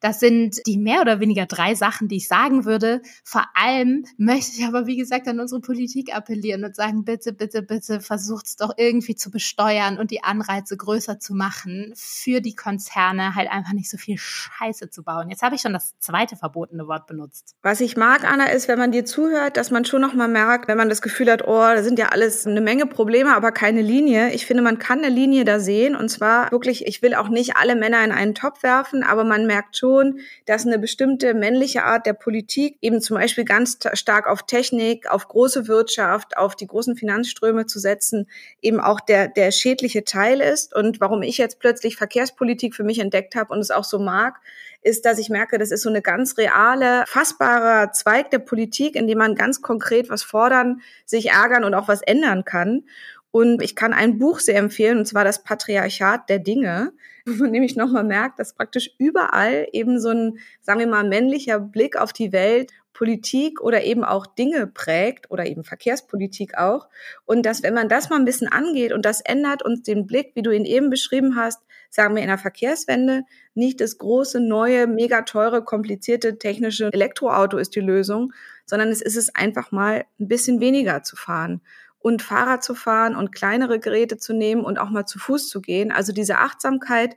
Das 0.00 0.18
sind 0.18 0.60
die 0.66 0.78
mehr 0.78 1.02
oder 1.02 1.20
weniger 1.20 1.46
drei 1.46 1.74
Sachen, 1.74 2.08
die 2.08 2.16
ich 2.16 2.28
sagen 2.28 2.64
würde. 2.64 3.02
Vor 3.22 3.44
allem 3.54 4.06
möchte 4.16 4.58
ich 4.58 4.66
aber, 4.66 4.86
wie 4.86 4.96
gesagt, 4.96 5.28
an 5.28 5.40
unsere 5.40 5.60
Politik 5.60 6.14
appellieren 6.14 6.64
und 6.64 6.74
sagen, 6.74 7.04
bitte, 7.04 7.32
bitte, 7.32 7.62
bitte 7.62 8.00
versucht 8.00 8.46
es 8.46 8.56
doch 8.56 8.72
irgendwie 8.76 9.14
zu 9.14 9.30
besteuern 9.30 9.98
und 9.98 10.10
die 10.10 10.24
Anreize 10.24 10.76
größer 10.76 11.20
zu 11.20 11.34
machen, 11.34 11.92
für 11.96 12.40
die 12.40 12.54
Konzerne 12.54 13.34
halt 13.34 13.50
einfach 13.50 13.72
nicht 13.72 13.90
so 13.90 13.98
viel 13.98 14.16
Scheiße 14.16 14.90
zu 14.90 15.02
bauen. 15.02 15.28
Jetzt 15.28 15.42
habe 15.42 15.54
ich 15.54 15.60
schon 15.60 15.74
das 15.74 15.94
zweite 15.98 16.36
verbotene 16.36 16.86
Wort 16.88 17.06
benutzt. 17.06 17.54
Was 17.62 17.80
ich 17.80 17.96
mag, 17.96 18.24
Anna, 18.24 18.46
ist, 18.46 18.68
wenn 18.68 18.78
man 18.78 18.92
dir 18.92 19.04
zuhört, 19.04 19.58
dass 19.58 19.70
man 19.70 19.84
schon 19.84 20.00
noch 20.00 20.14
mal 20.14 20.28
merkt, 20.28 20.66
wenn 20.66 20.78
man 20.78 20.88
das 20.88 21.02
Gefühl 21.02 21.30
hat, 21.30 21.46
oh, 21.46 21.60
da 21.60 21.82
sind 21.82 21.98
ja 21.98 22.08
alles 22.08 22.46
eine 22.46 22.62
Menge 22.62 22.86
Probleme, 22.86 23.36
aber 23.36 23.52
keine 23.52 23.82
Linie. 23.82 24.32
Ich 24.32 24.46
finde, 24.46 24.62
man 24.62 24.78
kann 24.78 25.00
eine 25.00 25.14
Linie 25.14 25.44
da 25.44 25.60
sehen 25.60 25.94
und 25.94 26.08
zwar 26.08 26.50
wirklich, 26.52 26.86
ich 26.86 27.02
will 27.02 27.14
auch 27.14 27.28
nicht 27.28 27.56
alle 27.56 27.76
Männer 27.76 28.02
in 28.02 28.12
einen 28.12 28.34
Topf 28.34 28.62
werfen, 28.62 29.02
aber 29.02 29.24
man 29.24 29.46
merkt 29.46 29.76
schon, 29.76 29.89
schon, 29.90 30.20
dass 30.46 30.66
eine 30.66 30.78
bestimmte 30.78 31.34
männliche 31.34 31.84
Art 31.84 32.06
der 32.06 32.12
Politik 32.12 32.76
eben 32.80 33.00
zum 33.00 33.16
Beispiel 33.16 33.44
ganz 33.44 33.78
stark 33.94 34.26
auf 34.26 34.44
Technik, 34.44 35.10
auf 35.10 35.28
große 35.28 35.68
Wirtschaft, 35.68 36.36
auf 36.36 36.56
die 36.56 36.66
großen 36.66 36.96
Finanzströme 36.96 37.66
zu 37.66 37.78
setzen, 37.78 38.28
eben 38.62 38.80
auch 38.80 39.00
der, 39.00 39.28
der 39.28 39.50
schädliche 39.50 40.04
Teil 40.04 40.40
ist. 40.40 40.74
Und 40.74 41.00
warum 41.00 41.22
ich 41.22 41.38
jetzt 41.38 41.58
plötzlich 41.58 41.96
Verkehrspolitik 41.96 42.74
für 42.74 42.84
mich 42.84 42.98
entdeckt 42.98 43.34
habe 43.34 43.52
und 43.52 43.60
es 43.60 43.70
auch 43.70 43.84
so 43.84 43.98
mag, 43.98 44.40
ist, 44.82 45.04
dass 45.04 45.18
ich 45.18 45.28
merke, 45.28 45.58
das 45.58 45.70
ist 45.70 45.82
so 45.82 45.90
eine 45.90 46.00
ganz 46.00 46.38
reale, 46.38 47.04
fassbarer 47.06 47.92
Zweig 47.92 48.30
der 48.30 48.38
Politik, 48.38 48.96
in 48.96 49.06
dem 49.06 49.18
man 49.18 49.34
ganz 49.34 49.60
konkret 49.60 50.08
was 50.08 50.22
fordern, 50.22 50.80
sich 51.04 51.30
ärgern 51.30 51.64
und 51.64 51.74
auch 51.74 51.88
was 51.88 52.00
ändern 52.00 52.44
kann. 52.44 52.84
Und 53.32 53.62
ich 53.62 53.76
kann 53.76 53.92
ein 53.92 54.18
Buch 54.18 54.40
sehr 54.40 54.58
empfehlen, 54.58 54.98
und 54.98 55.06
zwar 55.06 55.24
das 55.24 55.44
Patriarchat 55.44 56.28
der 56.28 56.40
Dinge, 56.40 56.92
wo 57.26 57.44
man 57.44 57.52
nämlich 57.52 57.76
nochmal 57.76 58.04
merkt, 58.04 58.38
dass 58.38 58.54
praktisch 58.54 58.90
überall 58.98 59.68
eben 59.72 60.00
so 60.00 60.10
ein, 60.10 60.38
sagen 60.62 60.80
wir 60.80 60.86
mal, 60.86 61.08
männlicher 61.08 61.60
Blick 61.60 61.96
auf 61.96 62.12
die 62.12 62.32
Welt 62.32 62.72
Politik 62.92 63.62
oder 63.62 63.84
eben 63.84 64.04
auch 64.04 64.26
Dinge 64.26 64.66
prägt 64.66 65.30
oder 65.30 65.46
eben 65.46 65.64
Verkehrspolitik 65.64 66.58
auch. 66.58 66.88
Und 67.24 67.46
dass, 67.46 67.62
wenn 67.62 67.72
man 67.72 67.88
das 67.88 68.10
mal 68.10 68.16
ein 68.16 68.26
bisschen 68.26 68.48
angeht 68.48 68.92
und 68.92 69.06
das 69.06 69.22
ändert 69.22 69.62
uns 69.62 69.82
den 69.82 70.06
Blick, 70.06 70.32
wie 70.34 70.42
du 70.42 70.50
ihn 70.50 70.66
eben 70.66 70.90
beschrieben 70.90 71.36
hast, 71.36 71.62
sagen 71.88 72.14
wir 72.14 72.22
in 72.22 72.28
der 72.28 72.36
Verkehrswende, 72.36 73.22
nicht 73.54 73.80
das 73.80 73.96
große, 73.96 74.40
neue, 74.40 74.86
mega 74.86 75.22
teure, 75.22 75.64
komplizierte 75.64 76.38
technische 76.38 76.92
Elektroauto 76.92 77.56
ist 77.56 77.74
die 77.74 77.80
Lösung, 77.80 78.32
sondern 78.66 78.88
es 78.88 79.00
ist 79.00 79.16
es 79.16 79.34
einfach 79.34 79.72
mal 79.72 80.04
ein 80.18 80.28
bisschen 80.28 80.60
weniger 80.60 81.02
zu 81.02 81.16
fahren 81.16 81.62
und 82.00 82.22
Fahrrad 82.22 82.64
zu 82.64 82.74
fahren 82.74 83.14
und 83.14 83.32
kleinere 83.32 83.78
Geräte 83.78 84.16
zu 84.16 84.32
nehmen 84.32 84.64
und 84.64 84.78
auch 84.78 84.90
mal 84.90 85.06
zu 85.06 85.18
Fuß 85.18 85.48
zu 85.48 85.60
gehen. 85.60 85.92
Also 85.92 86.12
diese 86.12 86.38
Achtsamkeit 86.38 87.16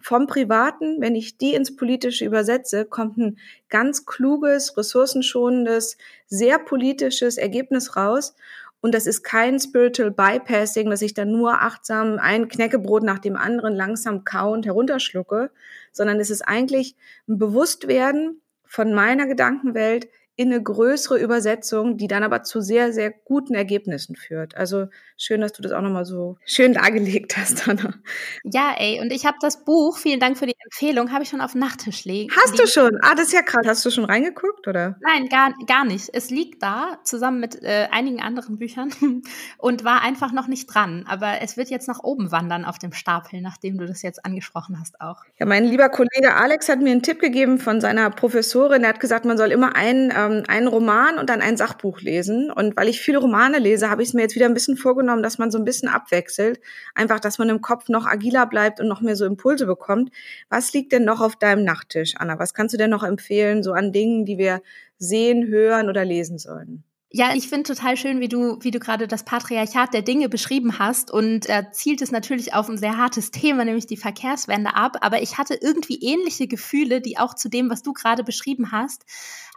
vom 0.00 0.26
Privaten, 0.26 1.00
wenn 1.00 1.14
ich 1.14 1.36
die 1.36 1.54
ins 1.54 1.76
Politische 1.76 2.24
übersetze, 2.24 2.86
kommt 2.86 3.18
ein 3.18 3.38
ganz 3.68 4.06
kluges, 4.06 4.76
ressourcenschonendes, 4.76 5.98
sehr 6.26 6.58
politisches 6.58 7.36
Ergebnis 7.36 7.96
raus. 7.96 8.34
Und 8.80 8.94
das 8.94 9.06
ist 9.06 9.22
kein 9.22 9.60
Spiritual 9.60 10.10
Bypassing, 10.10 10.88
dass 10.88 11.02
ich 11.02 11.12
dann 11.12 11.32
nur 11.32 11.60
achtsam 11.60 12.18
ein 12.18 12.48
Knäckebrot 12.48 13.02
nach 13.02 13.18
dem 13.18 13.36
anderen 13.36 13.74
langsam 13.74 14.24
kauend 14.24 14.64
herunterschlucke, 14.64 15.50
sondern 15.92 16.18
es 16.18 16.30
ist 16.30 16.42
eigentlich 16.42 16.96
ein 17.28 17.38
Bewusstwerden 17.38 18.40
von 18.64 18.94
meiner 18.94 19.26
Gedankenwelt 19.26 20.08
in 20.40 20.50
eine 20.50 20.62
größere 20.62 21.18
Übersetzung, 21.18 21.98
die 21.98 22.08
dann 22.08 22.22
aber 22.22 22.42
zu 22.42 22.62
sehr, 22.62 22.94
sehr 22.94 23.10
guten 23.10 23.54
Ergebnissen 23.54 24.16
führt. 24.16 24.56
Also 24.56 24.86
schön, 25.18 25.42
dass 25.42 25.52
du 25.52 25.60
das 25.60 25.70
auch 25.72 25.82
nochmal 25.82 26.06
so 26.06 26.38
schön 26.46 26.72
dargelegt 26.72 27.36
hast, 27.36 27.68
Anna. 27.68 27.92
Ja, 28.44 28.72
ey, 28.78 29.00
und 29.02 29.12
ich 29.12 29.26
habe 29.26 29.36
das 29.42 29.66
Buch, 29.66 29.98
vielen 29.98 30.18
Dank 30.18 30.38
für 30.38 30.46
die 30.46 30.54
Empfehlung, 30.64 31.12
habe 31.12 31.24
ich 31.24 31.28
schon 31.28 31.42
auf 31.42 31.52
dem 31.52 31.60
Nachttisch 31.60 32.06
liegen. 32.06 32.32
Hast 32.34 32.58
du 32.58 32.66
schon? 32.66 32.98
Ah, 33.02 33.14
das 33.14 33.26
ist 33.26 33.32
ja 33.34 33.42
krass. 33.42 33.66
Hast 33.66 33.84
du 33.84 33.90
schon 33.90 34.06
reingeguckt, 34.06 34.66
oder? 34.66 34.96
Nein, 35.02 35.28
gar, 35.28 35.52
gar 35.66 35.84
nicht. 35.84 36.08
Es 36.14 36.30
liegt 36.30 36.62
da, 36.62 36.98
zusammen 37.04 37.38
mit 37.40 37.62
äh, 37.62 37.88
einigen 37.90 38.22
anderen 38.22 38.56
Büchern 38.56 38.94
und 39.58 39.84
war 39.84 40.00
einfach 40.00 40.32
noch 40.32 40.46
nicht 40.46 40.74
dran. 40.74 41.04
Aber 41.06 41.42
es 41.42 41.58
wird 41.58 41.68
jetzt 41.68 41.86
nach 41.86 42.02
oben 42.02 42.32
wandern 42.32 42.64
auf 42.64 42.78
dem 42.78 42.94
Stapel, 42.94 43.42
nachdem 43.42 43.76
du 43.76 43.84
das 43.84 44.00
jetzt 44.00 44.24
angesprochen 44.24 44.80
hast 44.80 45.02
auch. 45.02 45.22
Ja, 45.38 45.44
mein 45.44 45.66
lieber 45.66 45.90
Kollege 45.90 46.34
Alex 46.34 46.70
hat 46.70 46.80
mir 46.80 46.92
einen 46.92 47.02
Tipp 47.02 47.20
gegeben 47.20 47.58
von 47.58 47.82
seiner 47.82 48.08
Professorin. 48.08 48.84
Er 48.84 48.88
hat 48.88 49.00
gesagt, 49.00 49.26
man 49.26 49.36
soll 49.36 49.52
immer 49.52 49.76
einen 49.76 50.10
ähm, 50.16 50.29
ähm, 50.30 50.44
einen 50.48 50.68
Roman 50.68 51.18
und 51.18 51.30
dann 51.30 51.40
ein 51.40 51.56
Sachbuch 51.56 52.00
lesen. 52.00 52.50
Und 52.50 52.76
weil 52.76 52.88
ich 52.88 53.00
viele 53.00 53.18
Romane 53.18 53.58
lese, 53.58 53.90
habe 53.90 54.02
ich 54.02 54.08
es 54.08 54.14
mir 54.14 54.22
jetzt 54.22 54.34
wieder 54.34 54.46
ein 54.46 54.54
bisschen 54.54 54.76
vorgenommen, 54.76 55.22
dass 55.22 55.38
man 55.38 55.50
so 55.50 55.58
ein 55.58 55.64
bisschen 55.64 55.88
abwechselt. 55.88 56.60
Einfach, 56.94 57.20
dass 57.20 57.38
man 57.38 57.48
im 57.48 57.60
Kopf 57.60 57.88
noch 57.88 58.06
agiler 58.06 58.46
bleibt 58.46 58.80
und 58.80 58.88
noch 58.88 59.00
mehr 59.00 59.16
so 59.16 59.24
Impulse 59.24 59.66
bekommt. 59.66 60.10
Was 60.48 60.72
liegt 60.72 60.92
denn 60.92 61.04
noch 61.04 61.20
auf 61.20 61.36
deinem 61.36 61.64
Nachttisch, 61.64 62.14
Anna? 62.16 62.38
Was 62.38 62.54
kannst 62.54 62.74
du 62.74 62.78
denn 62.78 62.90
noch 62.90 63.04
empfehlen, 63.04 63.62
so 63.62 63.72
an 63.72 63.92
Dingen, 63.92 64.24
die 64.24 64.38
wir 64.38 64.62
sehen, 64.98 65.46
hören 65.48 65.88
oder 65.88 66.04
lesen 66.04 66.38
sollen? 66.38 66.84
Ja, 67.12 67.34
ich 67.34 67.48
finde 67.48 67.64
total 67.74 67.96
schön, 67.96 68.20
wie 68.20 68.28
du, 68.28 68.58
wie 68.60 68.70
du 68.70 68.78
gerade 68.78 69.08
das 69.08 69.24
Patriarchat 69.24 69.92
der 69.92 70.02
Dinge 70.02 70.28
beschrieben 70.28 70.78
hast 70.78 71.10
und 71.10 71.48
äh, 71.48 71.64
zielt 71.72 72.02
es 72.02 72.12
natürlich 72.12 72.54
auf 72.54 72.68
ein 72.68 72.78
sehr 72.78 72.98
hartes 72.98 73.32
Thema, 73.32 73.64
nämlich 73.64 73.88
die 73.88 73.96
Verkehrswende 73.96 74.76
ab. 74.76 74.98
Aber 75.00 75.20
ich 75.20 75.36
hatte 75.36 75.54
irgendwie 75.60 75.98
ähnliche 76.00 76.46
Gefühle, 76.46 77.00
die 77.00 77.18
auch 77.18 77.34
zu 77.34 77.48
dem, 77.48 77.68
was 77.68 77.82
du 77.82 77.92
gerade 77.94 78.22
beschrieben 78.22 78.70
hast, 78.70 79.04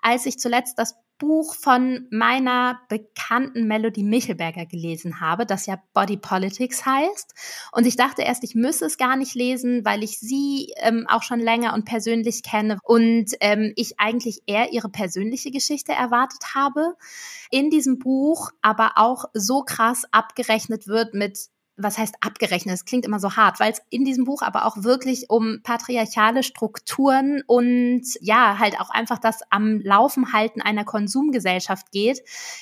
als 0.01 0.25
ich 0.25 0.39
zuletzt 0.39 0.79
das 0.79 0.95
Buch 1.17 1.55
von 1.55 2.07
meiner 2.11 2.79
bekannten 2.89 3.67
Melody 3.67 4.03
Michelberger 4.03 4.65
gelesen 4.65 5.21
habe, 5.21 5.45
das 5.45 5.65
ja 5.65 5.81
Body 5.93 6.17
Politics 6.17 6.85
heißt. 6.85 7.33
Und 7.71 7.85
ich 7.85 7.95
dachte 7.95 8.23
erst, 8.23 8.43
ich 8.43 8.55
müsse 8.55 8.85
es 8.85 8.97
gar 8.97 9.15
nicht 9.15 9.35
lesen, 9.35 9.85
weil 9.85 10.03
ich 10.03 10.19
sie 10.19 10.73
ähm, 10.77 11.05
auch 11.07 11.23
schon 11.23 11.39
länger 11.39 11.73
und 11.73 11.85
persönlich 11.85 12.43
kenne 12.43 12.77
und 12.83 13.31
ähm, 13.39 13.73
ich 13.75 13.99
eigentlich 13.99 14.41
eher 14.47 14.73
ihre 14.73 14.89
persönliche 14.89 15.51
Geschichte 15.51 15.93
erwartet 15.93 16.55
habe. 16.55 16.95
In 17.51 17.69
diesem 17.69 17.99
Buch 17.99 18.51
aber 18.61 18.93
auch 18.95 19.25
so 19.33 19.63
krass 19.63 20.03
abgerechnet 20.11 20.87
wird 20.87 21.13
mit 21.13 21.52
was 21.75 21.97
heißt 21.97 22.15
abgerechnet? 22.21 22.75
Es 22.75 22.85
klingt 22.85 23.05
immer 23.05 23.19
so 23.19 23.35
hart, 23.35 23.59
weil 23.59 23.71
es 23.71 23.81
in 23.89 24.05
diesem 24.05 24.25
Buch 24.25 24.43
aber 24.43 24.65
auch 24.65 24.83
wirklich 24.83 25.29
um 25.29 25.61
patriarchale 25.63 26.43
Strukturen 26.43 27.41
und 27.47 28.03
ja, 28.21 28.59
halt 28.59 28.79
auch 28.79 28.91
einfach 28.91 29.17
das 29.17 29.41
am 29.49 29.79
Laufen 29.81 30.33
halten 30.33 30.61
einer 30.61 30.85
Konsumgesellschaft 30.85 31.91
geht, 31.91 32.21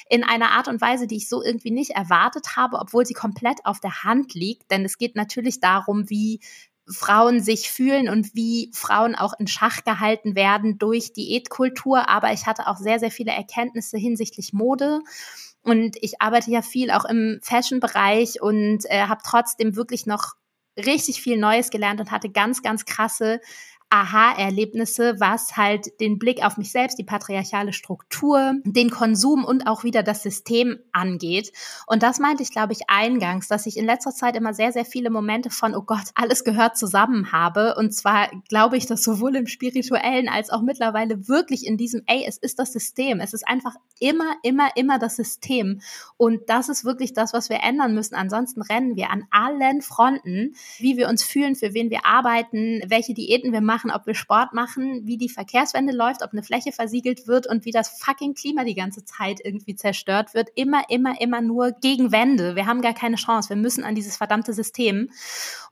in 0.10 0.24
einer 0.24 0.52
Art 0.52 0.70
und 0.70 0.80
Weise, 0.80 1.08
die 1.08 1.18
ich 1.18 1.28
so 1.28 1.44
irgendwie 1.44 1.72
nicht 1.72 1.92
erwartet 1.92 2.56
habe, 2.56 2.80
obwohl 2.80 3.06
sie 3.06 3.14
komplett 3.14 3.66
auf 3.66 3.82
der 3.82 4.04
Hand 4.04 4.34
liegt. 4.34 4.72
Denn 4.72 4.86
es 4.86 4.98
geht 4.98 5.16
natürlich 5.16 5.60
darum, 5.60 6.10
wie 6.10 6.40
Frauen 6.88 7.42
sich 7.42 7.70
fühlen 7.70 8.10
und 8.10 8.34
wie 8.34 8.72
Frauen 8.74 9.16
auch 9.16 9.34
in 9.38 9.48
Schach 9.48 9.84
gehalten 9.84 10.36
werden 10.36 10.78
durch 10.78 11.14
Diätkultur. 11.14 12.10
Aber 12.10 12.32
ich 12.32 12.46
hatte 12.46 12.68
auch 12.68 12.78
sehr, 12.78 13.00
sehr 13.00 13.12
viele 13.12 13.32
Erkenntnisse 13.32 13.98
hinsichtlich 13.98 14.54
Mode 14.54 15.02
und 15.64 15.96
ich 16.02 16.22
arbeite 16.22 16.52
ja 16.52 16.62
viel 16.62 16.92
auch 16.92 17.06
im 17.06 17.40
Fashion-Bereich 17.44 18.42
und 18.42 18.86
äh, 18.86 19.04
habe 19.04 19.22
trotzdem 19.24 19.76
wirklich 19.76 20.06
noch 20.06 20.34
richtig 20.78 21.22
viel 21.22 21.38
Neues 21.38 21.70
gelernt 21.70 22.00
und 22.00 22.12
hatte 22.12 22.30
ganz, 22.30 22.62
ganz 22.62 22.86
krasse 22.86 23.40
Aha-Erlebnisse, 23.92 25.20
was 25.20 25.58
halt 25.58 26.00
den 26.00 26.18
Blick 26.18 26.46
auf 26.46 26.58
mich 26.58 26.72
selbst, 26.72 26.98
die 26.98 27.04
patriarchale 27.04 27.74
Struktur, 27.74 28.54
den 28.64 28.90
Konsum 28.90 29.44
und 29.44 29.68
auch 29.68 29.84
wieder 29.84 30.02
das 30.02 30.24
System 30.24 30.80
angeht. 30.94 31.52
Und 31.88 32.02
das 32.02 32.20
meinte 32.20 32.42
ich, 32.42 32.52
glaube 32.52 32.72
ich, 32.72 32.90
eingangs, 32.90 33.50
dass 33.50 33.66
ich 33.66 33.76
in 33.76 33.86
letzter 33.86 34.12
Zeit 34.12 34.38
immer 34.38 34.54
sehr, 34.54 34.72
sehr 34.72 34.86
viele 34.86 35.10
Momente 35.10 35.50
von, 35.50 35.76
oh 35.76 35.82
Gott, 35.82 36.06
alles 36.16 36.46
gehört 36.46 36.78
zusammen 36.78 37.34
habe. 37.34 37.76
Und 37.78 37.94
zwar 37.94 38.30
glaube 38.48 38.78
ich, 38.78 38.86
dass 38.86 39.04
sowohl 39.04 39.36
im 39.36 39.48
spirituellen 39.48 40.30
als 40.30 40.52
auch 40.52 40.62
mittlerweile 40.62 41.28
wirklich 41.28 41.68
in 41.68 41.76
diesem, 41.76 42.02
ey, 42.08 42.24
es 42.26 42.38
ist 42.38 42.60
das 42.60 42.72
System. 42.72 43.20
Es 43.20 43.34
ist 43.34 43.46
einfach 43.46 43.76
immer, 44.00 44.36
immer, 44.44 44.70
immer 44.76 45.00
das 45.00 45.18
System. 45.18 45.82
Und 46.16 46.50
das 46.50 46.70
ist 46.70 46.86
wirklich 46.86 47.14
das, 47.14 47.34
was 47.34 47.50
wir 47.50 47.62
ändern 47.62 47.94
müssen. 47.94 48.16
Ansonsten 48.16 48.62
rennen 48.62 48.96
wir 48.96 49.10
an 49.10 49.26
allen 49.32 49.82
Fronten, 49.82 50.56
wie 50.78 50.96
wir 50.96 51.10
uns 51.10 51.24
fühlen, 51.24 51.56
für 51.56 51.74
wen 51.74 51.90
wir 51.90 52.06
arbeiten, 52.06 52.82
welche 52.88 53.14
Diäten 53.14 53.52
wir 53.52 53.62
machen 53.62 53.81
machen, 53.82 53.92
ob 53.92 54.06
wir 54.06 54.16
Sport 54.16 54.54
machen, 54.54 55.02
wie 55.06 55.18
die 55.18 55.30
Verkehrswende 55.30 55.94
läuft, 55.94 56.24
ob 56.24 56.32
eine 56.32 56.44
Fläche 56.44 56.72
versiegelt 56.72 57.28
wird 57.28 57.48
und 57.48 57.66
wie 57.66 57.72
das 57.72 57.90
fucking 58.00 58.34
Klima 58.34 58.64
die 58.64 58.76
ganze 58.76 59.04
Zeit 59.06 59.40
irgendwie 59.44 59.76
zerstört 59.76 60.34
wird. 60.34 60.50
Immer, 60.56 60.84
immer, 60.90 61.20
immer 61.20 61.42
nur 61.42 61.72
gegen 61.72 62.12
Wände. 62.12 62.56
Wir 62.56 62.66
haben 62.66 62.82
gar 62.82 62.94
keine 62.94 63.16
Chance. 63.16 63.50
Wir 63.50 63.56
müssen 63.56 63.84
an 63.84 63.96
dieses 63.96 64.18
verdammte 64.18 64.54
System. 64.54 65.10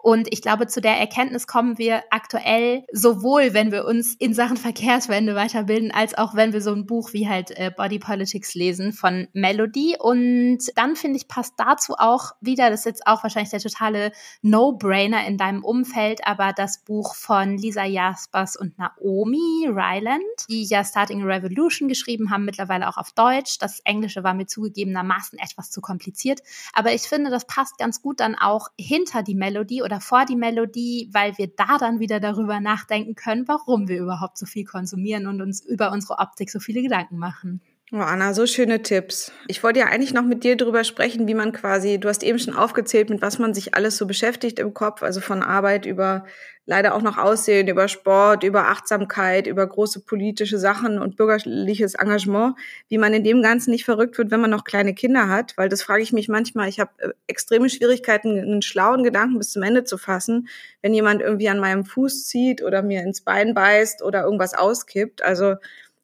Und 0.02 0.32
ich 0.32 0.41
glaube, 0.41 0.67
zu 0.67 0.82
der 0.82 0.98
Erkenntnis 0.98 1.45
kommen 1.45 1.78
wir 1.78 2.04
aktuell 2.10 2.86
sowohl, 2.91 3.54
wenn 3.54 3.72
wir 3.72 3.86
uns 3.86 4.15
in 4.15 4.34
Sachen 4.34 4.58
Verkehrswende 4.58 5.36
weiterbilden, 5.36 5.91
als 5.91 6.17
auch 6.17 6.36
wenn 6.36 6.54
wir 6.54 6.62
so 6.62 6.72
ein 6.72 6.86
Buch 6.86 7.13
wie 7.13 7.28
halt 7.28 7.52
äh, 7.52 7.72
Body 7.76 8.00
Politics 8.00 8.56
lesen 8.56 8.93
von 8.93 9.28
Melody. 9.34 9.98
Und 10.00 10.60
dann 10.76 10.95
finde 10.95 11.17
ich, 11.17 11.28
passt 11.28 11.56
dazu 11.58 11.95
auch 11.98 12.32
wieder, 12.39 12.69
das 12.69 12.82
ist 12.82 12.86
jetzt 12.86 13.08
auch 13.08 13.24
wahrscheinlich 13.24 13.52
der 13.52 13.60
totale 13.60 14.12
No-Brainer 14.41 15.28
in 15.28 15.38
deinem 15.38 15.63
Umfeld, 15.63 16.22
aber 16.26 16.54
das 16.54 16.80
Buch 16.80 17.13
von 17.15 17.58
Lisa 17.58 17.84
Jaspers 17.99 18.55
und 18.55 18.77
Naomi 18.77 19.67
Ryland, 19.67 20.23
die 20.47 20.63
ja 20.63 20.85
Starting 20.85 21.21
a 21.21 21.25
Revolution 21.25 21.89
geschrieben 21.89 22.31
haben, 22.31 22.45
mittlerweile 22.45 22.88
auch 22.88 22.95
auf 22.95 23.12
Deutsch. 23.12 23.57
Das 23.59 23.81
Englische 23.81 24.23
war 24.23 24.33
mir 24.33 24.45
zugegebenermaßen 24.45 25.38
etwas 25.38 25.69
zu 25.69 25.81
kompliziert, 25.81 26.39
aber 26.71 26.93
ich 26.93 27.01
finde, 27.01 27.29
das 27.29 27.45
passt 27.45 27.77
ganz 27.77 28.01
gut 28.01 28.21
dann 28.21 28.35
auch 28.35 28.69
hinter 28.79 29.21
die 29.21 29.35
Melodie 29.35 29.83
oder 29.83 29.99
vor 29.99 30.23
die 30.23 30.38
Melodie, 30.38 31.09
weil 31.12 31.38
wir 31.38 31.47
da 31.47 31.77
dann 31.77 31.99
wieder 31.99 32.21
darüber 32.21 32.62
nachdenken 32.62 33.15
können, 33.15 33.49
warum 33.49 33.89
wir 33.89 33.99
überhaupt 33.99 34.38
so 34.38 34.45
viel 34.45 34.63
konsumieren 34.63 35.27
und 35.27 35.41
uns 35.41 35.59
über 35.59 35.91
unsere 35.91 36.19
Optik 36.19 36.49
so 36.49 36.59
viele 36.62 36.81
Gedanken 36.81 37.17
machen. 37.17 37.62
Oh, 37.91 37.97
Anna, 37.97 38.36
so 38.36 38.45
schöne 38.45 38.84
Tipps. 38.84 39.32
Ich 39.47 39.63
wollte 39.63 39.80
ja 39.80 39.88
eigentlich 39.88 40.13
noch 40.13 40.23
mit 40.23 40.43
dir 40.43 40.56
drüber 40.56 40.84
sprechen, 40.84 41.28
wie 41.28 41.34
man 41.34 41.52
quasi, 41.52 41.99
du 41.99 42.08
hast 42.08 42.21
eben 42.21 42.38
schon 42.38 42.54
aufgezählt, 42.54 43.10
mit 43.10 43.23
was 43.23 43.39
man 43.39 43.56
sich 43.56 43.73
alles 43.73 43.97
so 43.97 44.06
beschäftigt 44.06 44.60
im 44.60 44.75
Kopf, 44.75 45.02
also 45.02 45.21
von 45.21 45.41
Arbeit 45.41 45.88
über 45.88 46.25
leider 46.67 46.93
auch 46.93 47.02
noch 47.02 47.17
Aussehen, 47.17 47.67
über 47.67 47.88
Sport, 47.88 48.43
über 48.43 48.67
Achtsamkeit, 48.67 49.47
über 49.47 49.65
große 49.65 50.02
politische 50.02 50.60
Sachen 50.60 50.99
und 50.99 51.17
bürgerliches 51.17 51.95
Engagement, 51.95 52.56
wie 52.89 52.99
man 52.99 53.12
in 53.15 53.23
dem 53.23 53.41
Ganzen 53.41 53.71
nicht 53.71 53.86
verrückt 53.86 54.19
wird, 54.19 54.30
wenn 54.30 54.39
man 54.39 54.52
noch 54.52 54.65
kleine 54.65 54.93
Kinder 54.93 55.28
hat, 55.28 55.58
weil 55.58 55.67
das 55.67 55.82
frage 55.82 56.04
ich 56.04 56.13
mich 56.13 56.28
manchmal. 56.28 56.69
Ich 56.69 56.80
habe 56.80 56.91
äh, 56.99 57.10
extreme 57.25 57.71
Schwierigkeiten, 57.71 58.38
einen 58.38 58.62
schlauen 58.62 59.04
Gedanken 59.04 59.39
bis 59.39 59.49
zum 59.49 59.63
Ende 59.63 59.84
zu 59.84 59.97
fassen, 59.97 60.47
wenn 60.84 60.93
jemand 60.93 61.23
irgendwie 61.23 61.49
an 61.49 61.60
meinem 61.60 61.86
Fuß 61.86 62.28
zieht 62.28 62.62
oder 62.62 62.84
mir 62.84 63.02
ins 63.02 63.21
Bein 63.21 63.56
beißt 63.56 64.04
oder 64.04 64.25
irgendwas 64.25 64.54
auskippt. 64.54 65.23
Also 65.23 65.56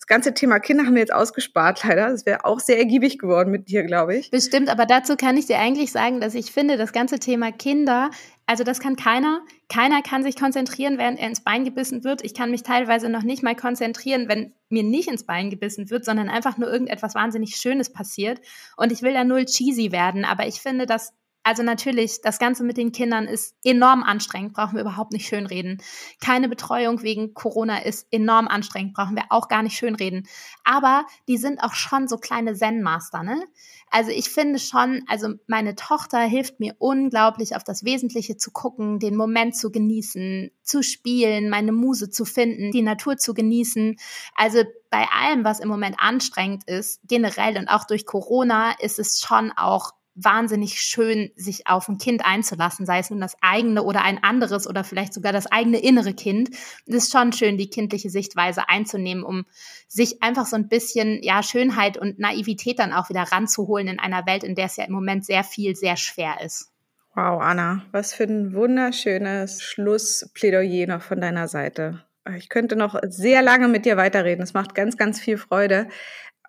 das 0.05 0.17
ganze 0.17 0.35
Thema 0.35 0.59
Kinder 0.59 0.85
haben 0.85 0.93
wir 0.93 1.01
jetzt 1.01 1.13
ausgespart, 1.13 1.83
leider. 1.83 2.11
Das 2.11 2.27
wäre 2.27 2.45
auch 2.45 2.59
sehr 2.59 2.77
ergiebig 2.77 3.17
geworden 3.17 3.49
mit 3.49 3.69
dir, 3.69 3.81
glaube 3.83 4.15
ich. 4.15 4.29
Bestimmt, 4.29 4.69
aber 4.69 4.85
dazu 4.85 5.15
kann 5.15 5.35
ich 5.35 5.47
dir 5.47 5.57
eigentlich 5.57 5.91
sagen, 5.91 6.21
dass 6.21 6.35
ich 6.35 6.51
finde, 6.51 6.77
das 6.77 6.93
ganze 6.93 7.17
Thema 7.17 7.51
Kinder, 7.51 8.11
also 8.45 8.63
das 8.63 8.79
kann 8.79 8.97
keiner. 8.97 9.41
Keiner 9.67 10.03
kann 10.03 10.21
sich 10.21 10.35
konzentrieren, 10.35 10.99
während 10.99 11.19
er 11.19 11.27
ins 11.27 11.43
Bein 11.43 11.65
gebissen 11.65 12.03
wird. 12.03 12.23
Ich 12.23 12.35
kann 12.35 12.51
mich 12.51 12.61
teilweise 12.61 13.09
noch 13.09 13.23
nicht 13.23 13.41
mal 13.41 13.55
konzentrieren, 13.55 14.27
wenn 14.27 14.53
mir 14.69 14.83
nicht 14.83 15.07
ins 15.07 15.25
Bein 15.25 15.49
gebissen 15.49 15.89
wird, 15.89 16.05
sondern 16.05 16.29
einfach 16.29 16.59
nur 16.59 16.71
irgendetwas 16.71 17.15
wahnsinnig 17.15 17.55
Schönes 17.55 17.91
passiert. 17.91 18.39
Und 18.77 18.91
ich 18.91 19.01
will 19.01 19.13
ja 19.13 19.23
null 19.23 19.45
cheesy 19.45 19.91
werden, 19.91 20.23
aber 20.23 20.45
ich 20.45 20.61
finde, 20.61 20.85
dass 20.85 21.13
also 21.45 21.61
natürlich, 21.61 22.21
das 22.23 22.39
Ganze 22.39 22.63
mit 22.63 22.75
den 22.75 22.91
Kindern 22.91 23.25
ist 23.25 23.55
enorm 23.63 24.01
anstrengend, 24.01 24.53
brauchen 24.53 24.73
wir 24.73 24.81
überhaupt 24.81 25.11
nicht 25.11 25.27
schönreden. 25.27 25.79
Keine 26.19 26.49
Betreuung 26.49 27.03
wegen 27.03 27.35
Corona 27.35 27.83
ist 27.83 28.07
enorm 28.09 28.47
anstrengend, 28.47 28.95
brauchen 28.95 29.15
wir 29.15 29.25
auch 29.29 29.47
gar 29.47 29.61
nicht 29.61 29.77
schönreden. 29.77 30.27
Aber 30.63 31.05
die 31.27 31.37
sind 31.37 31.61
auch 31.61 31.75
schon 31.75 32.07
so 32.07 32.17
kleine 32.17 32.55
Zen-Master, 32.55 33.21
ne? 33.21 33.43
Also 33.91 34.09
ich 34.09 34.31
finde 34.31 34.57
schon, 34.57 35.03
also 35.07 35.35
meine 35.45 35.75
Tochter 35.75 36.21
hilft 36.21 36.59
mir 36.59 36.75
unglaublich 36.79 37.55
auf 37.55 37.63
das 37.63 37.83
Wesentliche 37.85 38.37
zu 38.37 38.49
gucken, 38.49 38.97
den 38.97 39.15
Moment 39.15 39.55
zu 39.55 39.71
genießen, 39.71 40.49
zu 40.63 40.81
spielen, 40.81 41.49
meine 41.49 41.71
Muse 41.71 42.09
zu 42.09 42.25
finden, 42.25 42.71
die 42.71 42.81
Natur 42.81 43.17
zu 43.17 43.35
genießen. 43.35 43.97
Also 44.33 44.63
bei 44.89 45.05
allem, 45.11 45.43
was 45.43 45.59
im 45.59 45.69
Moment 45.69 45.97
anstrengend 45.99 46.63
ist, 46.67 47.01
generell 47.07 47.57
und 47.57 47.67
auch 47.67 47.85
durch 47.85 48.07
Corona, 48.07 48.71
ist 48.79 48.97
es 48.97 49.19
schon 49.19 49.51
auch 49.51 49.91
wahnsinnig 50.15 50.81
schön, 50.81 51.31
sich 51.35 51.67
auf 51.67 51.87
ein 51.89 51.97
Kind 51.97 52.25
einzulassen, 52.25 52.85
sei 52.85 52.99
es 52.99 53.09
nun 53.09 53.19
das 53.19 53.35
eigene 53.41 53.83
oder 53.83 54.03
ein 54.03 54.23
anderes 54.23 54.67
oder 54.67 54.83
vielleicht 54.83 55.13
sogar 55.13 55.33
das 55.33 55.45
eigene 55.47 55.79
innere 55.79 56.13
Kind. 56.13 56.49
Es 56.87 56.95
ist 56.95 57.11
schon 57.11 57.33
schön, 57.33 57.57
die 57.57 57.69
kindliche 57.69 58.09
Sichtweise 58.09 58.69
einzunehmen, 58.69 59.23
um 59.23 59.45
sich 59.87 60.23
einfach 60.23 60.45
so 60.45 60.55
ein 60.55 60.69
bisschen, 60.69 61.21
ja, 61.21 61.43
Schönheit 61.43 61.97
und 61.97 62.17
Naivität 62.17 62.79
dann 62.79 62.93
auch 62.93 63.09
wieder 63.09 63.23
ranzuholen 63.23 63.87
in 63.87 63.99
einer 63.99 64.25
Welt, 64.25 64.43
in 64.43 64.55
der 64.55 64.65
es 64.65 64.77
ja 64.77 64.85
im 64.85 64.93
Moment 64.93 65.25
sehr 65.25 65.43
viel, 65.43 65.75
sehr 65.75 65.97
schwer 65.97 66.41
ist. 66.43 66.71
Wow, 67.13 67.41
Anna, 67.41 67.85
was 67.91 68.13
für 68.13 68.23
ein 68.23 68.53
wunderschönes 68.53 69.61
Schlussplädoyer 69.63 70.87
noch 70.87 71.01
von 71.01 71.21
deiner 71.21 71.47
Seite. 71.47 72.03
Ich 72.35 72.49
könnte 72.49 72.75
noch 72.75 72.99
sehr 73.07 73.41
lange 73.41 73.67
mit 73.67 73.85
dir 73.85 73.97
weiterreden. 73.97 74.41
Es 74.43 74.53
macht 74.53 74.75
ganz, 74.75 74.97
ganz 74.97 75.19
viel 75.19 75.37
Freude. 75.37 75.87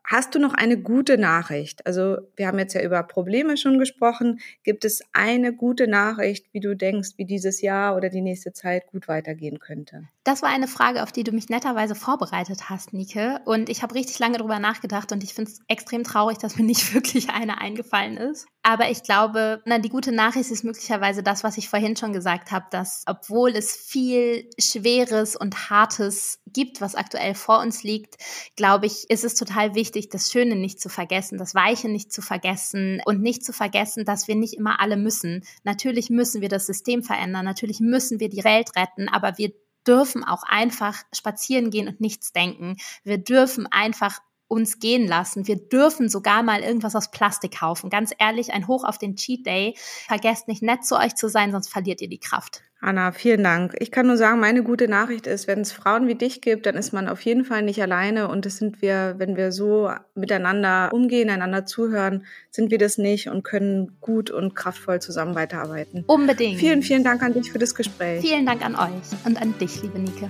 Hast 0.07 0.37
du 0.37 0.39
noch 0.39 0.55
eine 0.55 0.79
gute 0.81 1.19
Nachricht? 1.19 1.85
Also 1.85 2.19
wir 2.37 2.47
haben 2.47 2.61
jetzt 2.61 2.75
ja 2.75 2.83
über 2.83 3.03
Probleme 3.03 3.57
schon 3.57 3.79
gesprochen. 3.79 4.39
Gibt 4.63 4.85
es 4.85 5.03
eine 5.13 5.53
gute 5.53 5.89
Nachricht, 5.89 6.47
wie 6.53 6.61
du 6.61 6.77
denkst, 6.77 7.11
wie 7.17 7.25
dieses 7.25 7.61
Jahr 7.61 7.97
oder 7.97 8.09
die 8.09 8.23
nächste 8.23 8.53
Zeit 8.53 8.87
gut 8.87 9.09
weitergehen 9.09 9.59
könnte? 9.59 10.09
Das 10.27 10.43
war 10.43 10.49
eine 10.49 10.67
Frage, 10.67 11.05
auf 11.05 11.13
die 11.13 11.23
du 11.23 11.31
mich 11.31 11.51
netterweise 11.51 11.95
vorbereitet 11.95 12.69
hast, 12.69 12.93
Nike. 12.93 13.39
Und 13.45 13.69
ich 13.69 13.85
habe 13.85 13.95
richtig 13.95 14.19
lange 14.19 14.39
drüber 14.39 14.59
nachgedacht 14.59 15.13
und 15.13 15.23
ich 15.23 15.33
finde 15.33 15.53
es 15.53 15.61
extrem 15.69 16.03
traurig, 16.03 16.37
dass 16.39 16.57
mir 16.57 16.65
nicht 16.65 16.93
wirklich 16.95 17.31
eine 17.31 17.61
eingefallen 17.61 18.17
ist. 18.17 18.49
Aber 18.65 18.91
ich 18.91 19.05
glaube, 19.05 19.63
na, 19.67 19.79
die 19.79 19.89
gute 19.89 20.11
Nachricht 20.11 20.51
ist 20.51 20.65
möglicherweise 20.65 21.23
das, 21.23 21.45
was 21.45 21.57
ich 21.59 21.69
vorhin 21.69 21.97
schon 21.97 22.13
gesagt 22.13 22.51
habe, 22.51 22.67
dass 22.73 23.05
obwohl 23.07 23.51
es 23.51 23.77
viel 23.77 24.51
Schweres 24.59 25.37
und 25.37 25.71
Hartes 25.71 26.41
gibt, 26.49 26.81
was 26.81 26.97
aktuell 26.97 27.37
vor 27.37 27.61
uns 27.61 27.85
liegt, 27.85 28.17
glaube 28.57 28.87
ich, 28.87 29.09
ist 29.09 29.25
es 29.25 29.37
total 29.37 29.77
wichtig, 29.77 30.09
das 30.09 30.33
Schöne 30.33 30.57
nicht 30.57 30.81
zu 30.81 30.89
vergessen, 30.89 31.39
das 31.39 31.55
Weiche 31.55 31.89
nicht 31.89 32.13
zu 32.13 32.21
vergessen 32.21 33.01
und 33.05 33.23
nicht 33.23 33.45
zu 33.45 33.53
vergessen, 33.53 34.05
dass 34.05 34.27
wir 34.27 34.35
nicht 34.35 34.55
immer 34.55 34.81
alle 34.81 34.97
müssen. 34.97 35.45
Natürlich 35.63 36.11
müssen 36.11 36.41
wir 36.41 36.49
das 36.49 36.67
System 36.67 37.05
verändern, 37.05 37.45
natürlich 37.45 37.79
müssen 37.79 38.19
wir 38.19 38.29
die 38.29 38.43
Welt 38.43 38.75
retten, 38.75 39.09
aber 39.09 39.39
wir 39.39 39.53
dürfen 39.87 40.25
auch 40.25 40.43
einfach 40.43 41.03
spazieren 41.13 41.71
gehen 41.71 41.89
und 41.89 42.01
nichts 42.01 42.33
denken. 42.33 42.77
Wir 43.05 43.19
dürfen 43.19 43.67
einfach 43.67 44.21
uns 44.49 44.79
gehen 44.79 45.07
lassen. 45.07 45.47
Wir 45.47 45.57
dürfen 45.57 46.09
sogar 46.09 46.43
mal 46.43 46.61
irgendwas 46.61 46.95
aus 46.95 47.11
Plastik 47.11 47.59
kaufen. 47.59 47.91
Ganz 47.91 48.13
ehrlich, 48.19 48.53
ein 48.53 48.69
Hoch 48.69 48.85
auf 48.85 48.99
den 48.99 49.17
Cheat 49.17 49.47
Day. 49.47 49.75
Vergesst 50.07 50.49
nicht 50.49 50.63
nett 50.63 50.85
zu 50.85 50.97
euch 50.97 51.15
zu 51.15 51.29
sein, 51.29 51.53
sonst 51.53 51.69
verliert 51.69 52.01
ihr 52.01 52.09
die 52.09 52.21
Kraft. 52.21 52.63
Anna, 52.81 53.11
vielen 53.11 53.43
Dank. 53.43 53.75
Ich 53.81 53.91
kann 53.91 54.07
nur 54.07 54.19
sagen, 54.19 54.39
meine 54.39 54.63
gute 54.63 54.87
Nachricht 54.87 55.27
ist, 55.27 55.47
wenn 55.47 55.61
es 55.61 55.73
Frauen 55.73 56.09
wie 56.09 56.15
dich 56.15 56.43
gibt, 56.43 56.67
dann 56.67 56.77
ist 56.77 56.93
man 56.93 57.09
auf 57.09 57.23
jeden 57.23 57.45
Fall 57.45 57.63
nicht 57.63 57.81
alleine 57.81 58.29
und 58.29 58.45
das 58.45 58.59
sind 58.59 58.83
wir, 58.83 59.15
wenn 59.17 59.37
wir 59.37 59.51
so 59.51 59.91
miteinander 60.15 60.91
umgehen, 60.93 61.31
einander 61.31 61.65
zuhören, 61.65 62.27
sind 62.51 62.71
wir 62.71 62.79
das 62.79 62.99
nicht 62.99 63.29
und 63.29 63.45
können 63.45 63.97
gut 64.01 64.31
und 64.31 64.55
kraftvoll 64.55 65.01
zusammen 65.01 65.35
weiterarbeiten. 65.35 66.05
Unbedingt. 66.07 66.61
Vielen, 66.61 66.83
vielen 66.83 67.03
Dank 67.03 67.23
an 67.23 67.33
dich 67.33 67.51
für 67.51 67.59
das 67.59 67.75
Gespräch. 67.75 68.21
Vielen 68.21 68.45
Dank 68.45 68.65
an 68.65 68.77
euch 68.77 69.25
und 69.25 69.41
an 69.41 69.59
dich, 69.59 69.83
liebe 69.83 69.99
Nike. 69.99 70.29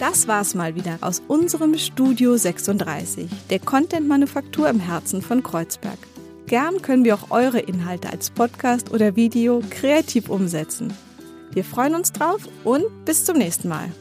Das 0.00 0.26
war's 0.26 0.54
mal 0.54 0.74
wieder 0.74 0.98
aus 1.02 1.22
unserem 1.28 1.78
Studio 1.78 2.36
36, 2.36 3.30
der 3.48 3.60
Content-Manufaktur 3.60 4.68
im 4.68 4.80
Herzen 4.80 5.22
von 5.22 5.42
Kreuzberg. 5.44 5.98
Gern 6.46 6.82
können 6.82 7.04
wir 7.04 7.14
auch 7.14 7.30
eure 7.30 7.60
Inhalte 7.60 8.10
als 8.10 8.30
Podcast 8.30 8.92
oder 8.92 9.14
Video 9.14 9.62
kreativ 9.70 10.28
umsetzen. 10.28 10.92
Wir 11.52 11.64
freuen 11.64 11.94
uns 11.94 12.10
drauf 12.10 12.48
und 12.64 12.84
bis 13.04 13.24
zum 13.24 13.38
nächsten 13.38 13.68
Mal. 13.68 13.92